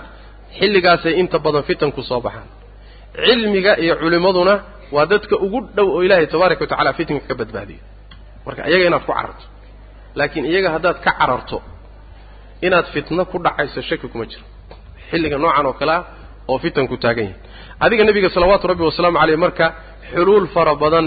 [0.58, 2.48] xilligaasay inta badan fitanku soo baxaan.
[3.26, 4.54] Cilmiga iyo culimmaduna
[4.94, 7.80] waa dadka ugu dhow oo ilaahay tabaaraka wa tacala fitanka ka badbaadiyo.
[8.46, 9.44] Marka iyaga inaad ku cararto
[10.18, 11.58] laakiin iyaga haddaad ka cararto
[12.66, 14.44] inaad fitno ku dhacayso shaki kuma jiro.
[15.10, 16.02] Xilliga noocan oo kale ah
[16.50, 17.36] oo fitanku taagan yahay.
[17.84, 19.66] Adiga nebiga salawaatu rabbi wasalaamu caleyh marka
[20.12, 21.06] xuluul fara badan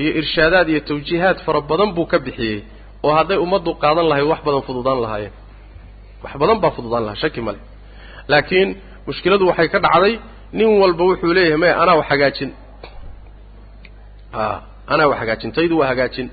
[0.00, 2.58] iyo irshaadaad iyo tawjiihaad fara badan buu ka bixiyey
[3.04, 5.32] oo hadday ummaddu qaadan lahayd wax badan fududaan lahaayeen.
[6.24, 7.58] Wax badan baa fududaan lahaa shaki male
[8.32, 8.68] laakiin
[9.06, 10.14] mushkiladu waxay ka dhacday
[10.58, 12.50] nin walba wuxuu leeyahay maya anaa wax hagaajin
[14.92, 16.28] anaa wax hagaajin taydu waa hagaajin.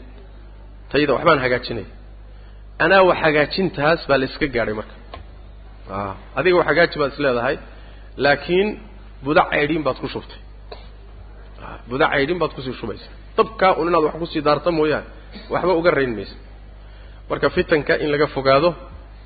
[0.92, 1.88] Tayda waxbaan hagaajinaya
[2.84, 4.96] anaa wax hagaajintaas baa la iska gaadhay marka.
[6.40, 7.56] Adiga wax hagaaji baad is leedahay
[8.24, 8.68] laakiin
[9.26, 10.40] buda caydhin baad ku shubtay.
[11.90, 13.08] Buda caydhin baad ku sii shubaysa
[13.38, 15.08] dabkaa un inaad wax ku sii daarta mooyaane
[15.54, 16.36] waxba uga rayn maysa.
[17.30, 18.70] Marka fitanka in laga fogaado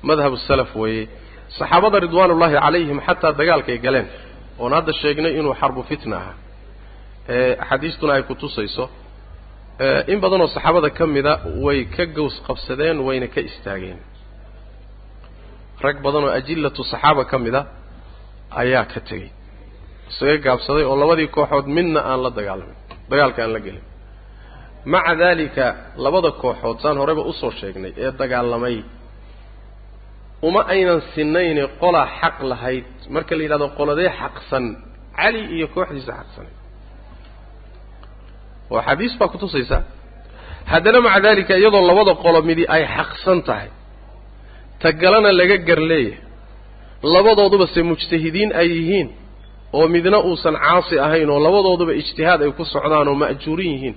[0.08, 1.04] madhabu salaf weeye
[1.58, 4.06] saxaabada ridwaanullaahi calayhim xataa dagaalkay galeen.
[4.62, 6.34] Oon hadda sheegnay inuu xarbu fitna ahaa
[7.28, 8.84] axaadiistuna ay ku tusayso
[10.12, 11.32] in badanoo saxaabada ka mida
[11.64, 13.98] way ka gaws qabsadeen wayna ka istaageen.
[15.84, 17.60] Rag badanoo ajillatu saxaaba ka mida
[18.62, 19.30] ayaa ka tegey.
[20.10, 22.76] Isaga gaabsaday oo labadii kooxood midna aan la dagaalamin
[23.10, 23.84] dagaalka aan la gelin.
[24.92, 25.66] Maca daalika
[26.04, 28.76] labada kooxood saan horeyba u soo sheegnay ee dagaalamay
[30.48, 32.86] uma aynan sinayne qolaa xaq lahayd.
[33.14, 34.64] Marka la yidhahdo qoladee xaqsan
[35.18, 36.52] cali iyo kooxdiisa xaqsanay
[38.72, 39.76] oo xadiis baa kutusaysa
[40.72, 43.68] haddana maca daalika iyadoo labada qolo midi ay xaqsan tahay
[44.82, 46.20] tagalana laga gar leeyahay
[47.14, 49.08] labadooduba se mujtahidiin ay yihiin
[49.76, 53.96] oo midna uusan caasi ahayn oo labadooduba ijtihaad ay ku socdaan oo ma'juurin yihiin.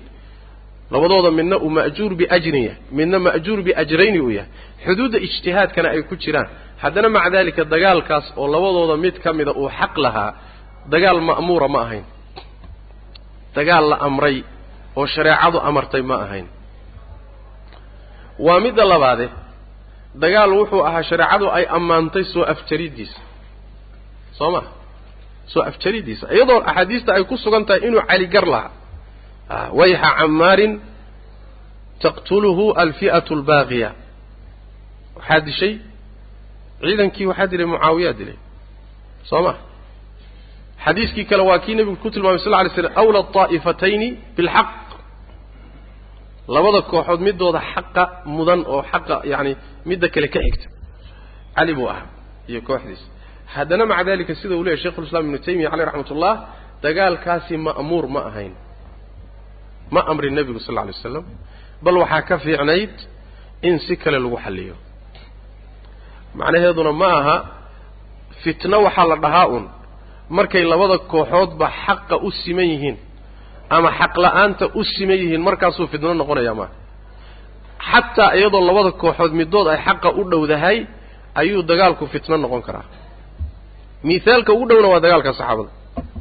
[0.94, 4.50] Labadooda midna uu ma'juur biajrin yahay midna ma'juur biajrayni uu yahay.
[4.86, 6.48] Xuduudda ijtihaadkana ay ku jiraan.
[6.84, 10.32] Haddana maca daalika dagaalkaas oo labadooda mid ka mida uu xaq lahaa
[10.94, 12.06] dagaal ma'muura ma ahayn.
[13.58, 14.38] Dagaal la amray
[14.98, 16.48] oo shareecadu amartay ma ahayn.
[18.46, 19.28] Waa midda labaade
[20.24, 23.20] dagaal wuxuu ahaa shareecadu ay ammaantay soo afjariddiisa
[24.38, 24.62] soo ma?
[25.52, 28.72] Soo afjariddiisa iyadoo axaadiista ay ku sugan tahay inuu cali gar lahaa.
[29.80, 30.74] Wayxa camaarin
[32.04, 33.90] taqtuluhu alfi'atu albaaqiya
[35.18, 35.74] waxaa dishay?
[36.82, 38.38] Ciidankii waxaa dilay mucaawiyaa dilay.
[39.30, 39.54] Soo ma?
[40.86, 44.68] Xadiiskii kale waa kii nebigu ku tilmaamay sal lla alay slam awla طaa'ifatayni bilxaq
[46.56, 48.04] labada kooxood midooda xaqa
[48.36, 49.54] mudan oo xaqa yacani
[49.90, 50.68] midda kale ka xigta.
[51.56, 52.08] Cali buu ahaa
[52.52, 53.06] iyo kooxdiisa
[53.54, 56.34] haddana maca dalika sida uu leyahy shekhulislaam ibnu taymiya caleyh raxmat ullah
[56.84, 58.54] dagaalkaasi ma'muur ma ahayn.
[59.94, 61.26] Ma amrin nebigu sal lla alay waslam
[61.86, 62.96] bal waxaa ka fiicnayd
[63.68, 64.76] in si kale lagu xalliyo.
[66.40, 67.36] Macnaheeduna ma aha
[68.44, 69.64] fitno waxaa la dhahaa un
[70.38, 72.98] markay labada kooxoodba xaqa u siman yihiin
[73.76, 76.74] ama xaq la'aanta u siman yihiin markaasuu fitno noqonaya maaha
[77.92, 80.78] xataa iyadoo labada kooxood middood ay xaqa u dhowdahay
[81.42, 82.86] ayuu dagaalku fitno noqon karaa.
[84.10, 85.70] Mithaalka ugu dhowna waa dagaalka saxaabada.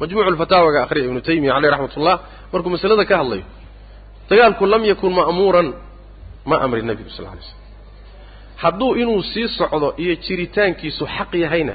[0.01, 2.17] Majmuucu lfataawaga akhriya ibnu taymiya caleyh raxmat ullah
[2.53, 3.45] markuu masalada ka hadlayo
[4.31, 5.69] dagaalku lam yakun ma'muuran
[6.49, 7.61] ma amri nebigu sal lay slam
[8.63, 11.75] hadduu inuu sii socdo iyo jiritaankiisu xaq yahayna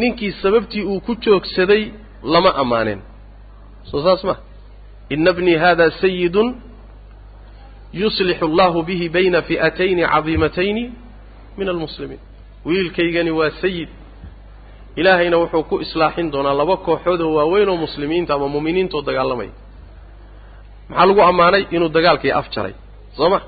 [0.00, 1.82] ninkii sababtii uu ku joogsaday
[2.32, 3.00] lama ammaaneen
[3.90, 4.34] soo saas ma
[5.14, 6.48] ina bnii hada sayidun
[8.00, 10.84] yuslixu allahu bihi bayna fi'atayni cadiimatayni
[11.58, 12.20] min almuslimiin
[12.68, 13.88] wiilkaygani waa sayid
[15.00, 19.52] ilaahayna wuxuu ku islaaxin doonaa laba kooxood oo waaweyn oo muslimiinta ama mu'miniintaoo dagaalamaya
[20.88, 22.74] maxaa lagu ammaanay inuu dagaalkii af jaray
[23.16, 23.38] soo ma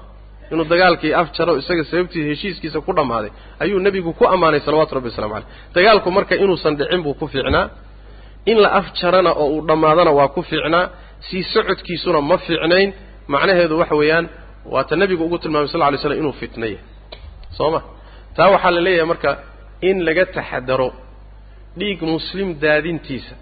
[0.52, 3.30] inuu dagaalkii af jaro isaga sababtiisa heshiiskiisa ku dhammaaday
[3.62, 7.66] ayuu nebigu ku ammaanay salawatu rabbi waslamu caleyh dagaalku marka inuusan dhicin buu ku fiicnaa
[8.50, 10.84] in la af jarana oo uu dhammaadana waa ku fiicnaa
[11.28, 12.88] sii socodkiisuna ma fiicnayn.
[13.32, 14.26] Macnaheedu waxa weeyaan
[14.72, 16.84] waata nebigu ugu tilmaamay sal ly slam inuu fitna yahay
[17.56, 17.80] soo ma?
[18.36, 19.30] Taa waxaa la leeyahay marka
[19.88, 20.88] in laga taxadaro
[21.78, 23.34] dhiig muslim daadintiisa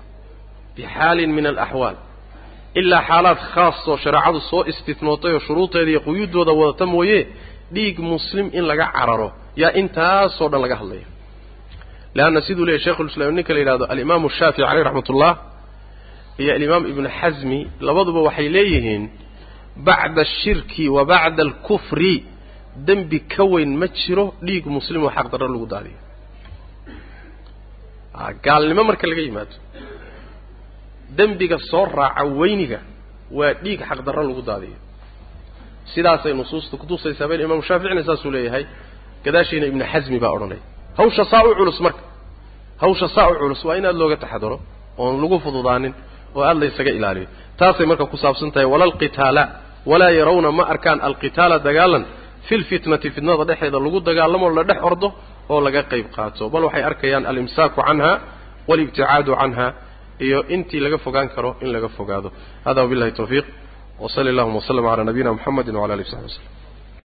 [0.76, 1.96] bixaalin min alaxwaal
[2.80, 7.18] ilaa xaalaad khaas oo shareecadu soo istitnootay oo shuruudeeda iyo quyuuddooda wadata mooye
[7.74, 9.28] dhiig muslim in laga cararo.
[9.62, 11.06] Yaa intaasoo dhan laga hadlaya.
[12.16, 15.30] Leanna siduu leeyahy shekhulislaam ninka la yidhahdo alimaamu shaafici caleyh raxmatullah
[16.40, 19.04] iyo alimaam ibnu xasmi labaduba waxay leeyihiin
[19.86, 22.14] bacda ashirki wa bacda alkufri
[22.86, 25.98] dembi ka weyn ma jiro dhiig muslim oo xaq darro lagu daadiyo.
[28.44, 29.56] Gaalnimo marka laga yimaado.
[31.18, 32.80] Dembiga soo raaca weyniga
[33.38, 34.78] waa dhiig xaqdarro lagu daadiyo.
[35.92, 38.64] Sidaasay nusuusta kutusaysaa been imaamu shaaficina saasuu leeyahay
[39.24, 40.62] gadaashiina ibnu xasmi baa odhanaya
[40.98, 42.02] hawsha saa u culus marka.
[42.82, 44.56] Hawsha saa u culus waa in aada looga taxadaro
[45.02, 45.92] oon lagu fududaanin
[46.36, 47.26] oo aad laysaga ilaaliyo.
[47.58, 49.42] Taasay marka ku saabsan tahay wala alqitaala
[49.90, 52.04] walaa yarawna ma arkaan alqitaala dagaalan
[52.46, 55.08] fi lfitnati fitnada dhexeeda lagu dagaalamo la dhex ordo
[55.52, 56.48] oo laga qayb qaato.
[56.52, 58.10] Bal waxay arkayaan alimsaaku canha
[58.68, 59.66] waalibticaadu canha
[60.26, 62.28] iyo intii laga fogaan karo in laga fogaado.
[62.66, 63.46] Hada wabillahi tawfiiq
[64.04, 66.61] wsali allahuma waslm ala nabiyina mxamedi wala alih w sabi waslm